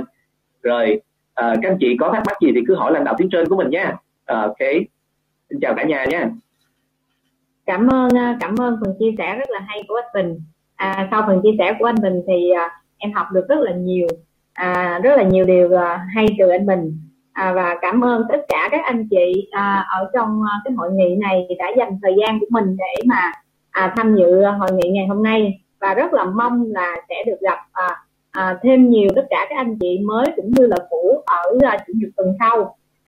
Rồi 0.62 1.00
à, 1.34 1.54
các 1.62 1.70
anh 1.70 1.78
chị 1.80 1.96
có 2.00 2.10
thắc 2.12 2.22
mắc 2.26 2.36
gì 2.40 2.52
thì 2.54 2.60
cứ 2.68 2.74
hỏi 2.74 2.92
lãnh 2.92 3.04
đạo 3.04 3.14
tuyến 3.18 3.28
trên 3.30 3.48
của 3.48 3.56
mình 3.56 3.70
nha. 3.70 3.96
À, 4.26 4.40
ok. 4.40 4.58
Xin 5.50 5.60
chào 5.60 5.74
cả 5.74 5.84
nhà 5.84 6.04
nha. 6.10 6.30
Cảm 7.66 7.86
ơn 7.86 8.08
à, 8.16 8.36
cảm 8.40 8.54
ơn 8.60 8.76
phần 8.84 8.94
chia 8.98 9.14
sẻ 9.18 9.36
rất 9.36 9.50
là 9.50 9.60
hay 9.66 9.82
của 9.88 9.94
anh 9.94 10.10
Bình. 10.14 10.40
À, 10.74 11.08
sau 11.10 11.24
phần 11.26 11.40
chia 11.42 11.54
sẻ 11.58 11.76
của 11.78 11.84
anh 11.84 12.02
Bình 12.02 12.22
thì 12.26 12.50
à, 12.50 12.70
em 12.98 13.12
học 13.12 13.26
được 13.32 13.48
rất 13.48 13.58
là 13.60 13.72
nhiều 13.72 14.06
à, 14.52 15.00
rất 15.02 15.16
là 15.16 15.22
nhiều 15.22 15.44
điều 15.44 15.78
à, 15.78 16.06
hay 16.14 16.26
từ 16.38 16.48
anh 16.48 16.66
Bình. 16.66 16.98
À, 17.32 17.52
và 17.52 17.76
cảm 17.80 18.04
ơn 18.04 18.22
tất 18.28 18.40
cả 18.48 18.68
các 18.70 18.80
anh 18.84 19.08
chị 19.10 19.48
à, 19.50 19.86
ở 19.88 20.10
trong 20.14 20.40
à, 20.42 20.54
cái 20.64 20.74
hội 20.76 20.92
nghị 20.92 21.16
này 21.16 21.46
đã 21.58 21.66
dành 21.76 21.98
thời 22.02 22.14
gian 22.20 22.40
của 22.40 22.46
mình 22.50 22.76
để 22.76 23.02
mà 23.06 23.32
à, 23.72 23.92
tham 23.96 24.16
dự 24.16 24.42
hội 24.44 24.68
nghị 24.72 24.88
ngày 24.88 25.06
hôm 25.06 25.22
nay. 25.22 25.58
Và 25.80 25.94
rất 25.94 26.12
là 26.12 26.24
mong 26.24 26.64
là 26.68 26.96
sẽ 27.08 27.14
được 27.26 27.40
gặp 27.40 27.58
à, 27.72 27.88
à, 28.30 28.58
thêm 28.62 28.90
nhiều 28.90 29.08
tất 29.16 29.26
cả 29.30 29.46
các 29.50 29.56
anh 29.56 29.76
chị 29.80 29.98
mới 29.98 30.26
cũng 30.36 30.50
như 30.50 30.66
là 30.66 30.76
cũ 30.90 31.22
ở 31.26 31.42
à, 31.62 31.76
chủ 31.86 31.92
nhật 31.96 32.10
tuần 32.16 32.34
sau. 32.38 32.76